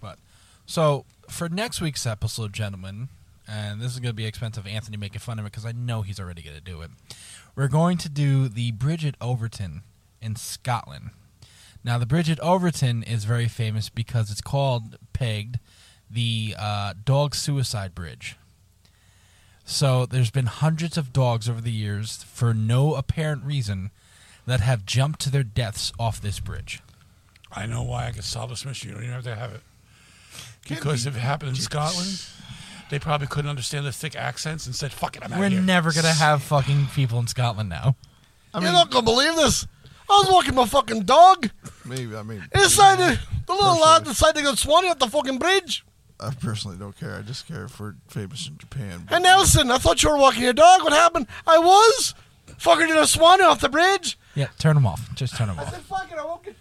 But 0.00 0.18
so 0.66 1.04
for 1.28 1.48
next 1.48 1.80
week's 1.80 2.06
episode, 2.06 2.52
gentlemen, 2.52 3.08
and 3.46 3.80
this 3.80 3.92
is 3.92 4.00
going 4.00 4.10
to 4.10 4.16
be 4.16 4.26
expensive. 4.26 4.66
Anthony 4.66 4.96
making 4.96 5.20
fun 5.20 5.38
of 5.38 5.44
it 5.44 5.52
because 5.52 5.66
I 5.66 5.72
know 5.72 6.02
he's 6.02 6.18
already 6.18 6.42
going 6.42 6.56
to 6.56 6.62
do 6.62 6.80
it. 6.80 6.90
We're 7.56 7.68
going 7.68 7.98
to 7.98 8.08
do 8.08 8.48
the 8.48 8.72
Bridget 8.72 9.16
Overtoun 9.20 9.82
in 10.20 10.36
Scotland. 10.36 11.10
Now, 11.84 11.98
the 11.98 12.06
Bridget 12.06 12.40
Overtoun 12.40 13.02
is 13.02 13.24
very 13.26 13.46
famous 13.46 13.90
because 13.90 14.30
it's 14.30 14.40
called 14.40 14.96
pegged 15.12 15.58
the 16.10 16.54
uh, 16.58 16.94
dog 17.04 17.34
suicide 17.34 17.94
bridge. 17.94 18.36
So 19.66 20.06
there's 20.06 20.30
been 20.30 20.46
hundreds 20.46 20.96
of 20.96 21.12
dogs 21.12 21.48
over 21.48 21.60
the 21.60 21.72
years 21.72 22.22
for 22.22 22.54
no 22.54 22.94
apparent 22.94 23.44
reason 23.44 23.90
that 24.46 24.60
have 24.60 24.84
jumped 24.86 25.20
to 25.20 25.30
their 25.30 25.42
deaths 25.42 25.92
off 25.98 26.20
this 26.20 26.40
bridge. 26.40 26.80
I 27.52 27.66
know 27.66 27.82
why 27.82 28.06
I 28.06 28.12
could 28.12 28.24
solve 28.24 28.50
this 28.50 28.64
mystery. 28.64 28.90
You 28.90 28.94
don't 28.96 29.04
even 29.04 29.14
have 29.14 29.24
to 29.24 29.34
have 29.36 29.52
it. 29.52 29.60
Because 30.68 31.06
if 31.06 31.16
it 31.16 31.20
happened 31.20 31.50
in 31.50 31.54
Scotland, 31.56 32.22
they 32.90 32.98
probably 32.98 33.26
couldn't 33.26 33.48
understand 33.50 33.86
the 33.86 33.92
thick 33.92 34.16
accents 34.16 34.66
and 34.66 34.74
said, 34.74 34.92
fuck 34.92 35.16
it, 35.16 35.22
I'm 35.24 35.32
out 35.32 35.38
We're 35.38 35.48
here. 35.50 35.60
never 35.60 35.92
gonna 35.92 36.12
have 36.12 36.42
fucking 36.42 36.88
people 36.94 37.18
in 37.18 37.26
Scotland 37.26 37.68
now. 37.68 37.96
I 38.52 38.58
You're 38.58 38.64
mean, 38.66 38.72
not 38.72 38.90
gonna 38.90 39.04
believe 39.04 39.36
this. 39.36 39.66
I 40.08 40.20
was 40.22 40.28
walking 40.30 40.54
my 40.54 40.66
fucking 40.66 41.02
dog. 41.04 41.50
maybe. 41.84 42.14
I 42.16 42.22
mean, 42.22 42.40
He 42.54 42.60
decided 42.60 43.18
the 43.46 43.52
little 43.52 43.78
lad 43.80 44.04
decided 44.04 44.36
to 44.38 44.42
go 44.44 44.52
swanning 44.52 44.90
up 44.90 44.98
the 44.98 45.06
fucking 45.06 45.38
bridge. 45.38 45.84
I 46.20 46.30
personally 46.32 46.76
don't 46.76 46.98
care. 46.98 47.16
I 47.16 47.22
just 47.22 47.46
care 47.48 47.68
for 47.68 47.96
famous 48.08 48.46
in 48.48 48.56
Japan. 48.58 49.06
And 49.10 49.24
Nelson, 49.24 49.70
I 49.70 49.78
thought 49.78 50.02
you 50.02 50.10
were 50.10 50.16
walking 50.18 50.42
your 50.42 50.52
dog. 50.52 50.82
What 50.82 50.92
happened? 50.92 51.26
I 51.46 51.58
was. 51.58 52.14
Fucker 52.58 52.86
did 52.86 52.96
a 52.96 53.02
swanning 53.02 53.44
off 53.44 53.60
the 53.60 53.68
bridge. 53.68 54.16
Yeah, 54.34 54.48
turn 54.58 54.74
them 54.74 54.86
off. 54.86 55.14
Just 55.14 55.36
turn 55.36 55.48
them 55.48 55.58
I 55.58 55.64
said, 55.64 55.74
off. 55.74 55.80
fuck 55.86 56.10
it, 56.12 56.18
I 56.18 56.24
woke 56.24 56.46
it. 56.46 56.56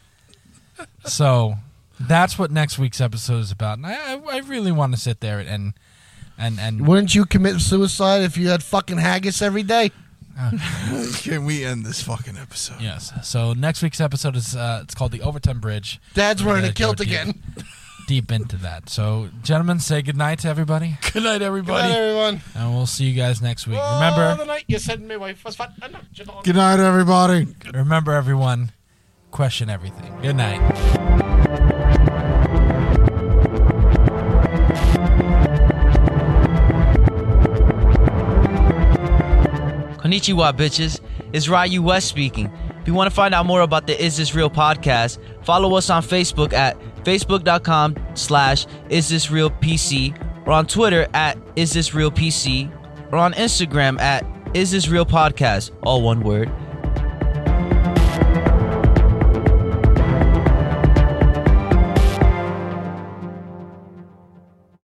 So 1.10 1.56
that's 2.00 2.38
what 2.40 2.52
next 2.52 2.78
week's 2.80 3.00
episode 3.02 3.40
is 3.40 3.52
about, 3.52 3.78
and 3.78 3.88
I, 3.88 4.14
I, 4.14 4.22
I 4.34 4.38
really 4.40 4.72
want 4.72 4.94
to 4.94 5.00
sit 5.00 5.20
there 5.20 5.40
and 5.40 5.74
and 6.38 6.60
and 6.60 6.88
Wouldn't 6.88 7.14
you 7.16 7.26
commit 7.26 7.60
suicide 7.62 8.22
if 8.24 8.38
you 8.38 8.50
had 8.50 8.64
fucking 8.64 8.98
haggis 8.98 9.42
every 9.42 9.64
day? 9.64 9.92
Can 11.18 11.46
we 11.46 11.64
end 11.64 11.86
this 11.86 12.02
fucking 12.02 12.38
episode? 12.38 12.82
yes. 12.82 13.12
So 13.24 13.54
next 13.54 13.84
week's 13.84 14.02
episode 14.02 14.36
is 14.36 14.56
uh, 14.56 14.80
it's 14.84 14.96
called 14.96 15.12
the 15.12 15.20
Overtoun 15.22 15.60
Bridge. 15.60 16.00
Dad's 16.16 16.44
wearing 16.44 16.64
a 16.66 16.72
gonna 16.72 16.74
go 16.74 16.78
kilt 16.86 16.98
deep- 16.98 17.08
again. 17.08 17.44
Deep 18.14 18.32
into 18.32 18.58
that. 18.58 18.90
So, 18.90 19.30
gentlemen, 19.42 19.80
say 19.80 20.04
goodnight 20.04 20.38
to 20.42 20.48
everybody, 20.48 21.00
Good 21.14 21.24
night, 21.24 21.40
Good 21.40 21.42
everybody. 21.48 21.90
night, 21.90 21.98
everyone. 21.98 22.42
and 22.54 22.72
we'll 22.76 22.86
see 22.86 23.06
you 23.06 23.16
guys 23.16 23.42
next 23.42 23.66
week. 23.66 23.80
Oh, 23.82 24.00
the 24.00 24.06
Remember, 24.06 24.46
night 24.46 24.66
you 24.68 24.78
said 24.78 25.02
my 25.02 25.18
wife 25.18 25.44
was 25.44 25.56
fat. 25.56 25.72
I 25.82 25.88
knocked 25.88 26.20
you 26.20 26.24
down. 26.26 26.44
Good 26.44 26.56
night, 26.56 26.80
everybody. 26.80 27.48
remember, 27.74 28.12
everyone, 28.14 28.72
question 29.32 29.68
everything. 29.68 30.16
Good 30.22 30.36
night. 30.36 30.62
Konnichiwa, 40.00 40.54
bitches. 40.54 41.00
It's 41.32 41.48
Ryu 41.48 41.82
West 41.82 42.08
speaking. 42.08 42.52
If 42.82 42.88
you 42.88 42.94
want 42.94 43.10
to 43.10 43.16
find 43.16 43.34
out 43.34 43.46
more 43.46 43.62
about 43.62 43.88
the 43.88 44.02
Is 44.04 44.18
This 44.18 44.36
Real 44.36 44.50
podcast, 44.50 45.18
follow 45.44 45.76
us 45.76 45.90
on 45.90 46.04
Facebook 46.04 46.52
at 46.54 46.76
facebook.com 47.04 47.96
slash 48.16 48.66
Is 48.90 49.10
This 49.10 49.30
Real 49.32 49.50
PC 49.50 50.18
or 50.46 50.54
on 50.54 50.68
Twitter 50.68 51.08
at 51.14 51.38
Is 51.56 51.74
This 51.74 51.94
Real 51.94 52.12
PC 52.12 52.72
or 53.12 53.18
on 53.18 53.34
Instagram 53.34 54.00
at 54.00 54.26
Is 54.54 54.72
This 54.72 54.88
Real 54.88 55.06
Podcast, 55.06 55.72
all 55.84 56.02
one 56.02 56.22
word. 56.22 56.52